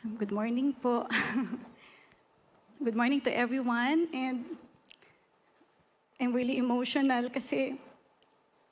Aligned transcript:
Good 0.00 0.32
morning 0.32 0.72
po. 0.80 1.04
Good 2.84 2.96
morning 2.96 3.20
to 3.20 3.36
everyone. 3.36 4.08
And 4.16 4.56
I'm 6.16 6.32
really 6.32 6.56
emotional 6.56 7.28
kasi 7.28 7.76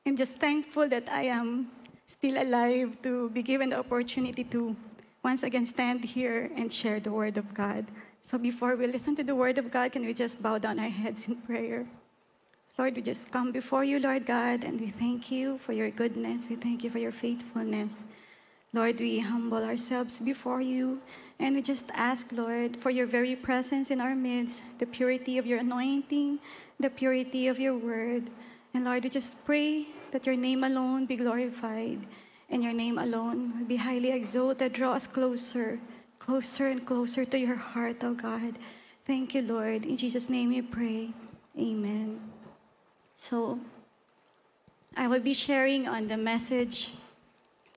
I'm 0.09 0.17
just 0.17 0.41
thankful 0.41 0.89
that 0.89 1.05
I 1.13 1.29
am 1.29 1.69
still 2.09 2.41
alive 2.41 2.97
to 3.05 3.29
be 3.29 3.45
given 3.45 3.77
the 3.77 3.79
opportunity 3.85 4.41
to 4.57 4.73
once 5.21 5.45
again 5.45 5.69
stand 5.69 6.01
here 6.01 6.49
and 6.57 6.73
share 6.73 6.97
the 6.97 7.13
Word 7.13 7.37
of 7.37 7.53
God. 7.53 7.85
So 8.25 8.41
before 8.41 8.81
we 8.81 8.89
listen 8.89 9.13
to 9.21 9.23
the 9.23 9.37
Word 9.37 9.61
of 9.61 9.69
God, 9.69 9.93
can 9.93 10.09
we 10.09 10.17
just 10.17 10.41
bow 10.41 10.57
down 10.57 10.81
our 10.81 10.89
heads 10.89 11.29
in 11.29 11.37
prayer? 11.45 11.85
Lord, 12.81 12.97
we 12.97 13.05
just 13.05 13.29
come 13.29 13.53
before 13.53 13.85
you, 13.85 14.01
Lord 14.01 14.25
God, 14.25 14.65
and 14.65 14.81
we 14.81 14.97
thank 14.97 15.29
you 15.29 15.61
for 15.61 15.77
your 15.77 15.93
goodness. 15.93 16.49
We 16.49 16.57
thank 16.57 16.81
you 16.81 16.89
for 16.89 17.05
your 17.05 17.13
faithfulness. 17.13 18.09
Lord, 18.73 19.01
we 19.01 19.21
humble 19.21 19.65
ourselves 19.65 20.21
before 20.21 20.61
you 20.61 21.01
and 21.39 21.55
we 21.55 21.63
just 21.63 21.91
ask, 21.95 22.33
Lord, 22.33 22.77
for 22.77 22.91
your 22.91 23.07
very 23.07 23.37
presence 23.37 23.91
in 23.91 24.01
our 24.01 24.15
midst, 24.15 24.65
the 24.79 24.87
purity 24.87 25.39
of 25.39 25.47
your 25.47 25.61
anointing, 25.61 26.39
the 26.81 26.91
purity 26.91 27.49
of 27.49 27.59
your 27.59 27.77
word. 27.77 28.29
And 28.75 28.85
Lord, 28.85 29.05
we 29.05 29.11
just 29.11 29.45
pray 29.47 29.87
that 30.11 30.27
your 30.27 30.37
name 30.37 30.65
alone 30.65 31.07
be 31.07 31.17
glorified 31.17 32.01
and 32.51 32.63
your 32.63 32.73
name 32.73 32.99
alone 32.99 33.65
be 33.65 33.77
highly 33.77 34.11
exalted. 34.11 34.73
Draw 34.73 34.93
us 34.93 35.07
closer, 35.07 35.81
closer 36.19 36.67
and 36.69 36.85
closer 36.85 37.25
to 37.25 37.39
your 37.39 37.57
heart, 37.57 38.03
oh 38.03 38.15
God. 38.15 38.59
Thank 39.07 39.35
you, 39.35 39.43
Lord. 39.43 39.87
In 39.87 39.97
Jesus' 39.97 40.29
name 40.29 40.51
we 40.51 40.61
pray. 40.61 41.11
Amen. 41.59 42.21
So, 43.17 43.61
I 44.97 45.07
will 45.09 45.21
be 45.21 45.35
sharing 45.35 45.89
on 45.89 46.09
the 46.09 46.17
message 46.17 46.93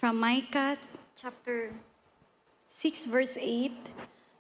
from 0.01 0.19
Micah 0.19 0.79
chapter 1.15 1.69
6, 2.69 3.05
verse 3.05 3.37
8. 3.39 3.71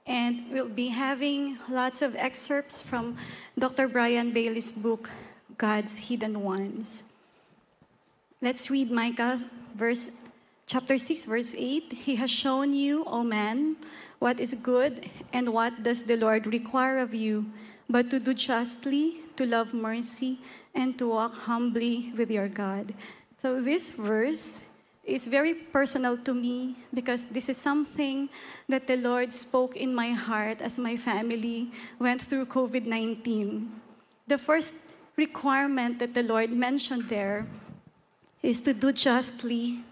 And 0.07 0.49
we'll 0.49 0.67
be 0.67 0.87
having 0.87 1.59
lots 1.69 2.01
of 2.01 2.15
excerpts 2.15 2.81
from 2.81 3.15
Dr. 3.59 3.87
Brian 3.87 4.33
Bailey's 4.33 4.71
book, 4.71 5.11
God's 5.59 6.09
Hidden 6.09 6.41
Ones. 6.41 7.03
Let's 8.41 8.71
read 8.71 8.89
Micah 8.89 9.37
verse 9.75 10.09
chapter 10.65 10.97
6 10.97 11.25
verse 11.25 11.53
8. 11.55 11.93
He 11.93 12.15
has 12.15 12.31
shown 12.31 12.73
you, 12.73 13.05
O 13.05 13.21
man, 13.21 13.75
what 14.17 14.39
is 14.39 14.55
good 14.55 15.11
and 15.31 15.53
what 15.53 15.83
does 15.83 16.01
the 16.01 16.17
Lord 16.17 16.47
require 16.47 16.97
of 16.97 17.13
you, 17.13 17.45
but 17.87 18.09
to 18.09 18.19
do 18.19 18.33
justly, 18.33 19.21
to 19.37 19.45
love 19.45 19.75
mercy, 19.75 20.39
and 20.73 20.97
to 20.97 21.09
walk 21.09 21.35
humbly 21.45 22.13
with 22.17 22.31
your 22.31 22.47
God. 22.49 22.95
So 23.37 23.61
this 23.61 23.91
verse 23.91 24.65
is 25.03 25.27
very 25.27 25.53
personal 25.53 26.17
to 26.17 26.33
me 26.33 26.75
because 26.93 27.25
this 27.25 27.49
is 27.49 27.57
something 27.57 28.29
that 28.69 28.85
the 28.87 28.97
Lord 28.97 29.33
spoke 29.33 29.75
in 29.75 29.95
my 29.95 30.11
heart 30.11 30.61
as 30.61 30.77
my 30.77 30.95
family 30.95 31.71
went 31.99 32.21
through 32.21 32.45
COVID 32.45 32.85
19. 32.85 33.71
The 34.27 34.37
first 34.37 34.75
requirement 35.17 35.99
that 35.99 36.13
the 36.13 36.23
Lord 36.23 36.51
mentioned 36.51 37.09
there 37.09 37.47
is 38.41 38.59
to 38.61 38.73
do 38.73 38.91
justly. 38.91 39.83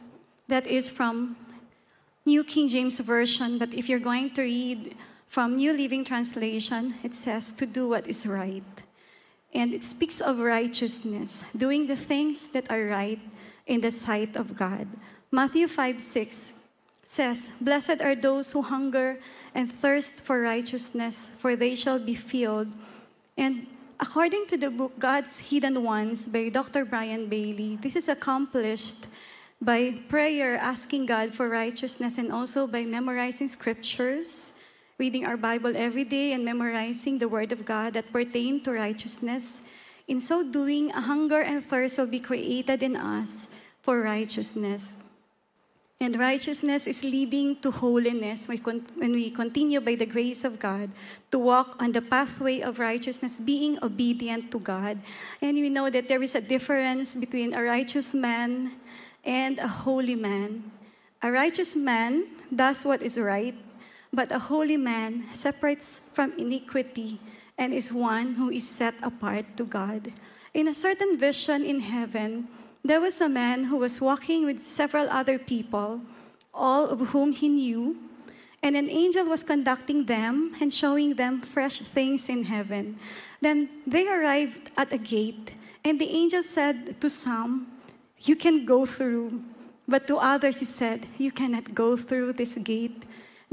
That 0.47 0.65
is 0.65 0.89
from 0.89 1.37
New 2.25 2.43
King 2.43 2.67
James 2.67 2.99
Version, 2.99 3.57
but 3.57 3.73
if 3.73 3.89
you're 3.89 3.99
going 3.99 4.31
to 4.33 4.41
read 4.41 4.95
from 5.27 5.55
New 5.55 5.73
Living 5.73 6.03
Translation, 6.03 6.95
it 7.03 7.13
says 7.13 7.51
to 7.53 7.65
do 7.65 7.89
what 7.89 8.07
is 8.07 8.25
right. 8.25 8.63
And 9.53 9.73
it 9.73 9.83
speaks 9.83 10.21
of 10.21 10.39
righteousness, 10.39 11.45
doing 11.55 11.87
the 11.87 11.95
things 11.95 12.47
that 12.49 12.71
are 12.71 12.85
right 12.85 13.19
in 13.69 13.79
the 13.79 13.91
sight 13.93 14.35
of 14.35 14.57
God. 14.57 14.89
Matthew 15.31 15.69
5 15.69 16.01
6 16.01 16.53
says, 17.03 17.51
Blessed 17.61 18.01
are 18.01 18.15
those 18.17 18.51
who 18.51 18.61
hunger 18.61 19.21
and 19.53 19.71
thirst 19.71 20.25
for 20.25 20.41
righteousness, 20.41 21.31
for 21.37 21.55
they 21.55 21.75
shall 21.75 22.01
be 22.01 22.15
filled. 22.15 22.67
And 23.37 23.67
according 24.01 24.47
to 24.47 24.57
the 24.57 24.73
book 24.73 24.97
God's 24.97 25.39
Hidden 25.39 25.81
Ones 25.85 26.27
by 26.27 26.49
Dr. 26.49 26.83
Brian 26.83 27.29
Bailey, 27.29 27.77
this 27.77 27.95
is 27.95 28.09
accomplished 28.09 29.05
by 29.61 30.01
prayer, 30.09 30.57
asking 30.57 31.05
God 31.05 31.33
for 31.33 31.47
righteousness, 31.47 32.17
and 32.17 32.31
also 32.31 32.65
by 32.65 32.85
memorizing 32.85 33.47
scriptures, 33.47 34.53
reading 34.97 35.25
our 35.25 35.37
Bible 35.37 35.77
every 35.77 36.05
day, 36.05 36.33
and 36.33 36.43
memorizing 36.43 37.19
the 37.19 37.29
Word 37.29 37.51
of 37.51 37.65
God 37.65 37.93
that 37.93 38.11
pertain 38.11 38.63
to 38.63 38.71
righteousness. 38.71 39.61
In 40.07 40.19
so 40.19 40.41
doing, 40.41 40.89
a 40.91 41.01
hunger 41.01 41.41
and 41.41 41.63
thirst 41.63 41.99
will 41.99 42.09
be 42.09 42.19
created 42.19 42.81
in 42.81 42.95
us 42.95 43.49
for 43.89 44.05
righteousness. 44.05 44.93
And 45.97 46.13
righteousness 46.13 46.85
is 46.85 47.01
leading 47.01 47.57
to 47.65 47.73
holiness 47.73 48.45
when 48.45 49.17
we 49.17 49.33
continue 49.33 49.81
by 49.81 49.95
the 49.95 50.05
grace 50.05 50.45
of 50.45 50.61
God 50.61 50.93
to 51.33 51.39
walk 51.39 51.81
on 51.81 51.91
the 51.91 52.05
pathway 52.05 52.61
of 52.61 52.77
righteousness, 52.77 53.41
being 53.41 53.81
obedient 53.81 54.51
to 54.53 54.59
God. 54.59 55.01
And 55.41 55.57
we 55.57 55.73
know 55.73 55.89
that 55.89 56.07
there 56.07 56.21
is 56.21 56.35
a 56.35 56.39
difference 56.39 57.15
between 57.15 57.57
a 57.57 57.63
righteous 57.63 58.13
man 58.13 58.77
and 59.25 59.57
a 59.57 59.67
holy 59.67 60.13
man. 60.13 60.69
A 61.23 61.31
righteous 61.31 61.75
man 61.75 62.29
does 62.53 62.85
what 62.85 63.01
is 63.01 63.17
right, 63.17 63.57
but 64.13 64.31
a 64.31 64.37
holy 64.37 64.77
man 64.77 65.33
separates 65.33 65.99
from 66.13 66.37
iniquity 66.37 67.19
and 67.57 67.73
is 67.73 67.91
one 67.91 68.35
who 68.35 68.51
is 68.53 68.69
set 68.69 68.93
apart 69.01 69.57
to 69.57 69.65
God. 69.65 70.13
In 70.53 70.67
a 70.67 70.77
certain 70.77 71.17
vision 71.17 71.65
in 71.65 71.79
heaven, 71.79 72.49
there 72.83 73.01
was 73.01 73.21
a 73.21 73.29
man 73.29 73.65
who 73.65 73.77
was 73.77 74.01
walking 74.01 74.45
with 74.45 74.61
several 74.61 75.09
other 75.09 75.37
people, 75.37 76.01
all 76.53 76.87
of 76.87 76.99
whom 77.09 77.33
he 77.33 77.49
knew, 77.49 77.97
and 78.61 78.75
an 78.75 78.89
angel 78.89 79.25
was 79.25 79.43
conducting 79.43 80.05
them 80.05 80.55
and 80.59 80.73
showing 80.73 81.15
them 81.15 81.41
fresh 81.41 81.79
things 81.79 82.27
in 82.27 82.43
heaven. 82.43 82.99
Then 83.41 83.69
they 83.87 84.07
arrived 84.07 84.71
at 84.77 84.91
a 84.91 84.97
gate, 84.97 85.51
and 85.83 85.99
the 85.99 86.09
angel 86.09 86.43
said 86.43 86.99
to 86.99 87.09
some, 87.09 87.67
You 88.19 88.35
can 88.35 88.65
go 88.65 88.85
through. 88.85 89.43
But 89.87 90.07
to 90.07 90.17
others, 90.17 90.59
he 90.59 90.65
said, 90.65 91.07
You 91.17 91.31
cannot 91.31 91.73
go 91.73 91.95
through 91.95 92.33
this 92.33 92.57
gate 92.57 93.03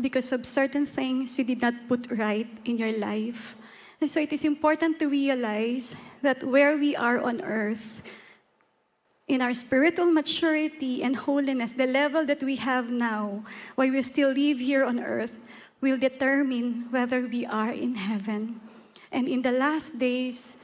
because 0.00 0.32
of 0.32 0.44
certain 0.44 0.84
things 0.84 1.38
you 1.38 1.44
did 1.44 1.62
not 1.62 1.74
put 1.88 2.10
right 2.10 2.48
in 2.64 2.76
your 2.76 2.92
life. 2.92 3.56
And 4.00 4.10
so 4.10 4.20
it 4.20 4.32
is 4.32 4.44
important 4.44 4.98
to 4.98 5.08
realize 5.08 5.96
that 6.20 6.44
where 6.44 6.76
we 6.76 6.94
are 6.94 7.20
on 7.20 7.40
earth, 7.40 8.02
in 9.28 9.42
our 9.42 9.52
spiritual 9.52 10.06
maturity 10.06 11.02
and 11.02 11.16
holiness, 11.16 11.72
the 11.72 11.86
level 11.86 12.24
that 12.26 12.42
we 12.42 12.56
have 12.56 12.90
now, 12.90 13.44
while 13.74 13.90
we 13.90 14.02
still 14.02 14.30
live 14.30 14.58
here 14.58 14.84
on 14.84 15.00
earth, 15.00 15.38
will 15.80 15.98
determine 15.98 16.86
whether 16.90 17.26
we 17.26 17.44
are 17.44 17.72
in 17.72 17.96
heaven. 17.96 18.60
And 19.10 19.28
in 19.28 19.42
the 19.42 19.52
last 19.52 19.98
days, 19.98 20.56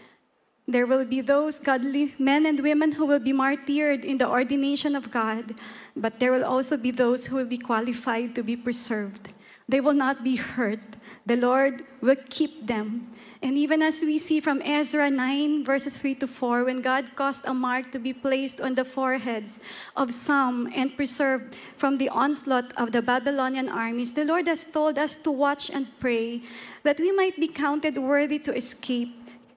there 0.68 0.86
will 0.86 1.04
be 1.04 1.20
those 1.20 1.58
godly 1.58 2.14
men 2.18 2.46
and 2.46 2.60
women 2.60 2.92
who 2.92 3.04
will 3.04 3.18
be 3.18 3.32
martyred 3.32 4.04
in 4.04 4.18
the 4.18 4.28
ordination 4.28 4.94
of 4.94 5.10
God, 5.10 5.54
but 5.96 6.20
there 6.20 6.30
will 6.30 6.44
also 6.44 6.76
be 6.76 6.92
those 6.92 7.26
who 7.26 7.36
will 7.36 7.46
be 7.46 7.58
qualified 7.58 8.34
to 8.36 8.42
be 8.42 8.56
preserved. 8.56 9.28
They 9.68 9.80
will 9.80 9.94
not 9.94 10.22
be 10.22 10.36
hurt. 10.36 10.96
The 11.26 11.36
Lord 11.36 11.84
will 12.00 12.16
keep 12.28 12.66
them 12.66 13.12
and 13.42 13.58
even 13.58 13.82
as 13.82 14.02
we 14.02 14.18
see 14.18 14.38
from 14.38 14.62
Ezra 14.62 15.10
9, 15.10 15.64
verses 15.64 15.96
3 15.96 16.14
to 16.22 16.28
4, 16.28 16.62
when 16.62 16.80
God 16.80 17.04
caused 17.16 17.44
a 17.44 17.52
mark 17.52 17.90
to 17.90 17.98
be 17.98 18.12
placed 18.12 18.60
on 18.60 18.76
the 18.76 18.84
foreheads 18.84 19.58
of 19.96 20.14
some 20.14 20.70
and 20.76 20.94
preserved 20.96 21.56
from 21.76 21.98
the 21.98 22.08
onslaught 22.08 22.72
of 22.78 22.92
the 22.92 23.02
Babylonian 23.02 23.68
armies, 23.68 24.12
the 24.12 24.24
Lord 24.24 24.46
has 24.46 24.62
told 24.62 24.96
us 24.96 25.16
to 25.26 25.32
watch 25.32 25.70
and 25.70 25.90
pray 25.98 26.42
that 26.84 27.00
we 27.00 27.10
might 27.10 27.34
be 27.34 27.48
counted 27.48 27.98
worthy 27.98 28.38
to 28.38 28.54
escape 28.54 29.10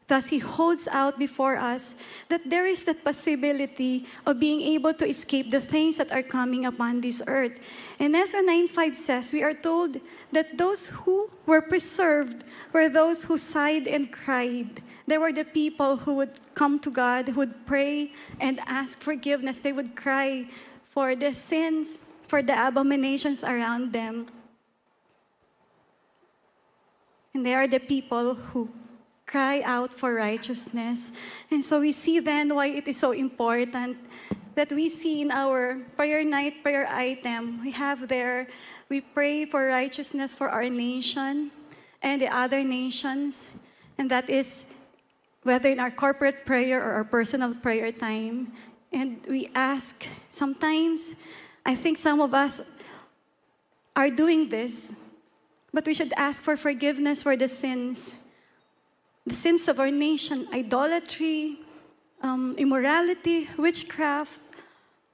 Thus, 0.07 0.29
He 0.29 0.37
holds 0.37 0.87
out 0.87 1.17
before 1.17 1.57
us 1.57 1.95
that 2.29 2.45
there 2.45 2.65
is 2.65 2.83
that 2.85 3.03
possibility 3.03 4.05
of 4.25 4.39
being 4.39 4.61
able 4.61 4.93
to 4.93 5.07
escape 5.07 5.49
the 5.49 5.61
things 5.61 5.97
that 5.97 6.11
are 6.11 6.21
coming 6.21 6.65
upon 6.65 7.01
this 7.01 7.23
earth. 7.25 7.57
And 7.99 8.15
Ezra 8.15 8.41
9.5 8.41 8.93
says, 8.93 9.33
we 9.33 9.43
are 9.43 9.53
told 9.53 10.01
that 10.31 10.57
those 10.57 10.89
who 10.89 11.29
were 11.45 11.61
preserved 11.61 12.43
were 12.73 12.89
those 12.89 13.23
who 13.23 13.37
sighed 13.37 13.87
and 13.87 14.11
cried. 14.11 14.81
They 15.07 15.17
were 15.17 15.31
the 15.31 15.45
people 15.45 15.97
who 15.97 16.15
would 16.15 16.39
come 16.55 16.79
to 16.79 16.91
God, 16.91 17.29
who 17.29 17.39
would 17.41 17.65
pray 17.65 18.11
and 18.39 18.59
ask 18.65 18.99
forgiveness. 18.99 19.59
They 19.59 19.71
would 19.71 19.95
cry 19.95 20.47
for 20.89 21.15
the 21.15 21.33
sins, 21.33 21.99
for 22.27 22.41
the 22.41 22.67
abominations 22.67 23.43
around 23.43 23.93
them. 23.93 24.27
And 27.33 27.45
they 27.45 27.53
are 27.53 27.67
the 27.67 27.79
people 27.79 28.33
who 28.35 28.69
cry 29.25 29.61
out 29.65 29.93
for 29.93 30.13
righteousness. 30.15 31.11
And 31.51 31.63
so 31.63 31.81
we 31.81 31.91
see 31.91 32.19
then 32.19 32.55
why 32.55 32.67
it 32.67 32.87
is 32.87 32.97
so 32.97 33.11
important 33.11 33.97
that 34.55 34.71
we 34.71 34.89
see 34.89 35.21
in 35.21 35.31
our 35.31 35.79
prayer 35.95 36.23
night 36.23 36.63
prayer 36.63 36.87
item, 36.89 37.61
we 37.61 37.71
have 37.71 38.07
there, 38.07 38.47
we 38.89 39.01
pray 39.01 39.45
for 39.45 39.67
righteousness 39.67 40.35
for 40.35 40.49
our 40.49 40.69
nation 40.69 41.51
and 42.01 42.21
the 42.21 42.33
other 42.33 42.63
nations. 42.63 43.49
And 43.97 44.09
that 44.11 44.29
is 44.29 44.65
whether 45.43 45.69
in 45.69 45.79
our 45.79 45.91
corporate 45.91 46.45
prayer 46.45 46.81
or 46.81 46.93
our 46.93 47.03
personal 47.03 47.53
prayer 47.53 47.91
time. 47.91 48.53
And 48.91 49.19
we 49.27 49.49
ask, 49.53 50.07
sometimes, 50.29 51.15
I 51.65 51.75
think 51.75 51.97
some 51.97 52.21
of 52.21 52.33
us 52.33 52.61
are 53.95 54.09
doing 54.09 54.49
this, 54.49 54.93
but 55.73 55.85
we 55.85 55.93
should 55.93 56.13
ask 56.15 56.43
for 56.43 56.55
forgiveness 56.55 57.23
for 57.23 57.35
the 57.35 57.47
sins. 57.47 58.15
The 59.27 59.33
sins 59.33 59.67
of 59.67 59.79
our 59.79 59.91
nation, 59.91 60.47
idolatry, 60.53 61.59
um, 62.21 62.55
immorality, 62.57 63.49
witchcraft, 63.57 64.41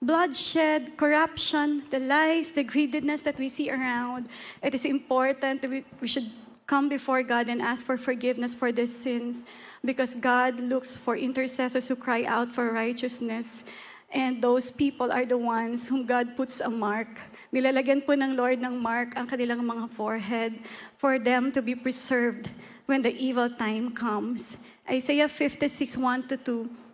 bloodshed, 0.01 0.97
corruption, 0.97 1.83
the 1.91 1.99
lies, 1.99 2.51
the 2.51 2.63
greediness 2.63 3.21
that 3.21 3.37
we 3.37 3.49
see 3.49 3.69
around. 3.69 4.27
It 4.63 4.73
is 4.73 4.85
important 4.85 5.61
that 5.61 5.69
we, 5.69 5.85
we 6.01 6.07
should 6.07 6.29
come 6.65 6.89
before 6.89 7.21
God 7.21 7.49
and 7.49 7.61
ask 7.61 7.85
for 7.85 7.97
forgiveness 7.97 8.55
for 8.55 8.71
these 8.71 8.95
sins 8.95 9.45
because 9.85 10.15
God 10.15 10.59
looks 10.59 10.97
for 10.97 11.15
intercessors 11.15 11.87
who 11.87 11.95
cry 11.95 12.23
out 12.25 12.51
for 12.51 12.73
righteousness. 12.73 13.63
And 14.11 14.41
those 14.41 14.71
people 14.71 15.11
are 15.11 15.25
the 15.25 15.37
ones 15.37 15.87
whom 15.87 16.05
God 16.05 16.35
puts 16.35 16.59
a 16.59 16.69
mark. 16.69 17.07
Nilalagyan 17.53 18.05
po 18.05 18.17
ng 18.17 18.35
Lord 18.35 18.59
ng 18.59 18.75
mark 18.81 19.15
ang 19.15 19.27
kanilang 19.27 19.61
mga 19.61 19.91
forehead 19.93 20.57
for 20.97 21.19
them 21.19 21.51
to 21.51 21.61
be 21.61 21.75
preserved 21.75 22.49
when 22.87 23.03
the 23.03 23.13
evil 23.15 23.47
time 23.47 23.93
comes. 23.93 24.57
Isaiah 24.89 25.29
56, 25.29 25.95
1 25.95 26.27
to 26.27 26.35
2. 26.35 26.90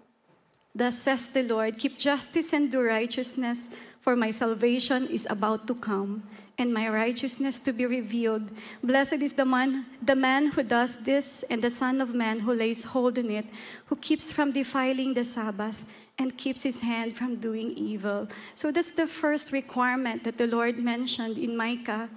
Thus 0.77 0.99
says 0.99 1.27
the 1.27 1.41
Lord, 1.41 1.79
keep 1.79 1.97
justice 1.97 2.53
and 2.53 2.69
do 2.69 2.83
righteousness, 2.83 3.69
for 3.99 4.15
my 4.15 4.29
salvation 4.29 5.07
is 5.07 5.25
about 5.27 5.65
to 5.65 5.73
come, 5.73 6.21
and 6.59 6.71
my 6.71 6.87
righteousness 6.87 7.57
to 7.65 7.73
be 7.73 7.87
revealed. 7.87 8.47
Blessed 8.83 9.25
is 9.25 9.33
the 9.33 9.43
man, 9.43 9.87
the 10.05 10.15
man 10.15 10.51
who 10.53 10.61
does 10.61 10.97
this, 10.97 11.41
and 11.49 11.63
the 11.63 11.71
Son 11.71 11.99
of 11.99 12.13
Man 12.13 12.41
who 12.41 12.53
lays 12.53 12.83
hold 12.83 13.17
on 13.17 13.31
it, 13.31 13.47
who 13.87 13.95
keeps 13.95 14.31
from 14.31 14.51
defiling 14.51 15.15
the 15.15 15.23
Sabbath, 15.23 15.83
and 16.19 16.37
keeps 16.37 16.61
his 16.61 16.81
hand 16.81 17.17
from 17.17 17.37
doing 17.37 17.71
evil. 17.71 18.27
So 18.53 18.71
that's 18.71 18.91
the 18.91 19.07
first 19.07 19.51
requirement 19.51 20.25
that 20.25 20.37
the 20.37 20.45
Lord 20.45 20.77
mentioned 20.77 21.39
in 21.39 21.57
Micah 21.57 22.07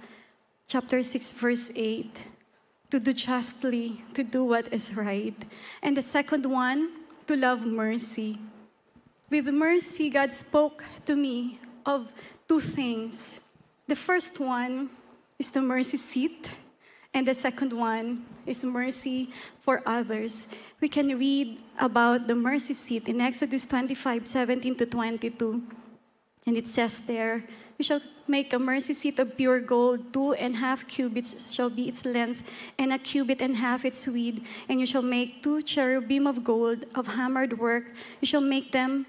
chapter 0.67 1.01
6, 1.01 1.33
verse 1.33 1.71
8 1.75 2.15
to 2.91 2.99
do 2.99 3.13
justly, 3.13 4.03
to 4.13 4.21
do 4.21 4.43
what 4.43 4.71
is 4.71 4.93
right. 4.95 5.35
And 5.81 5.95
the 5.95 6.01
second 6.03 6.45
one, 6.45 6.91
to 7.25 7.35
love 7.37 7.65
mercy. 7.65 8.37
With 9.31 9.47
mercy, 9.47 10.09
God 10.09 10.33
spoke 10.33 10.83
to 11.05 11.15
me 11.15 11.57
of 11.85 12.11
two 12.49 12.59
things. 12.59 13.39
The 13.87 13.95
first 13.95 14.41
one 14.41 14.89
is 15.39 15.49
the 15.51 15.61
mercy 15.61 15.95
seat, 15.95 16.51
and 17.13 17.25
the 17.25 17.33
second 17.33 17.71
one 17.71 18.25
is 18.45 18.65
mercy 18.65 19.31
for 19.61 19.81
others. 19.85 20.49
We 20.81 20.89
can 20.89 21.17
read 21.17 21.63
about 21.79 22.27
the 22.27 22.35
mercy 22.35 22.73
seat 22.73 23.07
in 23.07 23.21
Exodus 23.21 23.65
25 23.65 24.27
17 24.27 24.75
to 24.75 24.85
22. 24.85 25.63
And 26.45 26.57
it 26.57 26.67
says 26.67 26.99
there, 26.99 27.47
You 27.77 27.85
shall 27.85 28.01
make 28.27 28.51
a 28.51 28.59
mercy 28.59 28.93
seat 28.93 29.17
of 29.17 29.37
pure 29.37 29.61
gold, 29.61 30.11
two 30.11 30.33
and 30.33 30.55
a 30.55 30.57
half 30.57 30.85
cubits 30.89 31.55
shall 31.55 31.69
be 31.69 31.87
its 31.87 32.03
length, 32.03 32.43
and 32.77 32.91
a 32.91 32.99
cubit 32.99 33.41
and 33.41 33.53
a 33.53 33.63
half 33.63 33.85
its 33.85 34.05
width. 34.05 34.43
And 34.67 34.81
you 34.81 34.85
shall 34.85 35.01
make 35.01 35.41
two 35.41 35.61
cherubim 35.61 36.27
of 36.27 36.43
gold 36.43 36.83
of 36.95 37.15
hammered 37.15 37.57
work. 37.59 37.93
You 38.19 38.27
shall 38.27 38.41
make 38.43 38.73
them 38.73 39.05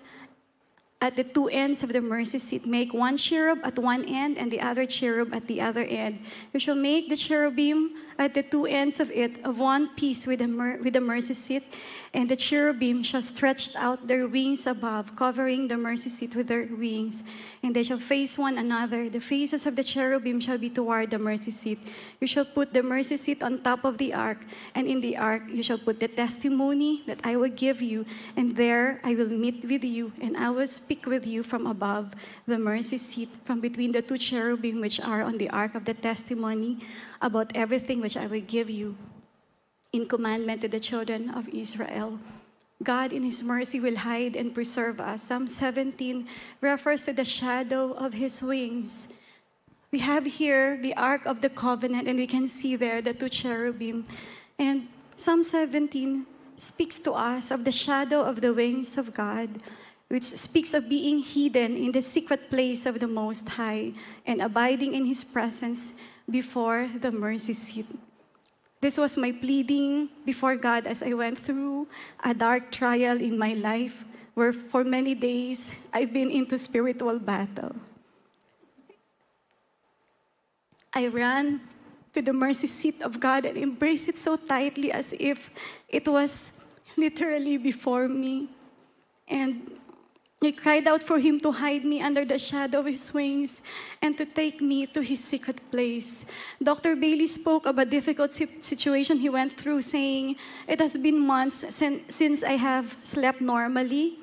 at 1.02 1.16
the 1.16 1.24
two 1.24 1.48
ends 1.48 1.82
of 1.82 1.92
the 1.92 2.00
mercy 2.00 2.38
seat. 2.38 2.64
Make 2.64 2.94
one 2.94 3.16
cherub 3.16 3.58
at 3.64 3.76
one 3.76 4.04
end 4.06 4.38
and 4.38 4.52
the 4.52 4.60
other 4.60 4.86
cherub 4.86 5.34
at 5.34 5.48
the 5.48 5.60
other 5.60 5.82
end. 5.82 6.20
You 6.54 6.60
shall 6.60 6.76
make 6.76 7.08
the 7.08 7.16
cherubim 7.16 7.90
at 8.18 8.34
the 8.34 8.44
two 8.44 8.66
ends 8.66 9.00
of 9.00 9.10
it 9.10 9.44
of 9.44 9.58
one 9.58 9.88
piece 9.96 10.28
with 10.28 10.38
the, 10.38 10.46
mer- 10.46 10.78
with 10.78 10.92
the 10.92 11.00
mercy 11.00 11.34
seat, 11.34 11.64
and 12.14 12.28
the 12.28 12.36
cherubim 12.36 13.02
shall 13.02 13.22
stretch 13.22 13.74
out 13.74 14.06
their 14.06 14.28
wings 14.28 14.66
above, 14.66 15.16
covering 15.16 15.68
the 15.68 15.78
mercy 15.78 16.10
seat 16.10 16.36
with 16.36 16.46
their 16.46 16.68
wings. 16.68 17.24
And 17.62 17.74
they 17.74 17.82
shall 17.82 17.98
face 17.98 18.36
one 18.36 18.58
another. 18.58 19.08
The 19.08 19.20
faces 19.20 19.64
of 19.64 19.76
the 19.76 19.84
cherubim 19.84 20.38
shall 20.38 20.58
be 20.58 20.68
toward 20.68 21.10
the 21.10 21.18
mercy 21.18 21.50
seat. 21.50 21.78
You 22.20 22.26
shall 22.26 22.44
put 22.44 22.74
the 22.74 22.82
mercy 22.82 23.16
seat 23.16 23.42
on 23.42 23.62
top 23.62 23.84
of 23.84 23.96
the 23.96 24.12
ark, 24.12 24.44
and 24.74 24.86
in 24.86 25.00
the 25.00 25.16
ark 25.16 25.44
you 25.48 25.62
shall 25.62 25.78
put 25.78 26.00
the 26.00 26.08
testimony 26.08 27.02
that 27.06 27.20
I 27.24 27.36
will 27.36 27.48
give 27.48 27.80
you, 27.80 28.04
and 28.36 28.56
there 28.56 29.00
I 29.02 29.14
will 29.14 29.32
meet 29.32 29.64
with 29.64 29.82
you, 29.82 30.12
and 30.20 30.36
I 30.36 30.50
will 30.50 30.66
speak 30.66 31.06
with 31.06 31.26
you 31.26 31.42
from 31.42 31.66
above 31.66 32.12
the 32.46 32.58
mercy 32.58 32.98
seat, 32.98 33.30
from 33.44 33.60
between 33.60 33.92
the 33.92 34.02
two 34.02 34.18
cherubim 34.18 34.82
which 34.82 35.00
are 35.00 35.22
on 35.22 35.38
the 35.38 35.48
ark 35.48 35.74
of 35.74 35.86
the 35.86 35.94
testimony, 35.94 36.84
about 37.22 37.56
everything 37.56 38.02
which 38.02 38.18
I 38.18 38.26
will 38.26 38.44
give 38.44 38.68
you 38.68 38.96
in 39.92 40.06
commandment 40.06 40.62
to 40.62 40.68
the 40.68 40.80
children 40.80 41.28
of 41.28 41.48
Israel. 41.52 42.18
God, 42.82 43.12
in 43.12 43.22
His 43.22 43.44
mercy, 43.44 43.78
will 43.78 43.96
hide 43.96 44.34
and 44.34 44.54
preserve 44.54 44.98
us. 45.00 45.22
Psalm 45.22 45.46
17 45.46 46.26
refers 46.60 47.04
to 47.04 47.12
the 47.12 47.24
shadow 47.24 47.92
of 47.92 48.14
His 48.14 48.42
wings. 48.42 49.06
We 49.92 50.00
have 50.00 50.24
here 50.24 50.80
the 50.80 50.96
Ark 50.96 51.26
of 51.26 51.42
the 51.42 51.50
Covenant, 51.50 52.08
and 52.08 52.18
we 52.18 52.26
can 52.26 52.48
see 52.48 52.74
there 52.74 53.02
the 53.02 53.12
two 53.12 53.28
cherubim. 53.28 54.06
And 54.58 54.88
Psalm 55.16 55.44
17 55.44 56.26
speaks 56.56 56.98
to 57.00 57.12
us 57.12 57.50
of 57.50 57.64
the 57.64 57.72
shadow 57.72 58.22
of 58.22 58.40
the 58.40 58.54
wings 58.54 58.96
of 58.96 59.12
God, 59.12 59.60
which 60.08 60.24
speaks 60.24 60.72
of 60.72 60.88
being 60.88 61.18
hidden 61.18 61.76
in 61.76 61.92
the 61.92 62.02
secret 62.02 62.50
place 62.50 62.86
of 62.86 62.98
the 62.98 63.08
Most 63.08 63.48
High 63.48 63.92
and 64.26 64.40
abiding 64.40 64.94
in 64.94 65.04
His 65.04 65.22
presence 65.22 65.92
before 66.28 66.88
the 66.98 67.12
mercy 67.12 67.52
seat. 67.52 67.86
This 68.82 68.98
was 68.98 69.16
my 69.16 69.30
pleading 69.30 70.10
before 70.26 70.56
God 70.58 70.90
as 70.90 71.06
I 71.06 71.14
went 71.14 71.38
through 71.38 71.86
a 72.18 72.34
dark 72.34 72.74
trial 72.74 73.14
in 73.22 73.38
my 73.38 73.54
life 73.54 74.04
where 74.34 74.52
for 74.52 74.82
many 74.82 75.14
days 75.14 75.70
I've 75.94 76.12
been 76.12 76.32
into 76.32 76.58
spiritual 76.58 77.20
battle. 77.20 77.76
I 80.92 81.06
ran 81.06 81.60
to 82.12 82.20
the 82.20 82.32
mercy 82.32 82.66
seat 82.66 83.00
of 83.02 83.20
God 83.20 83.46
and 83.46 83.56
embraced 83.56 84.08
it 84.08 84.18
so 84.18 84.34
tightly 84.34 84.90
as 84.90 85.14
if 85.14 85.54
it 85.88 86.08
was 86.08 86.50
literally 86.96 87.58
before 87.58 88.08
me. 88.08 88.50
And 89.28 89.78
I 90.44 90.50
cried 90.50 90.88
out 90.88 91.02
for 91.02 91.18
him 91.20 91.38
to 91.40 91.52
hide 91.52 91.84
me 91.84 92.02
under 92.02 92.24
the 92.24 92.38
shadow 92.38 92.80
of 92.80 92.86
his 92.86 93.14
wings 93.14 93.62
and 94.00 94.18
to 94.18 94.26
take 94.26 94.60
me 94.60 94.86
to 94.86 95.00
his 95.00 95.22
secret 95.22 95.58
place. 95.70 96.26
Dr. 96.60 96.96
Bailey 96.96 97.28
spoke 97.28 97.64
of 97.66 97.78
a 97.78 97.84
difficult 97.84 98.32
situation 98.32 99.18
he 99.18 99.28
went 99.28 99.56
through, 99.56 99.82
saying, 99.82 100.36
It 100.66 100.80
has 100.80 100.96
been 100.96 101.20
months 101.20 101.64
since 101.74 102.42
I 102.42 102.58
have 102.58 102.96
slept 103.02 103.40
normally. 103.40 104.18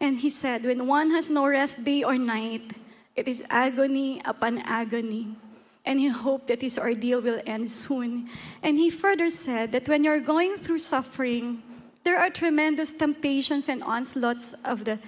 And 0.00 0.18
he 0.18 0.30
said, 0.30 0.64
When 0.64 0.86
one 0.86 1.10
has 1.10 1.28
no 1.28 1.46
rest 1.46 1.84
day 1.84 2.04
or 2.04 2.16
night, 2.16 2.72
it 3.14 3.28
is 3.28 3.44
agony 3.50 4.22
upon 4.24 4.58
agony. 4.58 5.36
And 5.84 6.00
he 6.00 6.08
hoped 6.08 6.48
that 6.48 6.62
his 6.62 6.78
ordeal 6.78 7.20
will 7.20 7.42
end 7.44 7.70
soon. 7.70 8.30
And 8.62 8.78
he 8.78 8.88
further 8.88 9.30
said 9.30 9.72
that 9.72 9.88
when 9.88 10.04
you're 10.04 10.20
going 10.20 10.56
through 10.56 10.78
suffering, 10.78 11.62
there 12.02 12.18
are 12.18 12.30
tremendous 12.30 12.92
temptations 12.92 13.68
and 13.68 13.82
onslaughts 13.82 14.54
of 14.64 14.84
the 14.84 14.98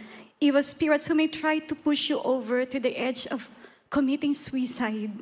evil 0.42 0.62
spirits 0.62 1.06
who 1.06 1.14
may 1.14 1.28
try 1.28 1.60
to 1.60 1.74
push 1.74 2.10
you 2.10 2.20
over 2.22 2.66
to 2.66 2.80
the 2.80 2.96
edge 2.98 3.28
of 3.28 3.48
committing 3.88 4.34
suicide. 4.34 5.12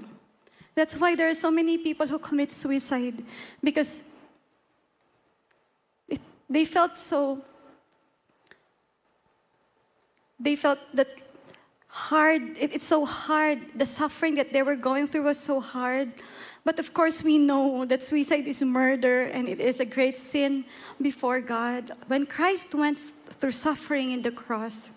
That's 0.74 0.96
why 0.96 1.14
there 1.14 1.28
are 1.28 1.34
so 1.34 1.50
many 1.50 1.76
people 1.76 2.06
who 2.06 2.18
commit 2.18 2.52
suicide 2.52 3.22
because 3.62 4.02
they 6.48 6.64
felt 6.64 6.96
so, 6.96 7.44
they 10.40 10.56
felt 10.56 10.78
that 10.94 11.08
hard, 11.88 12.42
it, 12.56 12.74
it's 12.74 12.86
so 12.86 13.04
hard. 13.04 13.58
The 13.76 13.84
suffering 13.84 14.36
that 14.36 14.54
they 14.54 14.62
were 14.62 14.76
going 14.76 15.06
through 15.06 15.24
was 15.24 15.38
so 15.38 15.60
hard. 15.60 16.12
But 16.64 16.78
of 16.78 16.94
course, 16.94 17.22
we 17.22 17.36
know 17.36 17.84
that 17.84 18.02
suicide 18.02 18.46
is 18.46 18.62
murder 18.62 19.24
and 19.24 19.48
it 19.48 19.60
is 19.60 19.80
a 19.80 19.84
great 19.84 20.16
sin 20.16 20.64
before 21.00 21.40
God. 21.42 21.92
When 22.06 22.24
Christ 22.24 22.74
went 22.74 22.98
through 23.00 23.52
suffering 23.52 24.12
in 24.12 24.22
the 24.22 24.30
cross, 24.30 24.90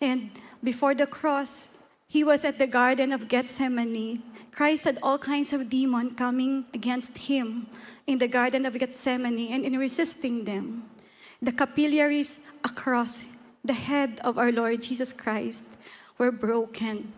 and 0.00 0.30
before 0.62 0.94
the 0.94 1.06
cross, 1.06 1.70
he 2.08 2.24
was 2.24 2.44
at 2.44 2.58
the 2.58 2.66
Garden 2.66 3.12
of 3.12 3.28
Gethsemane. 3.28 4.22
Christ 4.50 4.84
had 4.84 4.98
all 5.02 5.18
kinds 5.18 5.52
of 5.52 5.70
demons 5.70 6.14
coming 6.16 6.66
against 6.74 7.16
him 7.16 7.66
in 8.06 8.18
the 8.18 8.28
Garden 8.28 8.66
of 8.66 8.78
Gethsemane 8.78 9.52
and 9.52 9.64
in 9.64 9.78
resisting 9.78 10.44
them. 10.44 10.88
The 11.40 11.52
capillaries 11.52 12.40
across 12.64 13.22
the 13.64 13.72
head 13.72 14.20
of 14.24 14.38
our 14.38 14.52
Lord 14.52 14.82
Jesus 14.82 15.12
Christ 15.12 15.64
were 16.18 16.32
broken. 16.32 17.12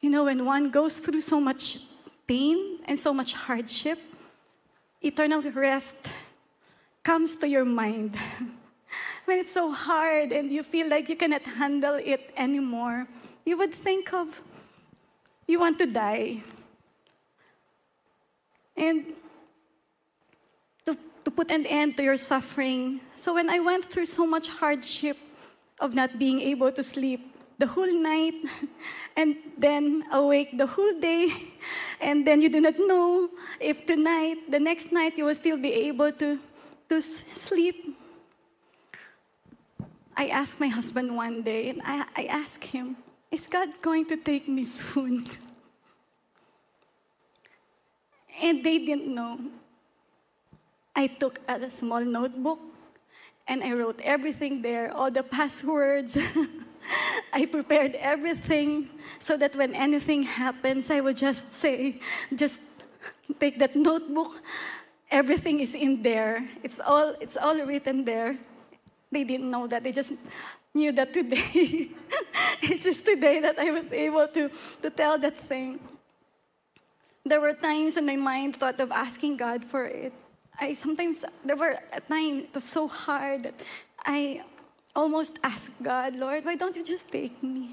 You 0.00 0.10
know, 0.10 0.24
when 0.24 0.44
one 0.44 0.70
goes 0.70 0.98
through 0.98 1.20
so 1.20 1.40
much 1.40 1.78
pain 2.26 2.78
and 2.86 2.98
so 2.98 3.12
much 3.12 3.34
hardship, 3.34 3.98
eternal 5.02 5.42
rest 5.42 6.10
comes 7.02 7.36
to 7.36 7.48
your 7.48 7.64
mind. 7.64 8.16
when 9.26 9.38
it's 9.38 9.52
so 9.52 9.70
hard 9.70 10.32
and 10.32 10.50
you 10.50 10.62
feel 10.62 10.88
like 10.88 11.08
you 11.08 11.16
cannot 11.16 11.42
handle 11.42 12.00
it 12.02 12.32
anymore, 12.36 13.06
you 13.44 13.58
would 13.58 13.74
think 13.74 14.14
of 14.14 14.40
you 15.46 15.60
want 15.60 15.78
to 15.78 15.86
die. 15.86 16.42
And 18.76 19.14
to, 20.84 20.96
to 21.24 21.30
put 21.30 21.50
an 21.50 21.66
end 21.66 21.96
to 21.98 22.02
your 22.02 22.16
suffering. 22.16 23.00
So 23.14 23.34
when 23.34 23.48
I 23.48 23.60
went 23.60 23.84
through 23.84 24.06
so 24.06 24.26
much 24.26 24.48
hardship 24.48 25.16
of 25.80 25.94
not 25.94 26.18
being 26.18 26.40
able 26.40 26.72
to 26.72 26.82
sleep, 26.82 27.36
the 27.58 27.66
whole 27.66 27.92
night 27.92 28.34
and 29.16 29.36
then 29.56 30.04
awake 30.12 30.56
the 30.58 30.66
whole 30.66 30.98
day. 31.00 31.32
And 32.00 32.26
then 32.26 32.42
you 32.42 32.50
do 32.50 32.60
not 32.60 32.74
know 32.76 33.30
if 33.58 33.86
tonight, 33.86 34.50
the 34.50 34.60
next 34.60 34.92
night, 34.92 35.16
you 35.16 35.24
will 35.24 35.34
still 35.34 35.56
be 35.56 35.72
able 35.88 36.12
to, 36.12 36.38
to 36.90 37.00
sleep. 37.00 37.96
I 40.16 40.28
asked 40.28 40.58
my 40.58 40.68
husband 40.68 41.14
one 41.14 41.42
day, 41.42 41.68
and 41.68 41.82
I, 41.84 42.06
I 42.16 42.24
asked 42.24 42.64
him, 42.64 42.96
Is 43.30 43.46
God 43.46 43.68
going 43.82 44.06
to 44.06 44.16
take 44.16 44.48
me 44.48 44.64
soon? 44.64 45.26
And 48.42 48.64
they 48.64 48.78
didn't 48.78 49.14
know. 49.14 49.40
I 50.94 51.06
took 51.08 51.40
a 51.46 51.70
small 51.70 52.00
notebook 52.00 52.60
and 53.46 53.62
I 53.62 53.72
wrote 53.72 54.00
everything 54.02 54.62
there, 54.62 54.92
all 54.92 55.10
the 55.10 55.22
passwords. 55.22 56.18
I 57.32 57.46
prepared 57.46 57.94
everything 57.96 58.88
so 59.18 59.36
that 59.36 59.54
when 59.56 59.74
anything 59.74 60.22
happens, 60.22 60.90
I 60.90 61.00
would 61.00 61.16
just 61.16 61.54
say, 61.54 62.00
just 62.34 62.58
take 63.38 63.58
that 63.58 63.76
notebook. 63.76 64.40
Everything 65.10 65.60
is 65.60 65.74
in 65.74 66.02
there. 66.02 66.48
It's 66.62 66.80
all, 66.80 67.14
it's 67.20 67.36
all 67.36 67.60
written 67.60 68.04
there. 68.04 68.38
They 69.16 69.24
didn't 69.24 69.50
know 69.50 69.66
that. 69.66 69.82
They 69.82 69.92
just 69.92 70.12
knew 70.74 70.92
that 70.92 71.14
today. 71.14 71.88
it's 72.60 72.84
just 72.84 73.06
today 73.06 73.40
that 73.40 73.58
I 73.58 73.70
was 73.70 73.90
able 73.90 74.28
to, 74.28 74.50
to 74.82 74.90
tell 74.90 75.16
that 75.16 75.38
thing. 75.48 75.80
There 77.24 77.40
were 77.40 77.54
times 77.54 77.96
when 77.96 78.04
my 78.04 78.16
mind 78.16 78.56
thought 78.56 78.78
of 78.78 78.92
asking 78.92 79.40
God 79.40 79.64
for 79.64 79.86
it. 79.86 80.12
I 80.60 80.74
sometimes, 80.74 81.24
there 81.42 81.56
were 81.56 81.80
a 81.96 82.00
time 82.02 82.44
it 82.44 82.52
was 82.52 82.64
so 82.64 82.88
hard 82.88 83.44
that 83.44 83.54
I 84.04 84.44
almost 84.94 85.38
asked 85.42 85.82
God, 85.82 86.16
Lord, 86.16 86.44
why 86.44 86.56
don't 86.56 86.76
you 86.76 86.84
just 86.84 87.10
take 87.10 87.42
me? 87.42 87.72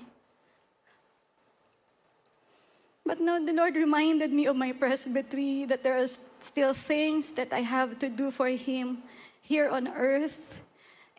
But 3.05 3.19
no, 3.19 3.43
the 3.43 3.51
Lord 3.51 3.75
reminded 3.75 4.31
me 4.31 4.47
of 4.47 4.55
my 4.55 4.71
presbytery 4.71 5.65
that 5.65 5.83
there 5.83 5.97
are 5.99 6.07
still 6.39 6.73
things 6.73 7.31
that 7.31 7.51
I 7.51 7.67
have 7.67 7.99
to 7.99 8.07
do 8.07 8.31
for 8.31 8.47
Him 8.47 9.03
here 9.41 9.67
on 9.67 9.89
earth. 9.89 10.62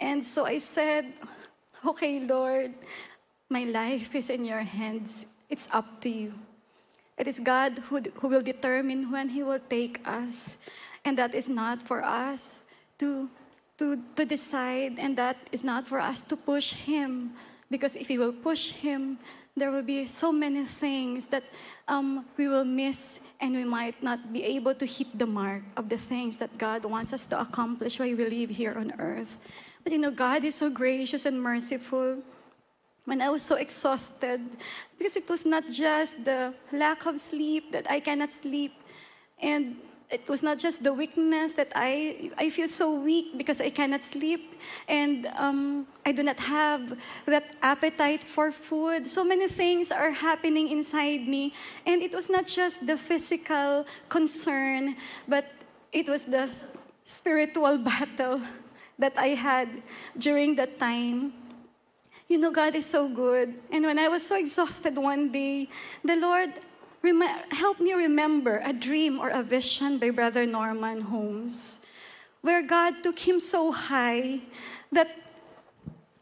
And 0.04 0.20
so 0.20 0.44
I 0.44 0.60
said, 0.60 1.16
Okay, 1.80 2.20
Lord, 2.20 2.76
my 3.48 3.64
life 3.64 4.14
is 4.14 4.28
in 4.28 4.44
your 4.44 4.60
hands. 4.60 5.24
It's 5.48 5.68
up 5.72 6.00
to 6.02 6.08
you. 6.08 6.32
It 7.16 7.28
is 7.28 7.40
God 7.40 7.78
who, 7.88 8.00
who 8.20 8.28
will 8.28 8.42
determine 8.42 9.10
when 9.10 9.28
He 9.28 9.42
will 9.42 9.60
take 9.60 10.00
us. 10.04 10.58
And 11.04 11.16
that 11.16 11.34
is 11.34 11.48
not 11.48 11.80
for 11.80 12.04
us 12.04 12.60
to 12.98 13.28
to, 13.78 13.98
to 14.14 14.24
decide, 14.24 14.98
and 14.98 15.18
that 15.18 15.36
is 15.50 15.64
not 15.64 15.86
for 15.86 15.98
us 15.98 16.20
to 16.20 16.36
push 16.36 16.72
Him. 16.72 17.32
Because 17.70 17.96
if 17.96 18.08
we 18.08 18.18
will 18.18 18.32
push 18.32 18.70
Him, 18.70 19.18
there 19.56 19.70
will 19.70 19.82
be 19.82 20.06
so 20.06 20.30
many 20.30 20.64
things 20.64 21.28
that 21.28 21.44
um, 21.88 22.24
we 22.36 22.48
will 22.48 22.64
miss, 22.64 23.20
and 23.40 23.54
we 23.54 23.64
might 23.64 24.00
not 24.02 24.32
be 24.32 24.44
able 24.44 24.74
to 24.74 24.86
hit 24.86 25.16
the 25.18 25.26
mark 25.26 25.62
of 25.76 25.88
the 25.88 25.98
things 25.98 26.36
that 26.38 26.56
God 26.58 26.84
wants 26.84 27.12
us 27.12 27.24
to 27.26 27.40
accomplish 27.40 27.98
while 27.98 28.14
we 28.14 28.26
live 28.26 28.50
here 28.50 28.74
on 28.78 28.92
earth. 28.98 29.38
But 29.84 29.92
you 29.92 29.98
know, 29.98 30.10
God 30.10 30.42
is 30.44 30.54
so 30.56 30.70
gracious 30.70 31.26
and 31.26 31.40
merciful. 31.40 32.18
When 33.04 33.20
I 33.20 33.28
was 33.28 33.42
so 33.42 33.56
exhausted, 33.56 34.40
because 34.96 35.14
it 35.14 35.28
was 35.28 35.44
not 35.44 35.68
just 35.70 36.24
the 36.24 36.54
lack 36.72 37.04
of 37.04 37.20
sleep 37.20 37.70
that 37.72 37.86
I 37.90 38.00
cannot 38.00 38.32
sleep, 38.32 38.72
and 39.42 39.76
it 40.10 40.28
was 40.28 40.42
not 40.42 40.58
just 40.58 40.82
the 40.82 40.92
weakness 40.92 41.54
that 41.54 41.72
I, 41.74 42.30
I 42.38 42.48
feel 42.48 42.68
so 42.68 42.94
weak 42.94 43.36
because 43.36 43.60
I 43.60 43.70
cannot 43.70 44.02
sleep 44.02 44.60
and 44.88 45.26
um, 45.36 45.86
I 46.06 46.12
do 46.12 46.22
not 46.22 46.38
have 46.38 46.96
that 47.26 47.56
appetite 47.62 48.22
for 48.22 48.52
food. 48.52 49.08
So 49.08 49.24
many 49.24 49.48
things 49.48 49.90
are 49.90 50.12
happening 50.12 50.68
inside 50.68 51.26
me. 51.26 51.52
And 51.86 52.02
it 52.02 52.14
was 52.14 52.30
not 52.30 52.46
just 52.46 52.86
the 52.86 52.96
physical 52.96 53.86
concern, 54.08 54.96
but 55.26 55.50
it 55.92 56.08
was 56.08 56.24
the 56.24 56.48
spiritual 57.04 57.78
battle 57.90 58.40
that 58.98 59.16
I 59.18 59.34
had 59.34 59.82
during 60.18 60.54
that 60.56 60.78
time. 60.78 61.32
You 62.28 62.38
know, 62.38 62.50
God 62.50 62.74
is 62.74 62.86
so 62.86 63.08
good. 63.08 63.54
And 63.70 63.84
when 63.84 63.98
I 63.98 64.08
was 64.08 64.26
so 64.26 64.36
exhausted 64.36 64.96
one 64.96 65.30
day, 65.30 65.68
the 66.02 66.16
Lord 66.16 66.50
Rem- 67.04 67.20
help 67.52 67.80
me 67.80 67.92
remember 67.92 68.62
a 68.64 68.72
dream 68.72 69.20
or 69.20 69.28
a 69.28 69.42
vision 69.42 69.98
by 69.98 70.08
Brother 70.08 70.46
Norman 70.46 71.02
Holmes, 71.02 71.80
where 72.40 72.62
God 72.62 73.02
took 73.02 73.18
him 73.18 73.40
so 73.40 73.70
high 73.70 74.40
that 74.90 75.23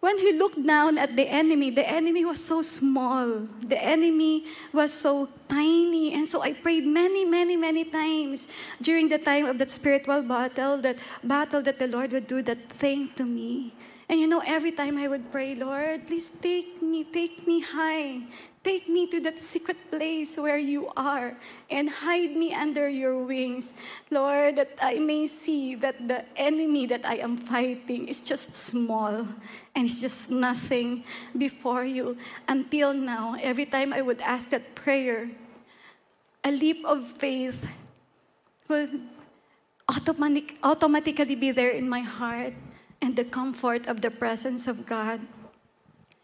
when 0.03 0.19
he 0.19 0.33
looked 0.33 0.59
down 0.67 0.99
at 0.99 1.15
the 1.15 1.23
enemy, 1.31 1.71
the 1.71 1.89
enemy 1.89 2.25
was 2.25 2.43
so 2.43 2.61
small. 2.61 3.47
The 3.63 3.79
enemy 3.79 4.45
was 4.73 4.93
so 4.93 5.29
tiny. 5.49 6.13
And 6.13 6.27
so 6.27 6.43
I 6.43 6.55
prayed 6.55 6.85
many, 6.85 7.25
many, 7.25 7.57
many 7.57 7.85
times 7.85 8.49
during 8.83 9.09
the 9.09 9.19
time 9.19 9.47
of 9.47 9.59
that 9.59 9.71
spiritual 9.71 10.23
battle, 10.23 10.79
that 10.79 10.99
battle 11.23 11.63
that 11.63 11.79
the 11.79 11.87
Lord 11.87 12.11
would 12.11 12.27
do 12.27 12.43
that 12.43 12.69
thing 12.69 13.11
to 13.15 13.23
me. 13.23 13.75
And 14.09 14.19
you 14.19 14.27
know, 14.27 14.43
every 14.45 14.73
time 14.73 14.99
I 14.99 15.07
would 15.07 15.31
pray, 15.31 15.55
Lord, 15.55 16.05
please 16.09 16.31
take 16.43 16.83
me, 16.83 17.05
take 17.05 17.47
me 17.47 17.61
high. 17.61 18.23
Take 18.63 18.89
me 18.89 19.11
to 19.11 19.19
that 19.27 19.41
secret 19.41 19.91
place 19.91 20.39
where 20.39 20.59
you 20.59 20.87
are 20.97 21.35
and 21.69 21.91
hide 21.91 22.31
me 22.37 22.55
under 22.55 22.89
your 22.89 23.19
wings, 23.19 23.75
Lord, 24.09 24.55
that 24.55 24.79
I 24.81 25.03
may 25.03 25.27
see 25.27 25.75
that 25.83 25.99
the 26.07 26.25
enemy 26.37 26.87
that 26.87 27.05
I 27.05 27.17
am 27.17 27.37
fighting 27.37 28.07
is 28.07 28.21
just 28.21 28.55
small 28.55 29.27
and 29.75 29.83
it's 29.87 30.01
just 30.01 30.31
nothing 30.31 31.03
before 31.37 31.85
you. 31.85 32.17
Until 32.47 32.95
now, 32.95 33.35
every 33.43 33.67
time 33.67 33.93
I 33.93 34.01
would 34.01 34.21
ask 34.21 34.51
that 34.51 34.77
prayer, 34.77 35.29
a 36.45 36.53
leap 36.53 36.87
of 36.87 37.03
faith 37.07 37.67
would 38.69 39.03
automatic, 39.89 40.55
automatically 40.63 41.35
be 41.35 41.51
there 41.51 41.71
in 41.71 41.89
my 41.89 42.01
heart 42.01 42.55
and 43.01 43.17
the 43.17 43.25
comfort 43.25 43.87
of 43.87 44.01
the 44.01 44.11
presence 44.11 44.69
of 44.69 44.87
God. 44.87 45.21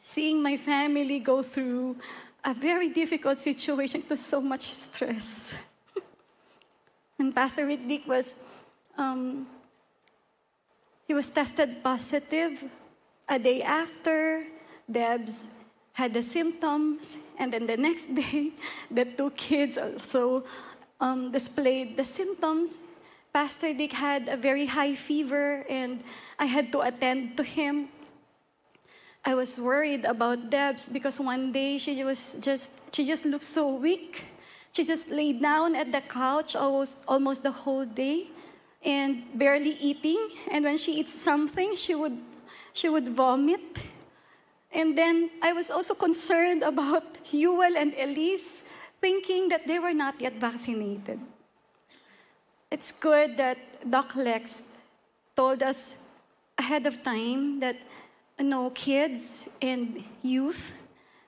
Seeing 0.00 0.42
my 0.42 0.56
family 0.56 1.18
go 1.18 1.42
through 1.42 1.96
a 2.44 2.54
very 2.54 2.88
difficult 2.88 3.38
situation. 3.38 4.00
It 4.00 4.10
was 4.10 4.24
so 4.24 4.40
much 4.40 4.62
stress. 4.62 5.54
and 7.18 7.34
Pastor 7.34 7.66
Whitdick 7.66 8.06
was, 8.06 8.36
um, 8.96 9.46
he 11.06 11.14
was 11.14 11.28
tested 11.28 11.82
positive 11.82 12.64
a 13.28 13.38
day 13.38 13.62
after. 13.62 14.46
Debs 14.90 15.50
had 15.92 16.14
the 16.14 16.22
symptoms, 16.22 17.16
and 17.38 17.52
then 17.52 17.66
the 17.66 17.76
next 17.76 18.14
day, 18.14 18.52
the 18.90 19.04
two 19.04 19.30
kids 19.30 19.76
also 19.76 20.44
um, 21.00 21.30
displayed 21.30 21.96
the 21.96 22.04
symptoms. 22.04 22.80
Pastor 23.32 23.74
Dick 23.74 23.92
had 23.92 24.28
a 24.28 24.36
very 24.36 24.66
high 24.66 24.94
fever, 24.94 25.64
and 25.68 26.02
I 26.38 26.46
had 26.46 26.72
to 26.72 26.80
attend 26.80 27.36
to 27.36 27.42
him 27.42 27.88
I 29.28 29.34
was 29.34 29.60
worried 29.60 30.06
about 30.06 30.48
Debs 30.48 30.88
because 30.88 31.20
one 31.20 31.52
day 31.52 31.76
she 31.76 32.02
was 32.02 32.40
just 32.40 32.72
she 32.96 33.04
just 33.04 33.28
looked 33.28 33.44
so 33.44 33.76
weak. 33.76 34.24
She 34.72 34.88
just 34.88 35.12
lay 35.12 35.36
down 35.36 35.76
at 35.76 35.92
the 35.92 36.00
couch 36.00 36.56
almost 36.56 36.96
almost 37.04 37.44
the 37.44 37.52
whole 37.52 37.84
day 37.84 38.32
and 38.80 39.28
barely 39.36 39.76
eating. 39.84 40.16
And 40.48 40.64
when 40.64 40.80
she 40.80 40.96
eats 41.04 41.12
something, 41.12 41.76
she 41.76 41.92
would 41.94 42.16
she 42.72 42.88
would 42.88 43.12
vomit. 43.12 43.60
And 44.72 44.96
then 44.96 45.28
I 45.44 45.52
was 45.52 45.68
also 45.68 45.92
concerned 45.92 46.64
about 46.64 47.04
Yuel 47.28 47.76
and 47.76 47.92
Elise, 48.00 48.64
thinking 49.04 49.52
that 49.52 49.68
they 49.68 49.76
were 49.78 49.92
not 49.92 50.16
yet 50.24 50.40
vaccinated. 50.40 51.20
It's 52.72 52.92
good 52.96 53.36
that 53.36 53.60
Doc 53.84 54.16
Lex 54.16 54.72
told 55.36 55.60
us 55.60 56.00
ahead 56.56 56.88
of 56.88 57.04
time 57.04 57.60
that 57.60 57.76
know, 58.40 58.70
kids 58.70 59.48
and 59.60 60.04
youth, 60.22 60.72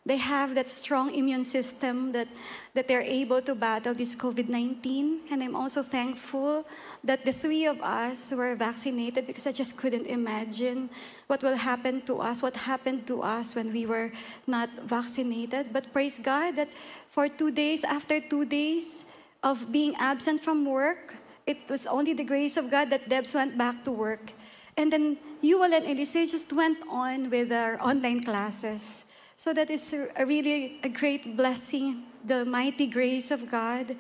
they 0.07 0.17
have 0.17 0.55
that 0.55 0.69
strong 0.69 1.15
immune 1.15 1.45
system 1.45 2.13
that, 2.13 2.27
that 2.73 2.89
they're 2.89 3.05
able 3.05 3.43
to 3.43 3.55
battle 3.55 3.93
this 3.93 4.17
COVID 4.17 4.49
19. 4.49 5.21
And 5.31 5.43
I'm 5.43 5.55
also 5.55 5.83
thankful 5.83 6.67
that 7.05 7.25
the 7.25 7.33
three 7.33 7.67
of 7.67 7.81
us 7.83 8.33
were 8.33 8.55
vaccinated 8.57 9.27
because 9.27 9.47
I 9.47 9.53
just 9.53 9.77
couldn't 9.77 10.07
imagine 10.07 10.89
what 11.27 11.43
will 11.43 11.57
happen 11.57 12.01
to 12.03 12.21
us, 12.21 12.41
what 12.41 12.57
happened 12.57 13.07
to 13.09 13.23
us 13.23 13.55
when 13.55 13.73
we 13.73 13.85
were 13.85 14.11
not 14.47 14.71
vaccinated. 14.85 15.73
But 15.73 15.93
praise 15.93 16.19
God 16.19 16.57
that 16.57 16.71
for 17.11 17.29
two 17.29 17.51
days, 17.51 17.85
after 17.85 18.21
two 18.21 18.47
days 18.47 19.05
of 19.43 19.71
being 19.71 19.95
absent 19.97 20.41
from 20.41 20.65
work, 20.65 21.15
it 21.47 21.59
was 21.69 21.87
only 21.87 22.15
the 22.15 22.25
grace 22.25 22.57
of 22.57 22.71
God 22.71 22.89
that 22.91 23.09
Debs 23.09 23.35
went 23.35 23.59
back 23.59 23.85
to 23.85 23.93
work. 23.93 24.33
And 24.81 24.91
then 24.91 25.19
Yuval 25.45 25.77
and 25.77 25.85
Elise 25.85 26.33
just 26.33 26.55
went 26.55 26.79
on 26.89 27.29
with 27.29 27.51
their 27.51 27.77
online 27.85 28.25
classes. 28.25 29.05
So 29.37 29.53
that 29.53 29.69
is 29.69 29.93
a 29.93 30.25
really 30.25 30.81
a 30.83 30.89
great 30.89 31.37
blessing, 31.37 32.05
the 32.25 32.47
mighty 32.47 32.87
grace 32.87 33.31
of 33.31 33.51
God. 33.51 33.95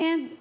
And 0.00 0.38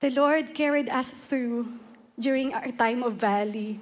the 0.00 0.10
Lord 0.10 0.52
carried 0.52 0.88
us 0.88 1.12
through 1.12 1.78
during 2.18 2.54
our 2.54 2.72
time 2.72 3.04
of 3.04 3.22
valley 3.22 3.78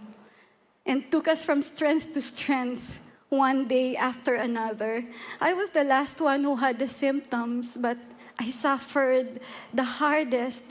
and 0.85 1.11
took 1.11 1.29
us 1.29 1.47
from 1.47 1.63
strength 1.63 2.13
to 2.13 2.21
strength 2.21 2.99
one 3.31 3.69
day 3.69 3.97
after 3.97 4.35
another. 4.35 5.03
I 5.41 5.55
was 5.55 5.71
the 5.71 5.85
last 5.85 6.21
one 6.21 6.45
who 6.45 6.57
had 6.57 6.79
the 6.79 6.89
symptoms, 6.89 7.79
but 7.79 7.97
I 8.39 8.51
suffered 8.51 9.41
the 9.73 9.85
hardest. 9.85 10.65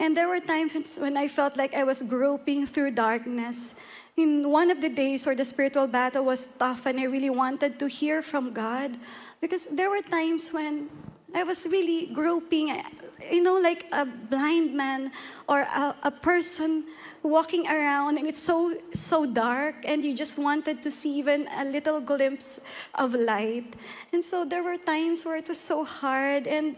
And 0.00 0.16
there 0.16 0.28
were 0.28 0.40
times 0.40 0.96
when 0.96 1.18
I 1.18 1.28
felt 1.28 1.58
like 1.58 1.76
I 1.76 1.84
was 1.84 2.00
groping 2.00 2.66
through 2.66 2.92
darkness. 2.92 3.74
In 4.16 4.48
one 4.48 4.70
of 4.70 4.80
the 4.80 4.88
days 4.88 5.26
where 5.26 5.36
the 5.36 5.44
spiritual 5.44 5.86
battle 5.86 6.24
was 6.24 6.46
tough 6.46 6.86
and 6.86 6.98
I 6.98 7.04
really 7.04 7.28
wanted 7.28 7.78
to 7.78 7.86
hear 7.86 8.22
from 8.22 8.52
God, 8.52 8.96
because 9.42 9.66
there 9.66 9.90
were 9.90 10.00
times 10.00 10.52
when 10.52 10.88
I 11.34 11.44
was 11.44 11.66
really 11.66 12.08
groping, 12.12 12.70
eh, 12.70 12.82
you 13.30 13.42
know, 13.42 13.60
like 13.60 13.84
a 13.92 14.06
blind 14.06 14.74
man 14.74 15.12
or 15.46 15.60
a, 15.60 15.94
a 16.02 16.10
person 16.10 16.84
walking 17.22 17.68
around 17.68 18.16
and 18.16 18.26
it's 18.26 18.40
so 18.40 18.74
so 18.94 19.26
dark 19.26 19.74
and 19.84 20.02
you 20.02 20.14
just 20.14 20.38
wanted 20.38 20.82
to 20.82 20.90
see 20.90 21.18
even 21.18 21.46
a 21.58 21.64
little 21.66 22.00
glimpse 22.00 22.60
of 22.94 23.12
light 23.12 23.76
and 24.14 24.24
so 24.24 24.46
there 24.46 24.62
were 24.62 24.78
times 24.78 25.26
where 25.26 25.36
it 25.36 25.46
was 25.46 25.60
so 25.60 25.84
hard 25.84 26.46
and 26.46 26.76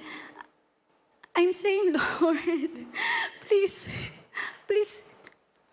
i'm 1.36 1.52
saying 1.52 1.94
lord 2.20 2.38
please 3.46 3.88
please 4.66 5.02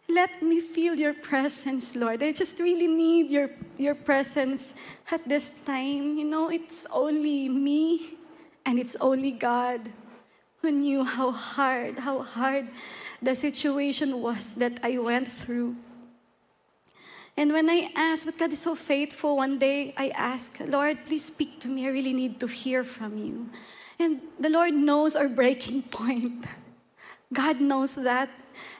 let 0.07 0.41
me 0.41 0.59
feel 0.59 0.95
your 0.95 1.13
presence 1.13 1.95
lord 1.95 2.23
i 2.23 2.31
just 2.31 2.59
really 2.59 2.87
need 2.87 3.29
your 3.29 3.49
your 3.77 3.95
presence 3.95 4.73
at 5.11 5.27
this 5.27 5.51
time 5.65 6.17
you 6.17 6.25
know 6.25 6.49
it's 6.49 6.85
only 6.91 7.47
me 7.47 8.17
and 8.65 8.79
it's 8.79 8.95
only 8.97 9.31
god 9.31 9.81
who 10.61 10.71
knew 10.71 11.03
how 11.03 11.31
hard 11.31 11.99
how 11.99 12.21
hard 12.21 12.67
the 13.21 13.35
situation 13.35 14.21
was 14.21 14.53
that 14.55 14.79
I 14.83 14.97
went 14.97 15.27
through. 15.27 15.75
And 17.37 17.53
when 17.53 17.69
I 17.69 17.91
asked, 17.95 18.25
but 18.25 18.37
God 18.37 18.51
is 18.51 18.59
so 18.59 18.75
faithful, 18.75 19.37
one 19.37 19.59
day 19.59 19.93
I 19.97 20.09
asked, 20.09 20.59
Lord, 20.59 20.97
please 21.05 21.25
speak 21.25 21.59
to 21.61 21.67
me. 21.67 21.87
I 21.87 21.91
really 21.91 22.13
need 22.13 22.39
to 22.41 22.47
hear 22.47 22.83
from 22.83 23.17
you. 23.17 23.49
And 23.99 24.21
the 24.39 24.49
Lord 24.49 24.73
knows 24.73 25.15
our 25.15 25.27
breaking 25.27 25.83
point. 25.83 26.45
God 27.33 27.59
knows 27.59 27.95
that. 27.95 28.29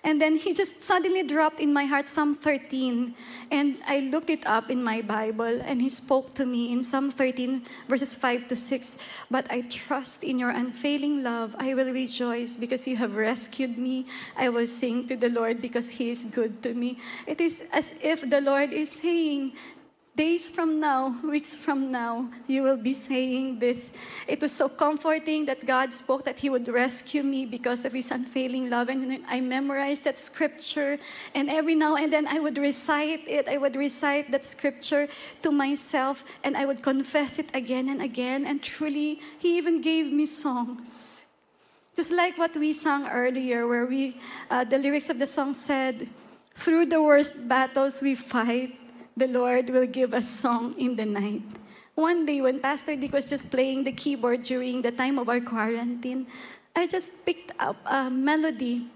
And 0.04 0.22
then 0.22 0.36
he 0.38 0.54
just 0.54 0.82
suddenly 0.82 1.24
dropped 1.24 1.60
in 1.60 1.74
my 1.74 1.86
heart 1.86 2.08
Psalm 2.08 2.34
13. 2.34 3.14
And 3.52 3.78
I 3.86 4.00
looked 4.00 4.30
it 4.30 4.46
up 4.48 4.70
in 4.70 4.84
my 4.84 5.02
Bible, 5.02 5.60
and 5.64 5.82
he 5.82 5.90
spoke 5.90 6.34
to 6.36 6.46
me 6.46 6.72
in 6.72 6.84
Psalm 6.84 7.12
13, 7.12 7.64
verses 7.88 8.16
5 8.16 8.48
to 8.48 8.56
6. 8.56 8.98
But 9.30 9.52
I 9.52 9.62
trust 9.62 10.24
in 10.24 10.40
your 10.40 10.52
unfailing 10.52 11.24
love. 11.24 11.56
I 11.60 11.74
will 11.74 11.92
rejoice 11.92 12.56
because 12.56 12.88
you 12.88 12.96
have 12.96 13.16
rescued 13.16 13.78
me. 13.78 14.06
I 14.38 14.50
will 14.50 14.68
sing 14.68 15.06
to 15.08 15.16
the 15.16 15.30
Lord 15.30 15.62
because 15.62 15.90
he 15.92 16.10
is 16.10 16.24
good 16.26 16.64
to 16.64 16.74
me. 16.74 16.98
It 17.28 17.42
is 17.42 17.64
as 17.72 17.94
if 18.02 18.30
the 18.30 18.42
Lord 18.42 18.72
is 18.72 18.92
saying, 18.92 19.54
days 20.20 20.50
from 20.50 20.82
now, 20.82 21.16
weeks 21.24 21.56
from 21.56 21.92
now, 21.92 22.28
you 22.46 22.62
will 22.62 22.76
be 22.76 22.92
saying 22.92 23.58
this. 23.58 23.90
It 24.28 24.42
was 24.42 24.52
so 24.52 24.68
comforting 24.68 25.46
that 25.46 25.66
God 25.66 25.94
spoke 25.94 26.26
that 26.26 26.38
He 26.38 26.50
would 26.50 26.68
rescue 26.68 27.24
me 27.24 27.46
because 27.46 27.86
of 27.86 27.94
His 27.94 28.12
unfailing 28.12 28.70
love. 28.70 28.90
And 28.90 29.24
I 29.30 29.40
memorized 29.40 30.04
that 30.04 30.18
scripture, 30.18 31.00
and 31.34 31.50
every 31.50 31.74
now 31.74 31.96
and 31.96 32.12
then 32.12 32.28
I 32.28 32.40
would 32.40 32.58
recite 32.58 33.24
it. 33.30 33.48
I 33.48 33.56
would 33.56 33.78
recite 33.78 34.30
that 34.32 34.44
scripture 34.44 35.08
to 35.42 35.52
myself, 35.52 36.26
and 36.44 36.58
I 36.58 36.66
would 36.66 36.84
confess 36.84 37.40
it 37.40 37.48
again 37.56 37.88
and 37.88 38.02
again. 38.02 38.46
And 38.46 38.62
truly, 38.62 39.22
He 39.40 39.56
even 39.56 39.80
gave 39.80 40.12
me 40.12 40.26
songs. 40.26 41.26
Just 41.96 42.12
like 42.12 42.38
what 42.38 42.56
we 42.58 42.74
sang 42.74 43.08
earlier, 43.08 43.68
where 43.68 43.86
we, 43.86 44.20
uh, 44.52 44.66
the 44.66 44.80
lyrics 44.80 45.10
of 45.10 45.18
the 45.18 45.28
song 45.28 45.54
said, 45.54 46.10
Through 46.56 46.88
the 46.88 47.02
worst 47.02 47.48
battles 47.48 48.02
we 48.02 48.16
fight, 48.16 48.79
the 49.20 49.28
Lord 49.28 49.70
will 49.70 49.86
give 49.86 50.14
a 50.14 50.22
song 50.22 50.74
in 50.80 50.96
the 50.96 51.06
night. 51.06 51.44
One 51.96 52.26
day, 52.26 52.40
when 52.40 52.60
Pastor 52.60 52.96
Dick 52.96 53.12
was 53.12 53.26
just 53.26 53.52
playing 53.52 53.84
the 53.84 53.92
keyboard 53.92 54.44
during 54.44 54.82
the 54.82 54.92
time 54.92 55.20
of 55.20 55.28
our 55.28 55.42
quarantine, 55.42 56.28
I 56.76 56.88
just 56.88 57.26
picked 57.26 57.52
up 57.60 57.76
a 57.86 58.10
melody, 58.10 58.88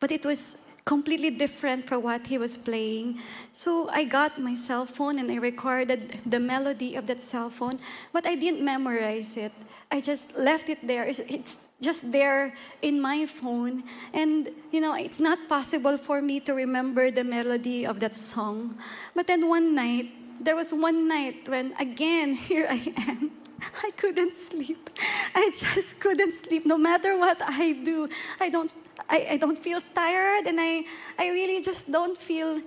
but 0.00 0.10
it 0.10 0.26
was 0.26 0.58
completely 0.84 1.30
different 1.30 1.86
from 1.86 2.02
what 2.02 2.26
he 2.26 2.36
was 2.36 2.56
playing. 2.56 3.20
So 3.52 3.88
I 3.88 4.04
got 4.04 4.40
my 4.40 4.54
cell 4.54 4.84
phone 4.84 5.18
and 5.18 5.30
I 5.30 5.36
recorded 5.36 6.20
the 6.26 6.40
melody 6.40 6.96
of 6.96 7.06
that 7.06 7.22
cell 7.22 7.48
phone, 7.48 7.78
but 8.12 8.26
I 8.26 8.34
didn't 8.34 8.64
memorize 8.64 9.36
it. 9.36 9.52
I 9.90 10.00
just 10.00 10.36
left 10.36 10.68
it 10.68 10.84
there. 10.86 11.04
It's 11.04 11.56
just 11.80 12.10
there 12.12 12.54
in 12.82 13.00
my 13.00 13.26
phone. 13.26 13.84
And, 14.12 14.50
you 14.72 14.80
know, 14.80 14.94
it's 14.94 15.20
not 15.20 15.48
possible 15.48 15.98
for 15.98 16.22
me 16.22 16.40
to 16.40 16.54
remember 16.54 17.10
the 17.10 17.24
melody 17.24 17.86
of 17.86 18.00
that 18.00 18.16
song. 18.16 18.78
But 19.14 19.26
then 19.26 19.48
one 19.48 19.74
night, 19.74 20.10
there 20.40 20.56
was 20.56 20.72
one 20.72 21.08
night 21.08 21.48
when, 21.48 21.74
again, 21.78 22.34
here 22.48 22.66
I 22.68 22.92
am. 23.08 23.30
I 23.82 23.90
couldn't 23.96 24.36
sleep. 24.36 24.90
I 25.34 25.50
just 25.54 25.98
couldn't 25.98 26.34
sleep. 26.34 26.66
No 26.66 26.76
matter 26.76 27.18
what 27.18 27.40
I 27.42 27.72
do, 27.72 28.08
I 28.40 28.50
don't, 28.50 28.72
I, 29.08 29.26
I 29.32 29.36
don't 29.36 29.58
feel 29.58 29.80
tired, 29.94 30.46
and 30.46 30.58
I, 30.60 30.84
I 31.18 31.28
really 31.28 31.62
just 31.62 31.90
don't 31.90 32.16
feel 32.16 32.60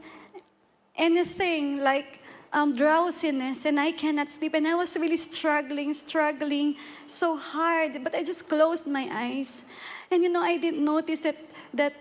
anything 0.96 1.84
like 1.84 2.17
um, 2.54 2.76
drowsiness 2.76 3.66
and 3.66 3.80
I 3.80 3.92
cannot 3.92 4.32
sleep. 4.32 4.54
And 4.54 4.68
I 4.68 4.76
was 4.76 4.96
really 4.98 5.18
struggling, 5.18 5.94
struggling 5.94 6.76
so 7.06 7.38
hard. 7.38 8.04
But 8.04 8.16
I 8.16 8.24
just 8.24 8.48
closed 8.48 8.88
my 8.88 9.08
eyes. 9.12 9.66
And 10.12 10.24
you 10.24 10.30
know, 10.30 10.42
I 10.42 10.58
didn't 10.58 10.84
notice 10.84 11.20
that, 11.22 11.38
that 11.74 11.94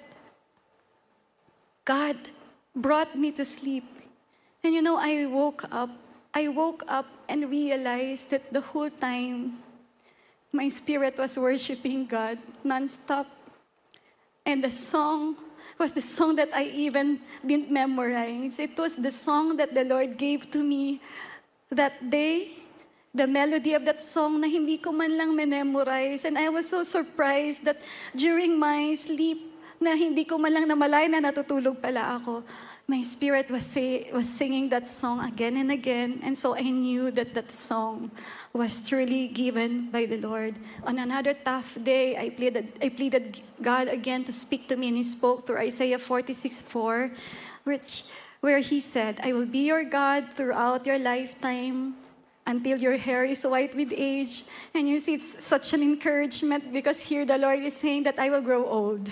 God 1.85 2.16
brought 2.74 3.16
me 3.16 3.32
to 3.32 3.44
sleep. 3.44 3.85
And 4.62 4.74
you 4.74 4.82
know, 4.82 4.98
I 4.98 5.26
woke 5.26 5.64
up. 5.70 5.90
I 6.35 6.48
woke 6.48 6.85
up 6.87 7.06
and 7.28 7.48
realized 7.48 8.30
that 8.30 8.52
the 8.52 8.61
whole 8.61 8.90
time 8.90 9.59
my 10.52 10.68
spirit 10.68 11.16
was 11.16 11.38
worshiping 11.38 12.06
God 12.06 12.38
nonstop. 12.64 13.26
And 14.44 14.62
the 14.62 14.70
song 14.70 15.37
was 15.78 15.92
the 15.92 16.02
song 16.02 16.36
that 16.36 16.50
I 16.54 16.64
even 16.72 17.20
didn't 17.44 17.70
memorize. 17.70 18.58
It 18.58 18.76
was 18.78 18.96
the 18.96 19.10
song 19.10 19.56
that 19.56 19.74
the 19.74 19.84
Lord 19.84 20.16
gave 20.16 20.50
to 20.52 20.62
me 20.62 21.00
that 21.70 22.10
day. 22.10 22.52
The 23.16 23.26
melody 23.26 23.72
of 23.72 23.84
that 23.88 23.98
song 23.98 24.40
na 24.40 24.46
hindi 24.46 24.76
ko 24.76 24.92
man 24.92 25.16
lang 25.16 25.32
memorize. 25.36 26.24
And 26.24 26.36
I 26.36 26.48
was 26.52 26.68
so 26.68 26.84
surprised 26.84 27.64
that 27.64 27.80
during 28.12 28.60
my 28.60 28.94
sleep, 28.94 29.56
na 29.80 29.92
hindi 29.92 30.24
ko 30.24 30.40
man 30.40 30.52
lang 30.56 30.66
namalay 30.68 31.08
na 31.08 31.20
natutulog 31.20 31.76
pala 31.80 32.16
ako 32.16 32.40
my 32.88 33.03
spirit 33.03 33.51
was, 33.51 33.66
say, 33.66 34.09
was 34.12 34.29
singing 34.29 34.68
that 34.68 34.87
song 34.87 35.18
again 35.27 35.57
and 35.57 35.72
again. 35.72 36.20
And 36.22 36.38
so 36.38 36.55
I 36.55 36.70
knew 36.70 37.11
that 37.11 37.35
that 37.35 37.51
song 37.51 38.12
was 38.53 38.88
truly 38.88 39.27
given 39.27 39.90
by 39.90 40.07
the 40.07 40.18
Lord. 40.18 40.55
On 40.85 40.99
another 40.99 41.35
tough 41.35 41.77
day, 41.83 42.16
I 42.16 42.31
pleaded, 42.31 42.72
I 42.81 42.90
pleaded 42.90 43.40
God 43.61 43.88
again 43.88 44.22
to 44.25 44.33
speak 44.33 44.68
to 44.68 44.77
me, 44.77 44.88
and 44.88 44.96
He 44.96 45.03
spoke 45.03 45.46
through 45.46 45.59
Isaiah 45.59 45.99
46 45.99 46.62
4, 46.62 47.11
which, 47.64 48.05
where 48.40 48.61
He 48.61 48.79
said, 48.79 49.18
I 49.25 49.33
will 49.33 49.46
be 49.46 49.66
your 49.66 49.83
God 49.83 50.31
throughout 50.35 50.87
your 50.87 51.01
lifetime 51.01 51.96
until 52.46 52.79
your 52.79 52.96
hair 52.96 53.25
is 53.25 53.42
white 53.42 53.75
with 53.75 53.92
age. 53.96 54.44
And 54.75 54.88
you 54.88 55.01
see, 55.01 55.14
it's 55.14 55.42
such 55.42 55.75
an 55.75 55.83
encouragement 55.83 56.72
because 56.72 57.01
here 57.01 57.27
the 57.27 57.37
Lord 57.37 57.59
is 57.59 57.75
saying 57.75 58.05
that 58.05 58.20
I 58.20 58.31
will 58.31 58.42
grow 58.42 58.64
old. 58.64 59.11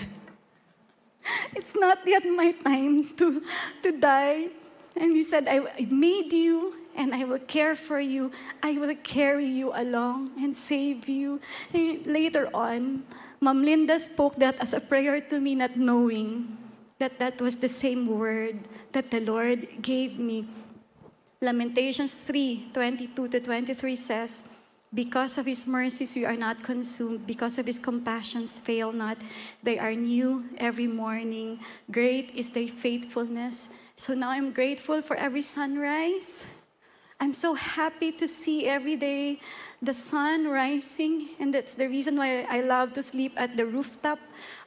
it's 1.55 1.75
not 1.75 1.99
yet 2.05 2.25
my 2.25 2.51
time 2.51 3.03
to, 3.15 3.41
to 3.83 3.91
die. 3.91 4.49
And 4.95 5.15
he 5.15 5.23
said, 5.23 5.47
I, 5.47 5.59
I 5.77 5.87
made 5.89 6.31
you 6.31 6.73
and 6.95 7.13
I 7.13 7.23
will 7.25 7.39
care 7.39 7.75
for 7.75 7.99
you. 7.99 8.31
I 8.63 8.77
will 8.77 8.95
carry 9.03 9.45
you 9.45 9.71
along 9.75 10.31
and 10.41 10.55
save 10.55 11.09
you. 11.09 11.41
And 11.73 12.05
later 12.05 12.49
on, 12.53 13.03
Mom 13.41 13.63
Linda 13.63 13.99
spoke 13.99 14.35
that 14.37 14.55
as 14.59 14.73
a 14.73 14.79
prayer 14.79 15.19
to 15.19 15.39
me, 15.39 15.55
not 15.55 15.75
knowing 15.75 16.57
that 16.99 17.19
that 17.19 17.41
was 17.41 17.57
the 17.57 17.67
same 17.67 18.07
word 18.07 18.57
that 18.93 19.11
the 19.11 19.19
Lord 19.19 19.67
gave 19.81 20.17
me. 20.17 20.47
Lamentations 21.41 22.13
3 22.13 22.71
22 22.73 23.27
to 23.27 23.39
23 23.39 23.95
says, 23.95 24.43
because 24.95 25.37
of 25.37 25.45
his 25.45 25.67
mercies, 25.67 26.15
we 26.15 26.23
are 26.23 26.37
not 26.39 26.63
consumed. 26.63 27.27
Because 27.27 27.59
of 27.59 27.67
his 27.67 27.77
compassions, 27.77 28.59
fail 28.59 28.93
not. 28.93 29.17
They 29.61 29.77
are 29.77 29.93
new 29.93 30.45
every 30.57 30.87
morning. 30.87 31.59
Great 31.91 32.31
is 32.33 32.49
thy 32.49 32.67
faithfulness. 32.67 33.67
So 33.97 34.13
now 34.15 34.31
I'm 34.31 34.51
grateful 34.51 35.01
for 35.01 35.15
every 35.15 35.41
sunrise. 35.41 36.47
I'm 37.19 37.33
so 37.33 37.53
happy 37.53 38.11
to 38.11 38.27
see 38.27 38.67
every 38.67 38.95
day 38.95 39.39
the 39.81 39.93
sun 39.93 40.47
rising, 40.47 41.29
and 41.39 41.53
that's 41.53 41.73
the 41.73 41.87
reason 41.87 42.17
why 42.17 42.45
I 42.49 42.61
love 42.61 42.93
to 42.93 43.03
sleep 43.03 43.33
at 43.37 43.55
the 43.55 43.65
rooftop 43.65 44.19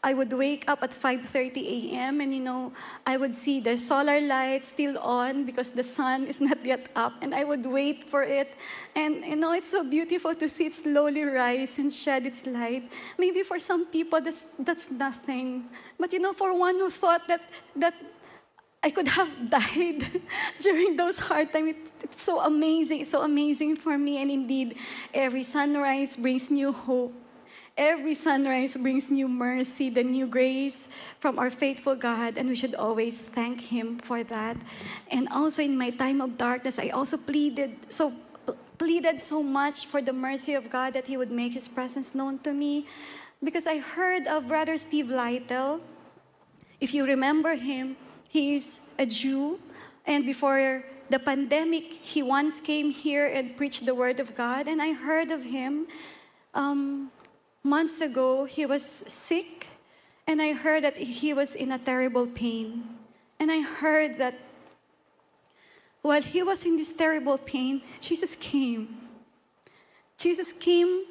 I 0.02 0.14
would 0.14 0.32
wake 0.32 0.64
up 0.70 0.82
at 0.82 0.94
5:30 0.94 1.58
a.m. 1.58 2.20
and 2.20 2.32
you 2.32 2.40
know, 2.40 2.72
I 3.06 3.16
would 3.16 3.34
see 3.34 3.58
the 3.61 3.76
solar 3.76 4.20
light 4.20 4.64
still 4.64 4.96
on 4.98 5.44
because 5.44 5.70
the 5.70 5.82
sun 5.82 6.26
is 6.26 6.40
not 6.40 6.64
yet 6.64 6.88
up 6.94 7.14
and 7.20 7.34
I 7.34 7.42
would 7.42 7.66
wait 7.66 8.04
for 8.04 8.22
it. 8.22 8.54
And 8.94 9.24
you 9.24 9.37
know, 9.37 9.52
it's 9.52 9.68
so 9.68 9.82
beautiful 9.82 10.34
to 10.34 10.48
see 10.48 10.66
it 10.66 10.74
slowly 10.74 11.24
rise 11.24 11.78
and 11.78 11.92
shed 11.92 12.26
its 12.26 12.46
light. 12.46 12.90
Maybe 13.18 13.42
for 13.42 13.58
some 13.58 13.87
people 13.87 14.20
that's 14.20 14.46
that's 14.58 14.90
nothing. 14.90 15.66
But 15.98 16.12
you 16.12 16.20
know, 16.20 16.32
for 16.32 16.54
one 16.54 16.76
who 16.78 16.90
thought 16.90 17.26
that 17.26 17.42
that 17.74 17.94
I 18.82 18.90
could 18.90 19.08
have 19.08 19.50
died 19.50 20.22
during 20.60 20.96
those 20.96 21.18
hard 21.18 21.52
times. 21.52 21.70
It, 21.70 21.76
it's 22.02 22.22
so 22.22 22.40
amazing. 22.40 23.00
It's 23.00 23.10
so 23.10 23.22
amazing 23.22 23.76
for 23.76 23.98
me. 23.98 24.22
And 24.22 24.30
indeed, 24.30 24.76
every 25.12 25.42
sunrise 25.42 26.16
brings 26.16 26.50
new 26.50 26.72
hope. 26.72 27.14
Every 27.78 28.14
sunrise 28.14 28.76
brings 28.76 29.08
new 29.08 29.28
mercy, 29.28 29.88
the 29.88 30.02
new 30.02 30.26
grace 30.26 30.88
from 31.20 31.38
our 31.38 31.48
faithful 31.48 31.94
God, 31.94 32.36
and 32.36 32.48
we 32.48 32.56
should 32.56 32.74
always 32.74 33.20
thank 33.20 33.70
Him 33.70 33.98
for 33.98 34.24
that. 34.24 34.56
And 35.12 35.28
also 35.30 35.62
in 35.62 35.78
my 35.78 35.90
time 35.90 36.20
of 36.20 36.36
darkness, 36.36 36.80
I 36.80 36.88
also 36.88 37.16
pleaded 37.16 37.78
so 37.86 38.12
pleaded 38.78 39.20
so 39.20 39.42
much 39.42 39.86
for 39.86 40.02
the 40.02 40.12
mercy 40.12 40.54
of 40.54 40.70
God 40.70 40.94
that 40.94 41.06
He 41.06 41.16
would 41.16 41.30
make 41.30 41.54
His 41.54 41.68
presence 41.68 42.16
known 42.16 42.40
to 42.40 42.52
me, 42.52 42.86
because 43.42 43.66
I 43.66 43.78
heard 43.78 44.26
of 44.26 44.48
Brother 44.48 44.76
Steve 44.76 45.06
Lightle. 45.06 45.78
If 46.80 46.94
you 46.94 47.06
remember 47.06 47.54
him, 47.54 47.96
he's 48.28 48.80
a 48.98 49.06
Jew, 49.06 49.58
and 50.06 50.24
before 50.24 50.84
the 51.10 51.18
pandemic, 51.18 51.84
he 51.84 52.22
once 52.22 52.60
came 52.60 52.90
here 52.90 53.26
and 53.26 53.56
preached 53.56 53.86
the 53.86 53.94
Word 53.94 54.20
of 54.20 54.34
God, 54.34 54.68
and 54.68 54.80
I 54.80 54.92
heard 54.92 55.30
of 55.30 55.44
him. 55.44 55.86
Um, 56.54 57.10
months 57.62 58.00
ago, 58.00 58.44
he 58.44 58.66
was 58.66 58.82
sick, 58.82 59.68
and 60.26 60.40
I 60.40 60.52
heard 60.52 60.84
that 60.84 60.96
he 60.96 61.32
was 61.32 61.54
in 61.54 61.72
a 61.72 61.78
terrible 61.78 62.26
pain. 62.26 62.84
And 63.40 63.50
I 63.50 63.60
heard 63.60 64.18
that 64.18 64.34
while 66.02 66.22
he 66.22 66.42
was 66.42 66.64
in 66.64 66.76
this 66.76 66.92
terrible 66.92 67.38
pain, 67.38 67.82
Jesus 68.00 68.36
came. 68.36 69.08
Jesus 70.16 70.52
came 70.52 71.04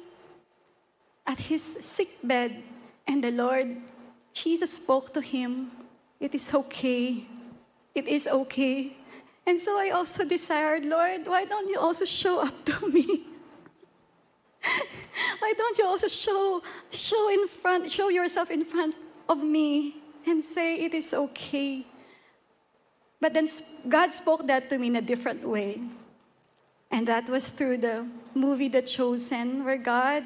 at 1.26 1.38
his 1.38 1.62
sick 1.62 2.18
bed, 2.22 2.62
and 3.06 3.22
the 3.22 3.30
Lord, 3.30 3.76
Jesus 4.32 4.74
spoke 4.74 5.12
to 5.14 5.20
him, 5.20 5.70
It 6.20 6.34
is 6.34 6.52
okay. 6.54 7.26
It 7.94 8.08
is 8.08 8.26
okay. 8.26 8.92
And 9.46 9.58
so 9.58 9.78
I 9.78 9.90
also 9.90 10.24
desired, 10.24 10.84
Lord, 10.84 11.26
why 11.26 11.44
don't 11.44 11.68
you 11.68 11.78
also 11.78 12.04
show 12.04 12.42
up 12.42 12.64
to 12.66 12.88
me? 12.92 13.24
Why 15.38 15.52
don't 15.56 15.78
you 15.78 15.86
also 15.86 16.08
show, 16.08 16.62
show 16.90 17.30
in 17.30 17.48
front, 17.48 17.90
show 17.90 18.08
yourself 18.08 18.50
in 18.50 18.64
front 18.64 18.94
of 19.28 19.42
me 19.42 19.96
and 20.26 20.42
say 20.42 20.76
it 20.76 20.94
is 20.94 21.14
okay? 21.14 21.86
But 23.20 23.34
then 23.34 23.48
God 23.88 24.12
spoke 24.12 24.46
that 24.46 24.68
to 24.70 24.78
me 24.78 24.88
in 24.88 24.96
a 24.96 25.02
different 25.02 25.46
way. 25.46 25.80
And 26.90 27.06
that 27.08 27.28
was 27.28 27.48
through 27.48 27.78
the 27.78 28.06
movie 28.34 28.68
The 28.68 28.82
Chosen, 28.82 29.64
where 29.64 29.76
God, 29.76 30.24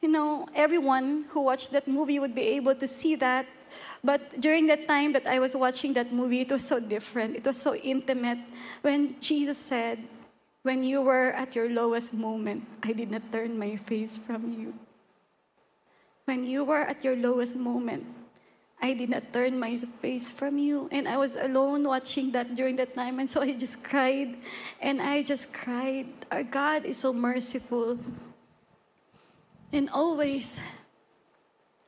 you 0.00 0.08
know, 0.08 0.48
everyone 0.54 1.26
who 1.30 1.40
watched 1.42 1.72
that 1.72 1.86
movie 1.88 2.18
would 2.18 2.34
be 2.34 2.56
able 2.56 2.74
to 2.74 2.86
see 2.86 3.14
that. 3.16 3.46
But 4.04 4.38
during 4.38 4.66
that 4.68 4.86
time 4.86 5.14
that 5.14 5.26
I 5.26 5.40
was 5.40 5.56
watching 5.56 5.94
that 5.94 6.12
movie, 6.12 6.42
it 6.42 6.52
was 6.52 6.62
so 6.62 6.78
different. 6.78 7.36
It 7.36 7.46
was 7.46 7.56
so 7.56 7.74
intimate 7.74 8.38
when 8.82 9.18
Jesus 9.18 9.56
said, 9.56 9.98
when 10.62 10.84
you 10.84 11.00
were 11.00 11.32
at 11.32 11.56
your 11.56 11.70
lowest 11.70 12.12
moment, 12.12 12.68
I 12.82 12.92
did 12.92 13.10
not 13.10 13.32
turn 13.32 13.58
my 13.58 13.76
face 13.76 14.18
from 14.18 14.52
you. 14.52 14.74
When 16.26 16.44
you 16.44 16.64
were 16.64 16.84
at 16.84 17.02
your 17.04 17.16
lowest 17.16 17.56
moment, 17.56 18.04
I 18.80 18.92
did 18.92 19.08
not 19.08 19.32
turn 19.32 19.58
my 19.58 19.76
face 19.76 20.30
from 20.30 20.58
you. 20.58 20.88
And 20.92 21.08
I 21.08 21.16
was 21.16 21.36
alone 21.36 21.84
watching 21.84 22.32
that 22.32 22.54
during 22.54 22.76
that 22.76 22.94
time. 22.94 23.20
And 23.20 23.28
so 23.28 23.40
I 23.40 23.52
just 23.52 23.82
cried. 23.84 24.36
And 24.80 25.00
I 25.00 25.22
just 25.22 25.52
cried. 25.52 26.08
Our 26.30 26.42
God 26.42 26.84
is 26.84 26.98
so 26.98 27.12
merciful. 27.12 27.98
And 29.72 29.88
always, 29.90 30.60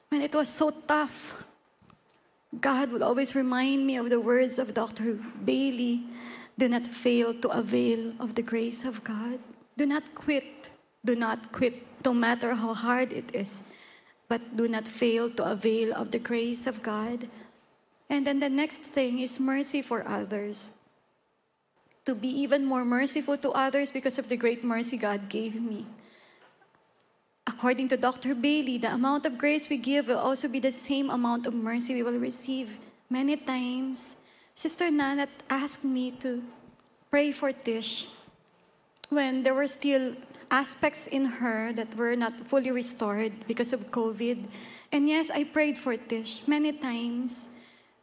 when 0.09 0.23
it 0.23 0.35
was 0.35 0.49
so 0.49 0.71
tough, 0.71 1.46
God 2.61 2.91
would 2.91 3.03
always 3.03 3.35
remind 3.35 3.87
me 3.87 3.97
of 3.97 4.11
the 4.11 4.21
words 4.21 4.59
of 4.59 4.75
Dr. 4.75 5.19
Bailey 5.45 6.05
do 6.59 6.69
not 6.69 6.87
fail 6.87 7.35
to 7.35 7.49
avail 7.53 8.15
of 8.19 8.35
the 8.35 8.43
grace 8.43 8.85
of 8.85 9.05
God. 9.05 9.39
Do 9.77 9.85
not 9.85 10.15
quit. 10.15 10.71
Do 11.05 11.15
not 11.15 11.53
quit, 11.53 11.85
no 12.05 12.15
matter 12.15 12.55
how 12.55 12.73
hard 12.73 13.13
it 13.13 13.35
is. 13.35 13.65
But 14.29 14.57
do 14.57 14.67
not 14.67 14.89
fail 14.89 15.31
to 15.37 15.45
avail 15.45 15.93
of 15.93 16.11
the 16.11 16.19
grace 16.19 16.67
of 16.67 16.83
God. 16.83 17.29
And 18.09 18.27
then 18.27 18.41
the 18.41 18.49
next 18.49 18.81
thing 18.81 19.19
is 19.21 19.39
mercy 19.39 19.83
for 19.83 20.09
others. 20.09 20.71
To 22.07 22.15
be 22.15 22.29
even 22.29 22.65
more 22.65 22.85
merciful 22.85 23.37
to 23.39 23.51
others 23.51 23.91
because 23.91 24.19
of 24.19 24.29
the 24.29 24.37
great 24.37 24.65
mercy 24.65 24.97
God 24.97 25.29
gave 25.29 25.61
me. 25.61 25.87
According 27.47 27.89
to 27.89 27.97
Dr. 27.97 28.35
Bailey, 28.35 28.77
the 28.79 28.93
amount 28.93 29.25
of 29.25 29.39
grace 29.39 29.69
we 29.69 29.77
give 29.79 30.09
will 30.09 30.19
also 30.19 30.49
be 30.49 30.59
the 30.59 30.73
same 30.73 31.11
amount 31.11 31.47
of 31.47 31.55
mercy 31.55 31.95
we 31.95 32.03
will 32.03 32.19
receive. 32.19 32.77
Many 33.09 33.37
times, 33.37 34.17
Sister 34.57 34.87
Nanat 34.91 35.31
asked 35.49 35.85
me 35.85 36.11
to 36.23 36.43
pray 37.11 37.31
for 37.31 37.53
Tish 37.53 38.09
when 39.11 39.45
there 39.45 39.55
were 39.55 39.69
still 39.69 40.17
aspects 40.51 41.07
in 41.07 41.39
her 41.39 41.73
that 41.73 41.95
were 41.95 42.17
not 42.17 42.35
fully 42.49 42.71
restored 42.71 43.33
because 43.47 43.73
of 43.73 43.91
COVID. 43.91 44.47
And 44.91 45.09
yes, 45.09 45.31
I 45.31 45.45
prayed 45.45 45.79
for 45.79 45.97
Tish 45.97 46.43
many 46.47 46.73
times, 46.73 47.49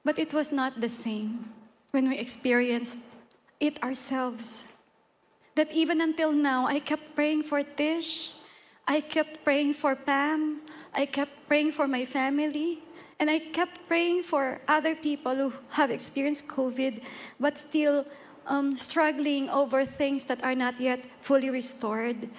but 0.06 0.20
it 0.20 0.34
was 0.34 0.52
not 0.52 0.80
the 0.80 0.90
same 0.90 1.52
when 1.92 2.08
we 2.08 2.18
experienced 2.18 3.00
it 3.60 3.82
ourselves. 3.84 4.72
That 5.56 5.72
even 5.72 6.02
until 6.02 6.32
now, 6.32 6.66
I 6.66 6.80
kept 6.80 7.16
praying 7.16 7.44
for 7.44 7.62
Tish, 7.62 8.32
I 8.88 9.02
kept 9.02 9.44
praying 9.44 9.74
for 9.76 9.96
Pam, 9.96 10.62
I 10.94 11.06
kept 11.06 11.48
praying 11.48 11.72
for 11.72 11.88
my 11.88 12.06
family, 12.06 12.84
and 13.20 13.30
I 13.30 13.40
kept 13.40 13.88
praying 13.88 14.24
for 14.24 14.60
other 14.68 14.96
people 14.96 15.36
who 15.36 15.54
have 15.70 15.92
experienced 15.92 16.48
COVID 16.48 17.02
but 17.40 17.58
still 17.58 18.06
um, 18.48 18.76
struggling 18.76 19.50
over 19.50 19.86
things 19.86 20.26
that 20.26 20.44
are 20.44 20.56
not 20.56 20.80
yet 20.80 21.00
fully 21.22 21.50
restored, 21.50 22.30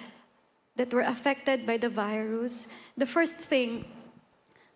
that 0.75 0.93
were 0.93 1.01
affected 1.01 1.65
by 1.65 1.77
the 1.77 1.89
virus. 1.89 2.67
The 2.97 3.07
first 3.07 3.35
thing 3.35 3.85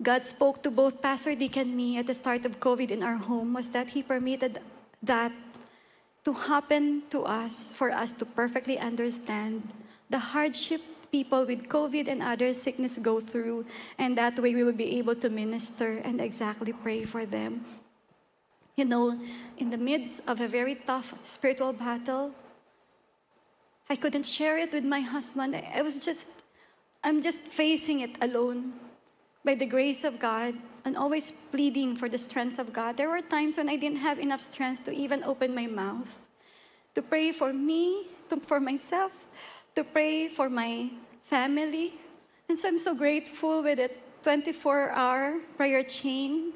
God 0.01 0.25
spoke 0.25 0.63
to 0.63 0.71
both 0.71 1.01
Pastor 1.01 1.35
Dick 1.35 1.57
and 1.57 1.75
me 1.75 1.97
at 1.97 2.07
the 2.07 2.13
start 2.13 2.45
of 2.45 2.59
COVID 2.59 2.89
in 2.89 3.03
our 3.03 3.17
home 3.17 3.53
was 3.53 3.67
that 3.69 3.89
He 3.89 4.01
permitted 4.01 4.59
that 5.03 5.31
to 6.23 6.33
happen 6.33 7.03
to 7.09 7.23
us 7.23 7.75
for 7.75 7.91
us 7.91 8.11
to 8.13 8.25
perfectly 8.25 8.79
understand 8.79 9.67
the 10.09 10.19
hardship 10.19 10.81
people 11.11 11.45
with 11.45 11.67
COVID 11.67 12.07
and 12.07 12.21
other 12.21 12.53
sickness 12.53 12.97
go 12.97 13.19
through, 13.19 13.65
and 13.97 14.17
that 14.17 14.37
way 14.39 14.55
we 14.55 14.63
will 14.63 14.77
be 14.77 14.97
able 14.97 15.15
to 15.15 15.29
minister 15.29 16.01
and 16.03 16.21
exactly 16.21 16.73
pray 16.73 17.03
for 17.05 17.25
them. 17.25 17.65
You 18.75 18.85
know, 18.85 19.19
in 19.57 19.69
the 19.69 19.77
midst 19.77 20.21
of 20.27 20.39
a 20.39 20.47
very 20.47 20.75
tough 20.75 21.13
spiritual 21.23 21.73
battle, 21.73 22.31
I 23.89 23.95
couldn't 23.95 24.25
share 24.25 24.57
it 24.57 24.71
with 24.71 24.85
my 24.85 25.01
husband. 25.01 25.55
I 25.55 25.81
was 25.81 25.99
just, 25.99 26.27
I'm 27.03 27.21
just 27.21 27.41
facing 27.41 28.01
it 28.01 28.15
alone 28.21 28.73
by 29.43 29.55
the 29.55 29.65
grace 29.65 30.03
of 30.03 30.19
God 30.19 30.55
and 30.85 30.95
always 30.95 31.31
pleading 31.51 31.95
for 31.95 32.07
the 32.07 32.17
strength 32.17 32.59
of 32.59 32.71
God. 32.71 32.97
There 32.97 33.09
were 33.09 33.21
times 33.21 33.57
when 33.57 33.67
I 33.67 33.75
didn't 33.75 33.99
have 33.99 34.19
enough 34.19 34.41
strength 34.41 34.85
to 34.85 34.93
even 34.93 35.23
open 35.23 35.53
my 35.55 35.67
mouth 35.67 36.15
to 36.95 37.01
pray 37.01 37.31
for 37.31 37.53
me, 37.53 38.07
to, 38.29 38.39
for 38.39 38.59
myself, 38.59 39.11
to 39.75 39.83
pray 39.83 40.27
for 40.27 40.49
my 40.49 40.91
family. 41.23 41.93
And 42.47 42.57
so 42.57 42.67
I'm 42.67 42.79
so 42.79 42.95
grateful 42.95 43.63
with 43.63 43.77
the 43.77 43.91
24 44.23 44.91
hour 44.91 45.39
prayer 45.55 45.83
chain 45.83 46.53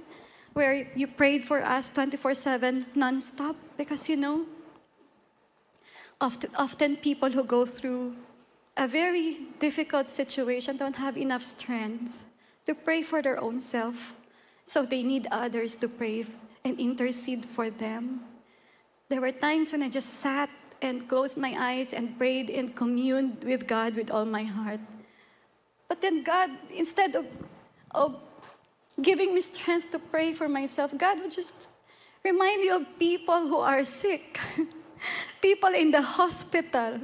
where 0.54 0.88
you 0.96 1.08
prayed 1.08 1.46
for 1.46 1.62
us 1.62 1.90
24 1.90 2.34
7 2.34 2.86
nonstop 2.96 3.56
because 3.78 4.10
you 4.10 4.18
know, 4.18 4.46
often, 6.22 6.50
often 6.56 6.96
people 6.98 7.30
who 7.30 7.44
go 7.44 7.66
through 7.66 8.16
a 8.78 8.88
very 8.88 9.48
difficult 9.60 10.10
situation 10.10 10.78
don't 10.78 10.96
have 10.96 11.18
enough 11.18 11.44
strength 11.44 12.24
to 12.66 12.74
pray 12.74 13.02
for 13.02 13.22
their 13.22 13.42
own 13.42 13.60
self. 13.60 14.14
So 14.66 14.86
they 14.86 15.04
need 15.04 15.28
others 15.32 15.76
to 15.76 15.88
pray 15.88 16.26
and 16.64 16.80
intercede 16.80 17.46
for 17.46 17.70
them. 17.70 18.22
There 19.10 19.22
were 19.22 19.32
times 19.32 19.72
when 19.72 19.84
I 19.84 19.90
just 19.90 20.22
sat 20.22 20.50
and 20.84 21.08
closed 21.08 21.38
my 21.38 21.56
eyes 21.58 21.94
and 21.94 22.18
prayed 22.20 22.52
and 22.52 22.76
communed 22.76 23.42
with 23.44 23.66
God 23.66 23.96
with 23.96 24.12
all 24.12 24.26
my 24.26 24.44
heart. 24.44 24.82
But 25.88 26.02
then 26.02 26.24
God, 26.24 26.52
instead 26.70 27.16
of, 27.16 27.26
of 27.92 28.20
giving 29.02 29.34
me 29.34 29.40
strength 29.40 29.92
to 29.92 30.00
pray 30.00 30.34
for 30.34 30.50
myself, 30.50 30.92
God 30.98 31.20
would 31.22 31.32
just 31.32 31.70
remind 32.22 32.62
me 32.62 32.70
of 32.70 32.84
people 33.00 33.48
who 33.48 33.60
are 33.60 33.86
sick, 33.86 34.38
people 35.42 35.74
in 35.74 35.92
the 35.92 36.02
hospital, 36.02 37.00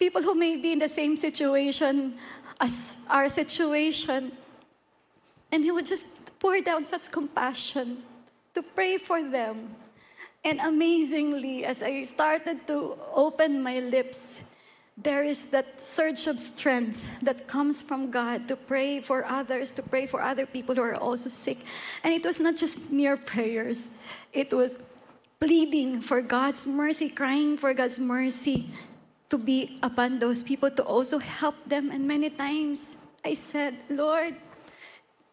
people 0.00 0.20
who 0.20 0.34
may 0.34 0.56
be 0.56 0.72
in 0.72 0.80
the 0.80 0.88
same 0.88 1.14
situation 1.14 2.18
as 2.60 2.96
our 3.08 3.28
situation. 3.28 4.32
And 5.52 5.62
He 5.62 5.70
would 5.70 5.86
just 5.86 6.06
pour 6.40 6.60
down 6.60 6.84
such 6.84 7.10
compassion 7.12 8.02
to 8.54 8.62
pray 8.62 8.98
for 8.98 9.22
them 9.22 9.76
and 10.46 10.60
amazingly, 10.60 11.64
as 11.66 11.82
I 11.82 12.06
started 12.06 12.68
to 12.68 12.94
open 13.10 13.64
my 13.64 13.80
lips, 13.80 14.46
there 14.96 15.24
is 15.24 15.50
that 15.50 15.80
surge 15.80 16.28
of 16.28 16.38
strength 16.38 17.10
that 17.20 17.48
comes 17.48 17.82
from 17.82 18.12
God 18.12 18.46
to 18.46 18.54
pray 18.54 19.00
for 19.00 19.26
others, 19.26 19.72
to 19.72 19.82
pray 19.82 20.06
for 20.06 20.22
other 20.22 20.46
people 20.46 20.76
who 20.76 20.82
are 20.82 20.94
also 20.94 21.28
sick. 21.28 21.58
And 22.04 22.14
it 22.14 22.24
was 22.24 22.38
not 22.38 22.54
just 22.54 22.92
mere 22.92 23.16
prayers, 23.16 23.90
it 24.32 24.54
was 24.54 24.78
pleading 25.40 26.00
for 26.00 26.22
God's 26.22 26.64
mercy, 26.64 27.10
crying 27.10 27.58
for 27.58 27.74
God's 27.74 27.98
mercy 27.98 28.70
to 29.30 29.38
be 29.38 29.80
upon 29.82 30.20
those 30.20 30.44
people, 30.44 30.70
to 30.70 30.84
also 30.84 31.18
help 31.18 31.56
them. 31.66 31.90
And 31.90 32.06
many 32.06 32.30
times 32.30 32.96
I 33.24 33.34
said, 33.34 33.74
Lord, 33.90 34.36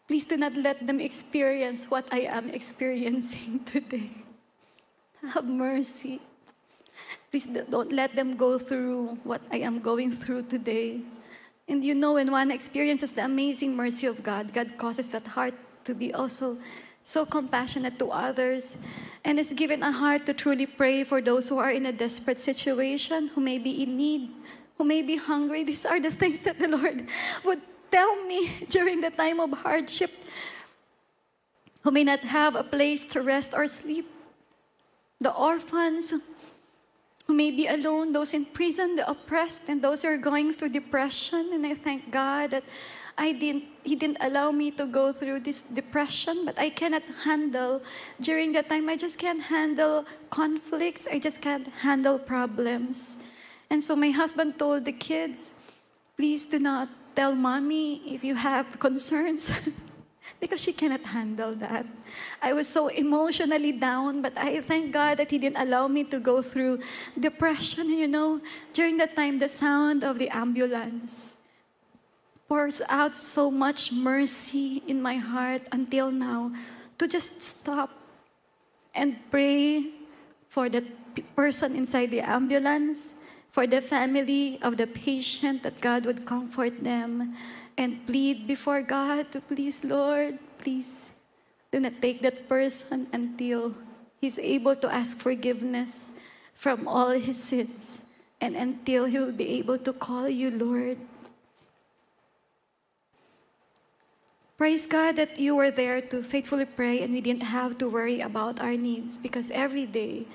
please 0.08 0.26
do 0.26 0.38
not 0.38 0.56
let 0.58 0.88
them 0.88 0.99
experience 0.99 1.86
what 1.86 2.10
I 2.12 2.21
am 2.21 2.49
experiencing 2.58 3.62
today. 3.63 4.23
Have 5.30 5.46
mercy. 5.46 6.20
Please 7.32 7.48
don't 7.48 7.92
let 7.92 8.16
them 8.16 8.36
go 8.36 8.60
through 8.60 9.18
what 9.24 9.42
I 9.52 9.58
am 9.58 9.80
going 9.80 10.12
through 10.12 10.44
today. 10.44 11.02
And 11.68 11.84
you 11.84 11.96
know, 11.96 12.14
when 12.14 12.30
one 12.32 12.52
experiences 12.52 13.12
the 13.12 13.24
amazing 13.24 13.76
mercy 13.76 14.06
of 14.06 14.22
God, 14.22 14.54
God 14.54 14.78
causes 14.78 15.10
that 15.10 15.26
heart 15.26 15.56
to 15.86 15.96
be 15.96 16.14
also 16.14 16.58
so 17.04 17.26
compassionate 17.26 18.00
to 18.00 18.12
others 18.12 18.78
and 19.26 19.40
is 19.40 19.54
given 19.54 19.82
a 19.82 19.92
heart 19.92 20.26
to 20.26 20.34
truly 20.34 20.66
pray 20.66 21.04
for 21.04 21.22
those 21.22 21.50
who 21.50 21.58
are 21.58 21.72
in 21.72 21.86
a 21.86 21.92
desperate 21.92 22.40
situation, 22.40 23.30
who 23.30 23.42
may 23.42 23.58
be 23.58 23.84
in 23.84 23.98
need, 23.98 24.30
who 24.78 24.84
may 24.84 25.02
be 25.02 25.16
hungry. 25.16 25.64
These 25.64 25.86
are 25.86 26.00
the 26.00 26.12
things 26.22 26.42
that 26.42 26.60
the 26.60 26.68
Lord 26.68 27.08
would 27.44 27.62
tell 27.92 28.24
me 28.26 28.52
during 28.70 29.02
the 29.02 29.10
time 29.10 29.40
of 29.40 29.52
hardship, 29.52 30.12
who 31.82 31.92
may 31.92 32.04
not 32.04 32.20
have 32.20 32.56
a 32.56 32.64
place 32.64 33.06
to 33.06 33.22
rest 33.22 33.54
or 33.54 33.68
sleep. 33.68 34.12
The 35.24 35.32
orphans 35.32 36.12
who 36.12 37.34
may 37.34 37.50
be 37.50 37.68
alone, 37.68 38.12
those 38.12 38.34
in 38.34 38.44
prison, 38.44 38.98
the 38.98 39.10
oppressed, 39.10 39.70
and 39.70 39.82
those 39.82 40.04
who 40.04 40.10
are 40.10 40.18
going 40.18 40.52
through 40.52 40.76
depression. 40.76 41.52
And 41.54 41.66
I 41.66 41.76
thank 41.76 42.12
God 42.12 42.52
that 42.52 42.66
I 43.18 43.32
didn't, 43.32 43.64
He 43.86 43.96
didn't 43.96 44.18
allow 44.20 44.52
me 44.52 44.72
to 44.72 44.86
go 44.86 45.14
through 45.14 45.40
this 45.40 45.62
depression, 45.62 46.44
but 46.44 46.60
I 46.60 46.70
cannot 46.70 47.04
handle, 47.24 47.82
during 48.20 48.52
that 48.52 48.68
time, 48.68 48.90
I 48.90 48.98
just 48.98 49.18
can't 49.18 49.42
handle 49.42 50.04
conflicts. 50.30 51.08
I 51.08 51.20
just 51.20 51.42
can't 51.42 51.68
handle 51.68 52.20
problems. 52.20 53.18
And 53.70 53.82
so 53.82 53.96
my 53.96 54.12
husband 54.12 54.60
told 54.60 54.84
the 54.84 54.92
kids, 54.92 55.54
please 56.18 56.46
do 56.46 56.60
not 56.60 56.90
tell 57.16 57.34
mommy 57.34 58.04
if 58.14 58.26
you 58.26 58.36
have 58.36 58.78
concerns. 58.78 59.50
because 60.40 60.62
she 60.62 60.74
cannot 60.74 61.06
handle 61.06 61.56
that. 61.56 61.86
I 62.42 62.54
was 62.54 62.68
so 62.68 62.88
emotionally 62.88 63.72
down, 63.72 64.22
but 64.22 64.34
I 64.38 64.62
thank 64.62 64.92
God 64.92 65.18
that 65.18 65.32
He 65.32 65.38
didn't 65.38 65.62
allow 65.62 65.88
me 65.88 66.04
to 66.06 66.20
go 66.20 66.42
through 66.42 66.80
depression. 67.20 67.90
You 67.90 68.08
know, 68.08 68.42
during 68.74 68.98
that 68.98 69.16
time, 69.16 69.40
the 69.40 69.50
sound 69.50 70.04
of 70.04 70.20
the 70.20 70.30
ambulance 70.30 71.38
pours 72.48 72.82
out 72.90 73.16
so 73.16 73.50
much 73.50 73.92
mercy 73.92 74.84
in 74.88 75.02
my 75.02 75.16
heart 75.16 75.62
until 75.72 76.12
now 76.12 76.52
to 76.98 77.08
just 77.08 77.42
stop 77.42 77.90
and 78.94 79.18
pray 79.32 79.90
for 80.48 80.70
the 80.70 80.86
person 81.36 81.76
inside 81.76 82.12
the 82.12 82.22
ambulance, 82.22 83.16
for 83.50 83.66
the 83.66 83.82
family 83.82 84.60
of 84.62 84.78
the 84.78 84.86
patient, 84.86 85.64
that 85.64 85.82
God 85.82 86.06
would 86.06 86.26
comfort 86.26 86.84
them 86.84 87.36
and 87.78 88.06
plead 88.06 88.48
before 88.48 88.82
God 88.82 89.32
to 89.32 89.42
please, 89.42 89.84
Lord, 89.84 90.40
please 90.60 91.12
do 91.72 91.80
not 91.80 92.02
take 92.02 92.22
that 92.22 92.48
person 92.48 93.08
until 93.12 93.74
he's 94.22 94.38
able 94.38 94.76
to 94.76 94.88
ask 94.94 95.18
forgiveness 95.18 96.10
from 96.54 96.88
all 96.88 97.10
his 97.12 97.42
sins 97.42 98.02
and 98.40 98.56
until 98.56 99.06
he 99.06 99.18
will 99.18 99.32
be 99.34 99.58
able 99.60 99.78
to 99.78 99.92
call 99.94 100.30
you 100.30 100.52
Lord. 100.52 100.98
Praise 104.58 104.86
God 104.86 105.18
that 105.18 105.40
you 105.40 105.56
were 105.56 105.72
there 105.72 106.00
to 106.00 106.22
faithfully 106.24 106.66
pray 106.66 107.02
and 107.02 107.12
we 107.12 107.22
didn't 107.22 107.50
have 107.50 107.78
to 107.80 107.90
worry 107.90 108.22
about 108.22 108.62
our 108.62 108.78
needs 108.78 109.18
because 109.18 109.50
every 109.52 109.86
day 109.86 110.28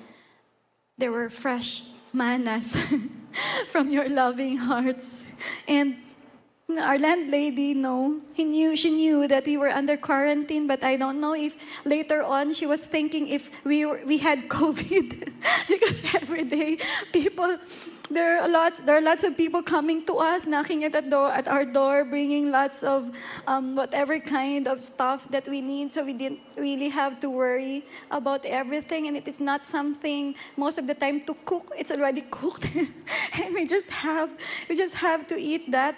there 0.99 1.13
were 1.13 1.31
fresh 1.31 1.85
manas 2.13 2.77
from 3.69 3.91
your 3.91 4.09
loving 4.09 4.57
hearts. 4.57 5.29
And 5.69 5.97
our 6.77 6.99
landlady, 6.99 7.73
no, 7.73 8.21
he 8.35 8.45
knew, 8.45 8.77
she 8.77 8.91
knew 8.91 9.27
that 9.27 9.47
we 9.47 9.57
were 9.57 9.71
under 9.71 9.97
quarantine, 9.97 10.67
but 10.67 10.85
I 10.85 10.97
don't 10.97 11.19
know 11.19 11.35
if 11.35 11.57
later 11.87 12.23
on 12.23 12.53
she 12.53 12.67
was 12.67 12.85
thinking 12.85 13.27
if 13.29 13.51
we, 13.65 13.87
were, 13.87 14.01
we 14.05 14.19
had 14.19 14.49
COVID. 14.49 15.33
because 15.69 16.03
every 16.15 16.45
day 16.45 16.77
people, 17.11 17.57
there 18.11 18.43
are 18.43 18.49
lots, 18.49 18.81
there 18.81 18.99
are 18.99 19.01
lots 19.01 19.25
of 19.25 19.35
people 19.35 19.63
coming 19.63 20.05
to 20.07 20.19
us, 20.19 20.45
knocking 20.45 20.85
at 20.85 20.93
the 20.93 21.01
door, 21.01 21.33
at 21.33 21.49
our 21.49 21.65
door, 21.65 22.05
bringing 22.05 22.51
lots 22.51 22.83
of 22.83 23.17
um, 23.47 23.75
whatever 23.75 24.21
kind 24.21 24.69
of 24.69 24.83
stuff 24.83 25.27
that 25.31 25.49
we 25.49 25.63
need. 25.63 25.95
So 25.95 26.05
we 26.05 26.13
didn't 26.13 26.41
really 26.55 26.91
have 26.91 27.19
to 27.21 27.31
worry 27.31 27.83
about 28.11 28.45
everything, 28.45 29.09
and 29.09 29.17
it 29.17 29.27
is 29.27 29.41
not 29.41 29.65
something 29.65 30.35
most 30.59 30.77
of 30.77 30.87
the 30.87 30.95
time 30.95 31.23
to 31.25 31.35
cook. 31.47 31.73
It's 31.79 31.91
already 31.91 32.23
cooked, 32.31 32.69
and 33.43 33.55
we 33.55 33.67
just 33.67 33.89
have, 33.89 34.29
we 34.69 34.77
just 34.77 34.95
have 34.95 35.27
to 35.29 35.37
eat 35.39 35.71
that. 35.71 35.97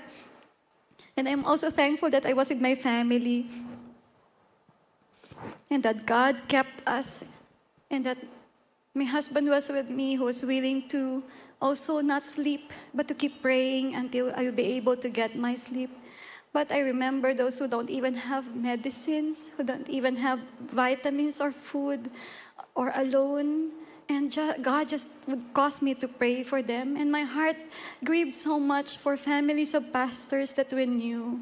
And 1.16 1.28
I'm 1.28 1.44
also 1.44 1.70
thankful 1.70 2.10
that 2.10 2.24
I 2.24 2.32
was 2.32 2.48
with 2.50 2.60
my 2.60 2.74
family 2.74 3.46
and 5.68 5.82
that 5.82 6.06
God 6.06 6.36
kept 6.48 6.86
us 6.86 7.24
and 7.90 8.04
that 8.06 8.18
my 8.94 9.04
husband 9.04 9.48
was 9.48 9.68
with 9.68 9.88
me 9.88 10.14
who 10.14 10.24
was 10.24 10.44
willing 10.44 10.88
to 10.88 11.22
also 11.60 12.00
not 12.00 12.26
sleep 12.26 12.72
but 12.94 13.06
to 13.08 13.14
keep 13.14 13.42
praying 13.42 13.94
until 13.94 14.32
I'll 14.36 14.52
be 14.52 14.78
able 14.78 14.96
to 14.96 15.08
get 15.08 15.36
my 15.36 15.54
sleep. 15.54 15.90
But 16.52 16.72
I 16.72 16.80
remember 16.80 17.32
those 17.32 17.58
who 17.58 17.68
don't 17.68 17.90
even 17.90 18.14
have 18.14 18.56
medicines, 18.56 19.50
who 19.56 19.62
don't 19.62 19.88
even 19.88 20.16
have 20.16 20.40
vitamins 20.72 21.40
or 21.40 21.52
food 21.52 22.10
or 22.74 22.90
alone. 22.96 23.70
And 24.10 24.26
God 24.60 24.88
just 24.88 25.06
would 25.28 25.54
cause 25.54 25.80
me 25.80 25.94
to 25.94 26.08
pray 26.08 26.42
for 26.42 26.62
them. 26.62 26.96
And 26.96 27.12
my 27.12 27.22
heart 27.22 27.54
grieved 28.04 28.32
so 28.32 28.58
much 28.58 28.98
for 28.98 29.16
families 29.16 29.72
of 29.72 29.92
pastors 29.92 30.50
that 30.58 30.72
we 30.72 30.84
knew. 30.84 31.38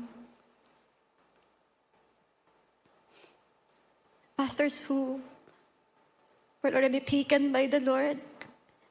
Pastors 4.37 4.85
who 4.85 5.23
were 6.63 6.75
already 6.77 7.01
taken 7.01 7.53
by 7.53 7.69
the 7.69 7.81
Lord. 7.81 8.21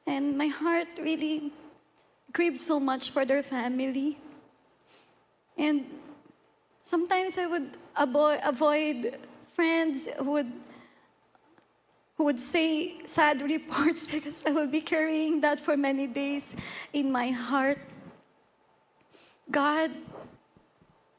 And 0.08 0.36
my 0.36 0.48
heart 0.48 0.88
really 0.98 1.52
grieved 2.32 2.58
so 2.58 2.80
much 2.80 3.10
for 3.10 3.24
their 3.24 3.44
family. 3.44 4.18
And 5.56 5.86
sometimes 6.82 7.38
I 7.38 7.46
would 7.46 7.70
avoid, 7.94 8.40
avoid 8.42 9.18
friends 9.54 10.08
who 10.18 10.32
would 10.32 10.52
who 12.18 12.24
would 12.24 12.40
say 12.40 12.98
sad 13.06 13.40
reports 13.40 14.04
because 14.12 14.42
I 14.44 14.50
will 14.50 14.66
be 14.66 14.82
carrying 14.82 15.40
that 15.40 15.60
for 15.60 15.76
many 15.76 16.06
days 16.06 16.54
in 16.92 17.10
my 17.10 17.30
heart. 17.30 17.78
God, 19.50 19.90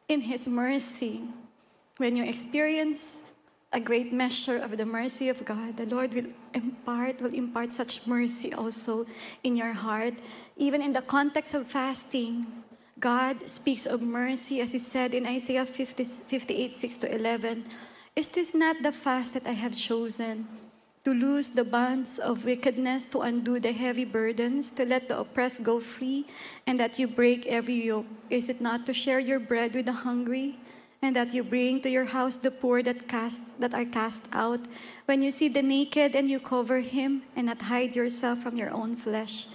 in 0.07 0.21
His 0.21 0.47
mercy, 0.47 1.23
when 1.97 2.15
you 2.15 2.25
experience 2.25 3.23
a 3.71 3.79
great 3.79 4.11
measure 4.11 4.57
of 4.57 4.77
the 4.77 4.85
mercy 4.85 5.29
of 5.29 5.45
God, 5.45 5.77
the 5.77 5.85
Lord 5.85 6.13
will 6.13 6.27
impart, 6.53 7.21
will 7.21 7.33
impart 7.33 7.71
such 7.71 8.05
mercy 8.05 8.53
also 8.53 9.07
in 9.43 9.55
your 9.55 9.73
heart. 9.73 10.15
Even 10.57 10.81
in 10.81 10.91
the 10.91 11.01
context 11.01 11.53
of 11.53 11.65
fasting, 11.65 12.45
God 12.99 13.47
speaks 13.47 13.85
of 13.85 14.01
mercy 14.01 14.59
as 14.59 14.73
He 14.73 14.79
said 14.79 15.13
in 15.13 15.25
Isaiah 15.25 15.65
50, 15.65 16.03
58, 16.03 16.73
6 16.73 16.97
to 16.97 17.15
11. 17.15 17.63
Is 18.15 18.27
this 18.29 18.53
not 18.53 18.83
the 18.83 18.91
fast 18.91 19.33
that 19.33 19.47
I 19.47 19.53
have 19.53 19.75
chosen? 19.75 20.47
To 21.03 21.13
loose 21.13 21.47
the 21.47 21.63
bonds 21.63 22.19
of 22.19 22.45
wickedness, 22.45 23.05
to 23.05 23.21
undo 23.21 23.59
the 23.59 23.71
heavy 23.71 24.05
burdens, 24.05 24.69
to 24.71 24.85
let 24.85 25.07
the 25.07 25.19
oppressed 25.19 25.63
go 25.63 25.79
free, 25.79 26.25
and 26.67 26.79
that 26.79 26.99
you 26.99 27.07
break 27.07 27.47
every 27.47 27.85
yoke? 27.85 28.05
Is 28.29 28.49
it 28.49 28.59
not 28.61 28.85
to 28.85 28.93
share 28.93 29.19
your 29.19 29.39
bread 29.39 29.75
with 29.75 29.85
the 29.85 30.03
hungry, 30.03 30.57
and 31.01 31.15
that 31.15 31.33
you 31.33 31.43
bring 31.43 31.79
to 31.81 31.89
your 31.89 32.05
house 32.05 32.35
the 32.35 32.51
poor 32.51 32.83
that 32.83 33.07
cast 33.07 33.39
that 33.59 33.73
are 33.73 33.85
cast 33.85 34.23
out? 34.33 34.59
When 35.05 35.21
you 35.21 35.31
see 35.31 35.47
the 35.47 35.63
naked 35.63 36.15
and 36.15 36.27
you 36.27 36.39
cover 36.39 36.79
him, 36.79 37.23
and 37.35 37.47
not 37.47 37.61
hide 37.61 37.95
yourself 37.95 38.43
from 38.43 38.57
your 38.57 38.71
own 38.71 38.95
flesh, 38.95 39.47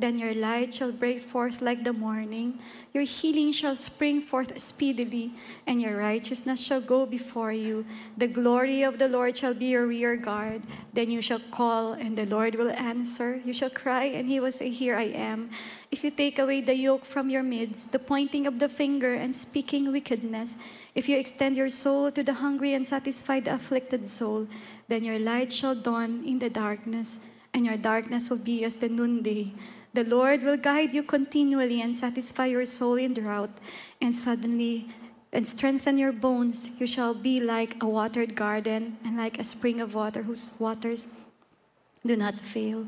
then 0.00 0.18
your 0.18 0.34
light 0.34 0.74
shall 0.74 0.92
break 0.92 1.20
forth 1.20 1.60
like 1.60 1.84
the 1.84 1.92
morning. 1.92 2.58
Your 2.92 3.04
healing 3.04 3.52
shall 3.52 3.76
spring 3.76 4.20
forth 4.20 4.58
speedily, 4.58 5.32
and 5.66 5.80
your 5.80 5.96
righteousness 5.96 6.58
shall 6.58 6.80
go 6.80 7.06
before 7.06 7.52
you. 7.52 7.86
The 8.16 8.26
glory 8.26 8.82
of 8.82 8.98
the 8.98 9.08
Lord 9.08 9.36
shall 9.36 9.54
be 9.54 9.66
your 9.66 9.86
rear 9.86 10.16
guard. 10.16 10.62
Then 10.92 11.10
you 11.10 11.22
shall 11.22 11.38
call, 11.50 11.92
and 11.92 12.18
the 12.18 12.26
Lord 12.26 12.56
will 12.56 12.70
answer. 12.70 13.40
You 13.44 13.52
shall 13.52 13.70
cry, 13.70 14.04
and 14.04 14.28
he 14.28 14.40
will 14.40 14.52
say, 14.52 14.70
Here 14.70 14.96
I 14.96 15.14
am. 15.14 15.50
If 15.90 16.02
you 16.02 16.10
take 16.10 16.38
away 16.38 16.60
the 16.60 16.74
yoke 16.74 17.04
from 17.04 17.30
your 17.30 17.42
midst, 17.42 17.92
the 17.92 17.98
pointing 17.98 18.46
of 18.46 18.58
the 18.58 18.68
finger 18.68 19.14
and 19.14 19.34
speaking 19.34 19.92
wickedness, 19.92 20.56
if 20.94 21.08
you 21.08 21.16
extend 21.16 21.56
your 21.56 21.68
soul 21.68 22.10
to 22.10 22.22
the 22.22 22.34
hungry 22.34 22.74
and 22.74 22.86
satisfy 22.86 23.40
the 23.40 23.54
afflicted 23.54 24.06
soul, 24.06 24.48
then 24.88 25.04
your 25.04 25.18
light 25.18 25.52
shall 25.52 25.74
dawn 25.74 26.24
in 26.24 26.38
the 26.38 26.50
darkness, 26.50 27.20
and 27.54 27.64
your 27.64 27.76
darkness 27.76 28.30
will 28.30 28.42
be 28.42 28.64
as 28.64 28.76
the 28.76 28.88
noonday. 28.88 29.52
The 29.92 30.04
Lord 30.04 30.42
will 30.42 30.56
guide 30.56 30.94
you 30.94 31.02
continually 31.02 31.80
and 31.80 31.96
satisfy 31.96 32.46
your 32.46 32.64
soul 32.64 32.94
in 32.94 33.14
drought, 33.14 33.50
and 34.00 34.14
suddenly 34.14 34.88
and 35.32 35.46
strengthen 35.46 35.98
your 35.98 36.12
bones. 36.12 36.70
You 36.78 36.86
shall 36.86 37.14
be 37.14 37.40
like 37.40 37.82
a 37.82 37.86
watered 37.86 38.34
garden 38.34 38.98
and 39.04 39.16
like 39.16 39.38
a 39.38 39.44
spring 39.44 39.80
of 39.80 39.94
water 39.94 40.22
whose 40.22 40.52
waters 40.58 41.08
do 42.04 42.16
not 42.16 42.40
fail. 42.40 42.86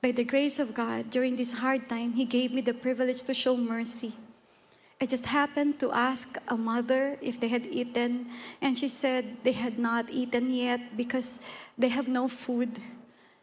By 0.00 0.12
the 0.12 0.24
grace 0.24 0.58
of 0.58 0.74
God, 0.74 1.10
during 1.10 1.36
this 1.36 1.52
hard 1.52 1.88
time, 1.88 2.12
He 2.12 2.24
gave 2.24 2.52
me 2.52 2.60
the 2.60 2.74
privilege 2.74 3.22
to 3.22 3.34
show 3.34 3.56
mercy. 3.56 4.14
I 5.00 5.06
just 5.06 5.26
happened 5.26 5.78
to 5.78 5.92
ask 5.92 6.38
a 6.48 6.56
mother 6.56 7.18
if 7.22 7.38
they 7.38 7.48
had 7.48 7.66
eaten, 7.66 8.26
and 8.60 8.76
she 8.76 8.88
said 8.88 9.36
they 9.44 9.52
had 9.52 9.78
not 9.78 10.10
eaten 10.10 10.50
yet 10.50 10.96
because 10.96 11.40
they 11.76 11.88
have 11.88 12.08
no 12.08 12.26
food. 12.26 12.80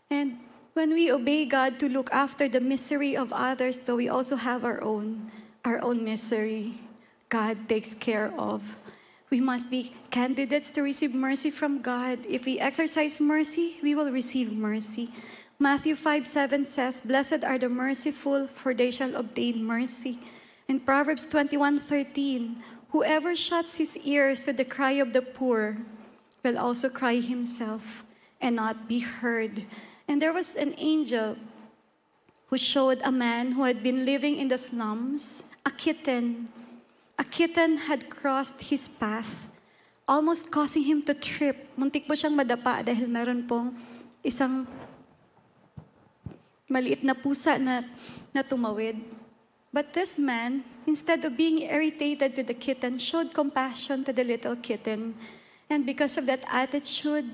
And 0.10 0.40
when 0.76 0.92
we 0.92 1.10
obey 1.10 1.48
God 1.48 1.80
to 1.80 1.88
look 1.88 2.12
after 2.12 2.52
the 2.52 2.60
misery 2.60 3.16
of 3.16 3.32
others, 3.32 3.80
though 3.80 3.96
we 3.96 4.12
also 4.12 4.36
have 4.36 4.68
our 4.68 4.84
own, 4.84 5.32
our 5.64 5.80
own 5.80 6.04
misery, 6.04 6.76
God 7.30 7.70
takes 7.70 7.96
care 7.96 8.32
of. 8.38 8.76
We 9.32 9.40
must 9.40 9.72
be 9.72 9.96
candidates 10.12 10.70
to 10.72 10.84
receive 10.84 11.16
mercy 11.16 11.50
from 11.50 11.82
God. 11.82 12.20
If 12.28 12.44
we 12.44 12.60
exercise 12.60 13.22
mercy, 13.22 13.80
we 13.82 13.96
will 13.96 14.12
receive 14.12 14.52
mercy. 14.52 15.16
Matthew 15.58 15.96
5 15.96 16.28
7 16.28 16.66
says, 16.66 17.00
Blessed 17.00 17.48
are 17.48 17.58
the 17.58 17.70
merciful, 17.70 18.48
for 18.48 18.74
they 18.74 18.92
shall 18.92 19.16
obtain 19.16 19.64
mercy. 19.64 20.20
In 20.68 20.82
Proverbs 20.82 21.26
21 21.26 21.80
13, 21.80 22.62
whoever 22.92 23.34
shuts 23.34 23.78
his 23.78 23.96
ears 24.04 24.44
to 24.44 24.52
the 24.52 24.66
cry 24.66 25.00
of 25.00 25.14
the 25.14 25.22
poor 25.22 25.78
will 26.44 26.60
also 26.60 26.90
cry 26.90 27.24
himself 27.24 28.04
and 28.42 28.58
not 28.58 28.90
be 28.90 29.00
heard. 29.00 29.64
And 30.08 30.22
there 30.22 30.34
was 30.34 30.56
an 30.56 30.76
angel 30.78 31.38
who 32.48 32.58
showed 32.58 33.02
a 33.04 33.12
man 33.12 33.54
who 33.54 33.64
had 33.64 33.82
been 33.82 34.06
living 34.06 34.38
in 34.38 34.48
the 34.48 34.58
slums 34.58 35.44
a 35.66 35.72
kitten 35.72 36.48
a 37.18 37.24
kitten 37.24 37.78
had 37.78 38.10
crossed 38.10 38.60
his 38.60 38.88
path, 38.88 39.48
almost 40.08 40.52
causing 40.52 40.84
him 40.84 41.02
to 41.04 41.16
trip. 41.16 41.72
Muntik 41.80 42.08
po 42.08 42.14
siyang 42.14 42.36
madapa 42.36 42.84
dahil 42.84 43.08
meron 43.08 43.48
pong 43.48 43.72
isang 44.20 44.68
maliit 46.68 47.08
na 47.08 47.16
pusa 47.16 47.56
na, 47.56 47.88
na 48.36 48.44
tumawid. 48.44 49.00
But 49.72 49.92
this 49.96 50.20
man, 50.20 50.64
instead 50.88 51.24
of 51.24 51.36
being 51.36 51.64
irritated 51.68 52.36
to 52.36 52.44
the 52.44 52.56
kitten, 52.56 53.00
showed 53.00 53.32
compassion 53.32 54.04
to 54.08 54.12
the 54.12 54.24
little 54.24 54.56
kitten. 54.60 55.16
And 55.68 55.88
because 55.88 56.16
of 56.20 56.28
that 56.28 56.44
attitude 56.48 57.28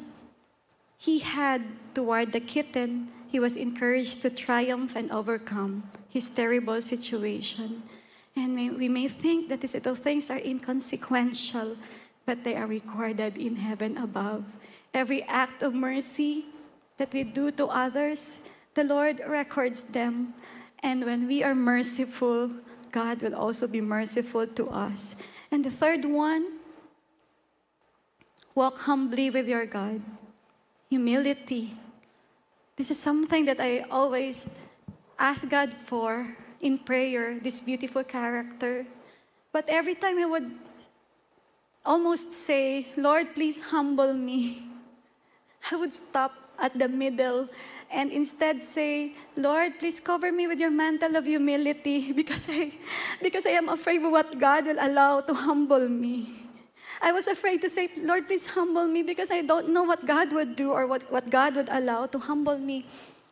he 1.01 1.17
had 1.17 1.65
toward 1.95 2.31
the 2.31 2.39
kitten, 2.39 3.09
he 3.27 3.39
was 3.39 3.57
encouraged 3.57 4.21
to 4.21 4.29
triumph 4.29 4.95
and 4.95 5.09
overcome 5.09 5.89
his 6.07 6.29
terrible 6.29 6.79
situation. 6.79 7.81
And 8.35 8.55
may, 8.55 8.69
we 8.69 8.87
may 8.87 9.07
think 9.07 9.49
that 9.49 9.61
these 9.61 9.73
little 9.73 9.95
things 9.95 10.29
are 10.29 10.37
inconsequential, 10.37 11.75
but 12.27 12.43
they 12.43 12.55
are 12.55 12.67
recorded 12.67 13.35
in 13.35 13.55
heaven 13.55 13.97
above. 13.97 14.45
Every 14.93 15.23
act 15.23 15.63
of 15.63 15.73
mercy 15.73 16.45
that 16.97 17.11
we 17.11 17.23
do 17.23 17.49
to 17.49 17.65
others, 17.65 18.41
the 18.75 18.83
Lord 18.83 19.21
records 19.27 19.81
them. 19.81 20.35
And 20.83 21.03
when 21.03 21.25
we 21.25 21.41
are 21.41 21.55
merciful, 21.55 22.51
God 22.91 23.23
will 23.23 23.33
also 23.33 23.67
be 23.67 23.81
merciful 23.81 24.45
to 24.45 24.69
us. 24.69 25.15
And 25.49 25.65
the 25.65 25.71
third 25.71 26.05
one, 26.05 26.59
walk 28.53 28.77
humbly 28.77 29.31
with 29.31 29.49
your 29.49 29.65
God. 29.65 30.03
Humility. 30.91 31.71
This 32.75 32.91
is 32.91 32.99
something 32.99 33.47
that 33.47 33.63
I 33.63 33.87
always 33.87 34.51
ask 35.15 35.47
God 35.47 35.71
for 35.87 36.35
in 36.59 36.77
prayer 36.77 37.39
this 37.39 37.63
beautiful 37.63 38.03
character. 38.03 38.85
But 39.55 39.71
every 39.71 39.95
time 39.95 40.19
I 40.19 40.27
would 40.27 40.51
almost 41.85 42.35
say, 42.35 42.91
Lord, 42.99 43.31
please 43.33 43.71
humble 43.71 44.11
me, 44.13 44.67
I 45.71 45.79
would 45.79 45.93
stop 45.93 46.35
at 46.59 46.77
the 46.77 46.91
middle 46.91 47.47
and 47.87 48.11
instead 48.11 48.61
say, 48.61 49.15
Lord, 49.37 49.79
please 49.79 49.99
cover 49.99 50.31
me 50.31 50.47
with 50.47 50.59
your 50.59 50.71
mantle 50.71 51.15
of 51.15 51.23
humility 51.23 52.11
because 52.19 52.45
I, 52.49 52.75
because 53.23 53.45
I 53.45 53.55
am 53.55 53.69
afraid 53.69 54.03
of 54.03 54.11
what 54.11 54.37
God 54.37 54.65
will 54.67 54.79
allow 54.79 55.21
to 55.21 55.33
humble 55.33 55.87
me. 55.87 56.40
I 57.01 57.11
was 57.11 57.25
afraid 57.25 57.61
to 57.63 57.69
say, 57.69 57.89
Lord, 57.97 58.27
please 58.27 58.45
humble 58.45 58.87
me 58.87 59.01
because 59.01 59.31
I 59.31 59.41
don't 59.41 59.69
know 59.69 59.83
what 59.83 60.05
God 60.05 60.31
would 60.33 60.55
do 60.55 60.71
or 60.71 60.85
what, 60.85 61.11
what 61.11 61.31
God 61.31 61.55
would 61.55 61.69
allow 61.69 62.05
to 62.05 62.19
humble 62.19 62.59
me. 62.59 62.85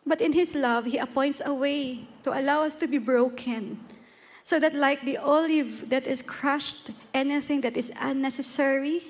But 0.08 0.22
in 0.22 0.34
His 0.34 0.56
love, 0.56 0.86
He 0.86 0.98
appoints 0.98 1.40
a 1.46 1.54
way 1.54 2.08
to 2.24 2.34
allow 2.34 2.64
us 2.64 2.74
to 2.76 2.88
be 2.88 2.98
broken. 2.98 3.80
So 4.44 4.60
that, 4.60 4.74
like 4.74 5.06
the 5.06 5.18
olive 5.18 5.90
that 5.90 6.08
is 6.08 6.24
crushed, 6.24 6.90
anything 7.14 7.62
that 7.62 7.78
is 7.78 7.92
unnecessary 8.02 9.04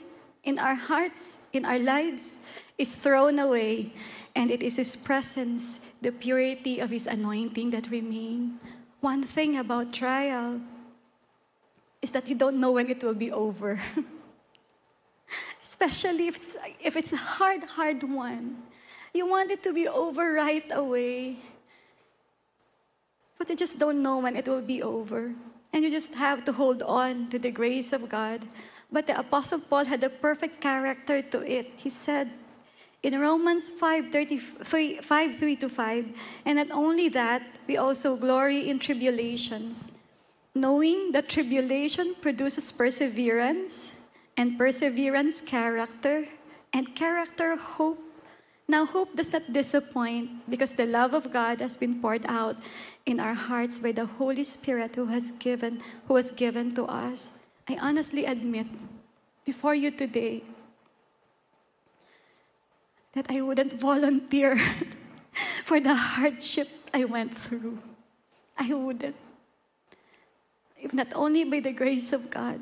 in 0.44 0.60
our 0.60 0.76
hearts, 0.76 1.40
in 1.54 1.64
our 1.64 1.80
lives, 1.80 2.40
is 2.78 2.94
thrown 2.94 3.40
away. 3.40 3.94
And 4.36 4.52
it 4.52 4.62
is 4.62 4.76
His 4.76 4.98
presence, 4.98 5.80
the 6.02 6.12
purity 6.12 6.82
of 6.82 6.90
His 6.90 7.08
anointing 7.08 7.72
that 7.72 7.90
remain. 7.90 8.60
One 9.00 9.24
thing 9.24 9.56
about 9.56 9.94
trial 9.94 10.60
is 12.02 12.12
that 12.12 12.28
you 12.28 12.36
don't 12.36 12.60
know 12.60 12.74
when 12.74 12.90
it 12.90 13.02
will 13.02 13.16
be 13.16 13.32
over. 13.32 13.80
Especially 15.80 16.28
if 16.28 16.36
it's, 16.36 16.58
if 16.84 16.96
it's 16.96 17.14
a 17.14 17.18
hard, 17.18 17.64
hard 17.64 18.04
one. 18.04 18.58
You 19.14 19.28
want 19.28 19.52
it 19.52 19.64
to 19.64 19.74
be 19.74 19.88
over 19.88 20.34
right 20.34 20.66
away. 20.72 21.38
But 23.38 23.50
you 23.50 23.56
just 23.56 23.80
don't 23.80 24.04
know 24.04 24.20
when 24.20 24.36
it 24.36 24.48
will 24.48 24.62
be 24.62 24.84
over. 24.84 25.34
And 25.72 25.84
you 25.84 25.90
just 25.90 26.14
have 26.16 26.44
to 26.46 26.52
hold 26.52 26.84
on 26.84 27.30
to 27.30 27.40
the 27.40 27.52
grace 27.52 27.94
of 27.94 28.10
God. 28.10 28.46
But 28.92 29.08
the 29.08 29.18
Apostle 29.18 29.60
Paul 29.60 29.86
had 29.86 30.04
a 30.04 30.10
perfect 30.10 30.60
character 30.60 31.22
to 31.22 31.42
it. 31.42 31.72
He 31.78 31.90
said 31.90 32.30
in 33.02 33.18
Romans 33.18 33.70
5, 33.70 34.12
33, 34.12 34.96
5 34.96 35.36
3 35.36 35.56
to 35.56 35.70
5, 35.70 36.06
and 36.46 36.58
not 36.58 36.72
only 36.72 37.08
that, 37.10 37.44
we 37.66 37.78
also 37.78 38.18
glory 38.18 38.68
in 38.70 38.78
tribulations, 38.80 39.94
knowing 40.54 41.14
that 41.14 41.30
tribulation 41.30 42.16
produces 42.22 42.72
perseverance, 42.74 43.94
and 44.40 44.56
perseverance, 44.58 45.44
character, 45.44 46.24
and 46.72 46.96
character, 46.96 47.60
hope 47.60 48.00
now, 48.70 48.86
hope 48.86 49.18
does 49.18 49.34
not 49.34 49.52
disappoint 49.52 50.46
because 50.48 50.74
the 50.74 50.86
love 50.86 51.16
of 51.16 51.34
God 51.34 51.60
has 51.60 51.76
been 51.76 52.00
poured 52.00 52.24
out 52.30 52.56
in 53.04 53.20
our 53.20 53.34
hearts 53.34 53.80
by 53.80 53.92
the 53.92 54.06
Holy 54.06 54.44
Spirit 54.44 54.96
who 54.96 55.08
has 55.08 55.32
given, 55.42 55.82
who 56.06 56.14
was 56.14 56.30
given 56.30 56.76
to 56.76 56.86
us. 56.86 57.32
I 57.68 57.82
honestly 57.82 58.26
admit 58.26 58.68
before 59.44 59.74
you 59.74 59.90
today 59.90 60.44
that 63.14 63.26
I 63.28 63.42
wouldn't 63.42 63.74
volunteer 63.82 64.62
for 65.66 65.80
the 65.80 65.96
hardship 65.96 66.70
I 66.94 67.06
went 67.06 67.36
through. 67.36 67.82
I 68.56 68.72
wouldn't. 68.72 69.18
If 70.78 70.94
not 70.94 71.10
only 71.16 71.44
by 71.44 71.60
the 71.60 71.74
grace 71.74 72.14
of 72.14 72.30
God, 72.30 72.62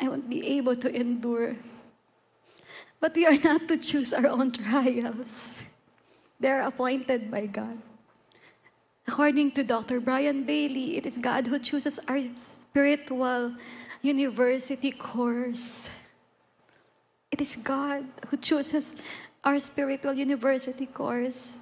I 0.00 0.08
won't 0.08 0.28
be 0.28 0.58
able 0.58 0.76
to 0.76 0.94
endure 0.94 1.56
but 3.04 3.12
we 3.12 3.28
are 3.28 3.36
not 3.36 3.68
to 3.68 3.76
choose 3.76 4.16
our 4.16 4.24
own 4.26 4.48
trials. 4.48 5.60
They 6.40 6.48
are 6.48 6.64
appointed 6.64 7.30
by 7.30 7.44
God. 7.44 7.76
According 9.06 9.52
to 9.60 9.62
Dr. 9.62 10.00
Brian 10.00 10.48
Bailey, 10.48 10.96
it 10.96 11.04
is 11.04 11.18
God 11.18 11.46
who 11.46 11.58
chooses 11.58 12.00
our 12.08 12.16
spiritual 12.32 13.60
university 14.00 14.90
course. 14.90 15.90
It 17.30 17.42
is 17.42 17.56
God 17.60 18.08
who 18.28 18.38
chooses 18.38 18.96
our 19.44 19.60
spiritual 19.60 20.14
university 20.14 20.86
course. 20.86 21.58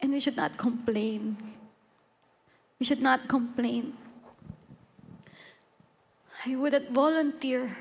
And 0.00 0.12
we 0.12 0.20
should 0.20 0.40
not 0.40 0.56
complain. 0.56 1.36
We 2.80 2.86
should 2.86 3.02
not 3.02 3.28
complain. 3.28 3.92
I 6.44 6.56
wouldn't 6.56 6.90
volunteer 6.90 7.76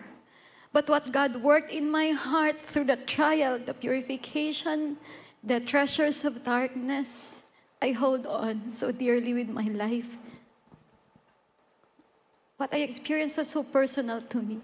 but 0.74 0.88
what 0.88 1.12
God 1.12 1.44
worked 1.44 1.72
in 1.72 1.92
my 1.92 2.10
heart 2.16 2.62
through 2.64 2.86
the 2.86 2.96
trial, 2.96 3.60
the 3.60 3.74
purification, 3.74 4.98
the 5.44 5.60
treasures 5.60 6.24
of 6.24 6.46
darkness, 6.46 7.44
I 7.82 7.92
hold 7.92 8.26
on 8.26 8.72
so 8.72 8.92
dearly 8.92 9.34
with 9.34 9.50
my 9.50 9.68
life. 9.68 10.08
What 12.56 12.74
I 12.74 12.88
experienced 12.88 13.38
was 13.38 13.50
so 13.50 13.64
personal 13.64 14.22
to 14.22 14.38
me. 14.42 14.60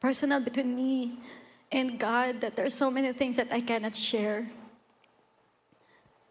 Personal 0.00 0.40
between 0.40 0.74
me 0.74 1.18
and 1.70 1.98
God 1.98 2.40
that 2.40 2.56
there 2.56 2.64
are 2.64 2.70
so 2.70 2.90
many 2.90 3.12
things 3.12 3.36
that 3.36 3.52
I 3.52 3.60
cannot 3.60 3.96
share. 3.96 4.48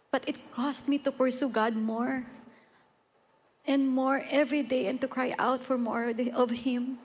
But 0.09 0.27
it 0.29 0.49
caused 0.49 0.87
me 0.87 0.97
to 0.99 1.11
pursue 1.11 1.49
God 1.49 1.75
more 1.75 2.25
and 3.67 3.87
more 3.87 4.23
every 4.29 4.63
day 4.63 4.87
and 4.87 5.01
to 5.01 5.07
cry 5.07 5.35
out 5.39 5.63
for 5.63 5.77
more 5.77 6.13
of 6.33 6.49
Him 6.49 6.97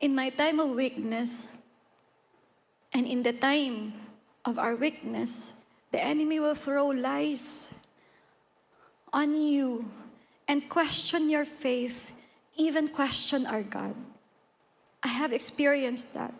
in 0.00 0.14
my 0.14 0.30
time 0.30 0.60
of 0.60 0.70
weakness 0.70 1.48
and 2.92 3.06
in 3.06 3.22
the 3.22 3.32
time 3.32 3.92
of 4.44 4.58
our 4.58 4.76
weakness, 4.76 5.54
the 5.92 6.02
enemy 6.02 6.40
will 6.40 6.54
throw 6.54 6.86
lies 6.86 7.74
on 9.12 9.34
you 9.34 9.84
and 10.48 10.68
question 10.68 11.28
your 11.30 11.44
faith, 11.44 12.10
even 12.56 12.88
question 12.88 13.46
our 13.46 13.62
God. 13.62 13.94
I 15.02 15.08
have 15.08 15.32
experienced 15.32 16.14
that 16.14 16.34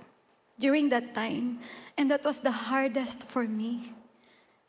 during 0.59 0.89
that 0.91 1.15
time, 1.15 1.61
and 1.99 2.11
that 2.11 2.25
was 2.25 2.41
the 2.41 2.51
hardest 2.73 3.29
for 3.29 3.45
me. 3.45 3.93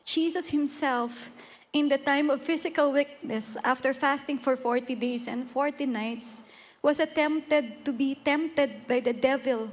Jesus 0.04 0.50
himself, 0.50 1.30
in 1.72 1.88
the 1.88 1.98
time 1.98 2.30
of 2.30 2.42
physical 2.42 2.92
weakness, 2.92 3.56
after 3.64 3.92
fasting 3.92 4.38
for 4.38 4.56
40 4.56 4.94
days 4.94 5.28
and 5.28 5.48
40 5.50 5.86
nights, 5.86 6.44
was 6.82 7.00
attempted 7.00 7.84
to 7.84 7.92
be 7.92 8.14
tempted 8.14 8.86
by 8.86 9.00
the 9.00 9.12
devil. 9.12 9.68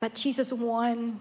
But 0.00 0.14
Jesus 0.14 0.52
won 0.52 1.20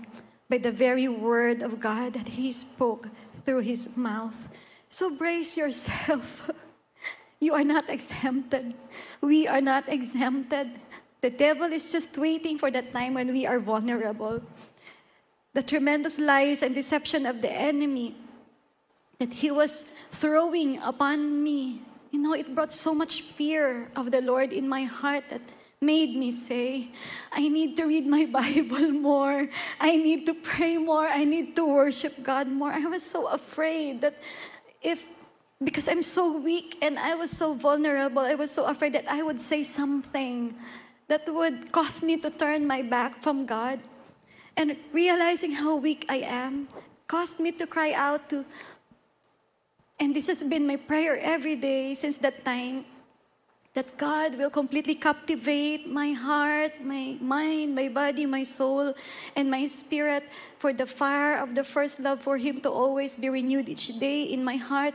by 0.50 0.58
the 0.58 0.72
very 0.72 1.08
word 1.08 1.62
of 1.64 1.80
God 1.80 2.14
that 2.14 2.28
he 2.28 2.52
spoke 2.52 3.10
through 3.46 3.62
his 3.62 3.96
mouth. 3.96 4.48
So 4.90 5.10
brace 5.10 5.58
yourself. 5.58 6.50
You 7.44 7.56
are 7.56 7.68
not 7.68 7.90
exempted. 7.90 8.74
We 9.20 9.50
are 9.52 9.60
not 9.60 9.92
exempted. 9.92 10.80
The 11.20 11.30
devil 11.30 11.68
is 11.74 11.92
just 11.92 12.18
waiting 12.18 12.58
for 12.58 12.72
that 12.72 12.94
time 12.94 13.16
when 13.16 13.34
we 13.34 13.46
are 13.46 13.60
vulnerable. 13.60 14.40
The 15.52 15.62
tremendous 15.62 16.18
lies 16.18 16.64
and 16.64 16.74
deception 16.74 17.26
of 17.26 17.42
the 17.42 17.52
enemy 17.52 18.16
that 19.24 19.32
he 19.32 19.52
was 19.52 19.88
throwing 20.12 20.84
upon 20.84 21.42
me, 21.42 21.80
you 22.12 22.20
know, 22.20 22.34
it 22.34 22.54
brought 22.54 22.74
so 22.74 22.94
much 22.94 23.22
fear 23.22 23.88
of 23.96 24.12
the 24.12 24.20
Lord 24.20 24.52
in 24.52 24.68
my 24.68 24.84
heart 24.84 25.24
that 25.30 25.40
made 25.80 26.12
me 26.20 26.30
say, 26.30 26.92
I 27.32 27.48
need 27.48 27.78
to 27.78 27.86
read 27.88 28.06
my 28.06 28.26
Bible 28.40 28.92
more. 28.92 29.48
I 29.80 29.96
need 29.96 30.26
to 30.26 30.34
pray 30.34 30.76
more. 30.76 31.08
I 31.08 31.24
need 31.24 31.56
to 31.56 31.64
worship 31.64 32.20
God 32.22 32.52
more. 32.52 32.74
I 32.74 32.84
was 32.84 33.02
so 33.02 33.32
afraid 33.32 34.02
that 34.02 34.20
if 34.82 35.08
because 35.64 35.88
I'm 35.88 36.04
so 36.04 36.36
weak 36.36 36.76
and 36.82 37.00
I 37.00 37.16
was 37.16 37.32
so 37.32 37.54
vulnerable. 37.54 38.28
I 38.28 38.36
was 38.36 38.52
so 38.52 38.68
afraid 38.68 38.92
that 38.92 39.08
I 39.08 39.24
would 39.24 39.40
say 39.40 39.64
something 39.64 40.54
that 41.08 41.24
would 41.32 41.72
cause 41.72 42.04
me 42.04 42.18
to 42.18 42.30
turn 42.30 42.68
my 42.68 42.82
back 42.82 43.24
from 43.24 43.46
God. 43.46 43.80
And 44.58 44.76
realizing 44.92 45.54
how 45.56 45.78
weak 45.78 46.06
I 46.10 46.28
am 46.28 46.68
caused 47.08 47.40
me 47.40 47.52
to 47.52 47.68
cry 47.68 47.94
out 47.94 48.30
to, 48.30 48.44
and 50.00 50.16
this 50.16 50.28
has 50.28 50.44
been 50.44 50.68
my 50.68 50.76
prayer 50.76 51.18
every 51.18 51.56
day 51.56 51.94
since 51.94 52.18
that 52.18 52.44
time, 52.44 52.86
that 53.74 53.98
God 53.98 54.38
will 54.38 54.50
completely 54.50 54.96
captivate 54.96 55.90
my 55.90 56.12
heart, 56.12 56.82
my 56.82 57.18
mind, 57.20 57.74
my 57.74 57.90
body, 57.90 58.26
my 58.26 58.44
soul, 58.44 58.94
and 59.36 59.50
my 59.50 59.66
spirit 59.66 60.24
for 60.60 60.74
the 60.74 60.86
fire 60.86 61.38
of 61.38 61.56
the 61.56 61.64
first 61.64 62.00
love 62.00 62.22
for 62.22 62.38
Him 62.38 62.62
to 62.62 62.70
always 62.70 63.16
be 63.16 63.30
renewed 63.30 63.70
each 63.70 64.00
day 64.00 64.24
in 64.24 64.44
my 64.44 64.58
heart 64.58 64.94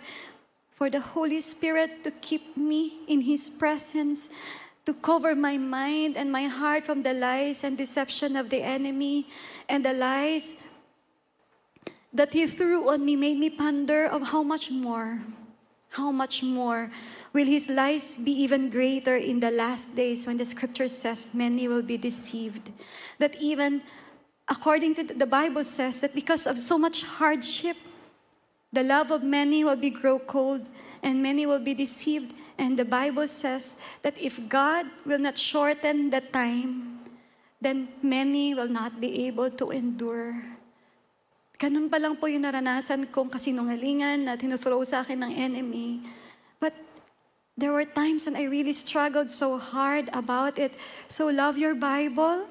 for 0.70 0.88
the 0.88 1.00
Holy 1.00 1.40
Spirit 1.40 2.04
to 2.04 2.10
keep 2.22 2.56
me 2.56 3.02
in 3.08 3.22
His 3.22 3.50
presence, 3.50 4.30
to 4.86 4.94
cover 4.94 5.34
my 5.34 5.58
mind 5.58 6.16
and 6.16 6.30
my 6.30 6.44
heart 6.44 6.86
from 6.86 7.02
the 7.02 7.12
lies 7.12 7.64
and 7.64 7.76
deception 7.76 8.36
of 8.36 8.48
the 8.48 8.62
enemy 8.62 9.26
and 9.68 9.84
the 9.84 9.92
lies 9.92 10.56
that 12.12 12.32
He 12.32 12.46
threw 12.46 12.88
on 12.88 13.04
me 13.04 13.16
made 13.16 13.38
me 13.38 13.50
ponder 13.50 14.06
of 14.06 14.28
how 14.28 14.42
much 14.42 14.70
more, 14.70 15.20
how 15.90 16.10
much 16.10 16.42
more 16.42 16.90
will 17.32 17.46
His 17.46 17.68
lies 17.68 18.16
be 18.16 18.32
even 18.32 18.70
greater 18.70 19.16
in 19.16 19.40
the 19.40 19.50
last 19.50 19.94
days 19.94 20.26
when 20.26 20.38
the 20.38 20.44
scripture 20.44 20.88
says 20.88 21.30
many 21.32 21.68
will 21.68 21.82
be 21.82 21.96
deceived. 21.96 22.70
That 23.18 23.36
even 23.40 23.82
according 24.48 24.94
to 24.94 25.04
the 25.04 25.26
Bible 25.26 25.64
says 25.64 26.00
that 26.00 26.14
because 26.14 26.46
of 26.46 26.58
so 26.58 26.78
much 26.78 27.04
hardship, 27.04 27.76
the 28.72 28.82
love 28.82 29.10
of 29.10 29.22
many 29.22 29.64
will 29.64 29.76
be 29.76 29.90
grow 29.90 30.18
cold, 30.18 30.66
and 31.02 31.22
many 31.22 31.46
will 31.46 31.60
be 31.60 31.74
deceived. 31.74 32.34
And 32.58 32.78
the 32.78 32.84
Bible 32.84 33.28
says 33.28 33.76
that 34.02 34.20
if 34.20 34.48
God 34.48 34.86
will 35.06 35.18
not 35.18 35.38
shorten 35.38 36.10
the 36.10 36.20
time, 36.20 37.00
then 37.60 37.88
many 38.02 38.54
will 38.54 38.68
not 38.68 39.00
be 39.00 39.26
able 39.26 39.50
to 39.50 39.70
endure. 39.70 40.57
Ganun 41.58 41.90
pa 41.90 41.98
lang 41.98 42.14
po 42.14 42.30
yung 42.30 42.46
naranasan 42.46 43.10
kong 43.10 43.34
kasinungalingan 43.34 44.22
na 44.22 44.38
tinuthrow 44.38 44.78
sa 44.86 45.02
akin 45.02 45.26
ng 45.26 45.32
enemy. 45.34 46.06
But 46.62 46.70
there 47.58 47.74
were 47.74 47.82
times 47.82 48.30
when 48.30 48.38
I 48.38 48.46
really 48.46 48.70
struggled 48.70 49.26
so 49.26 49.58
hard 49.58 50.06
about 50.14 50.62
it. 50.62 50.70
So 51.10 51.26
love 51.26 51.58
your 51.58 51.74
Bible. 51.74 52.46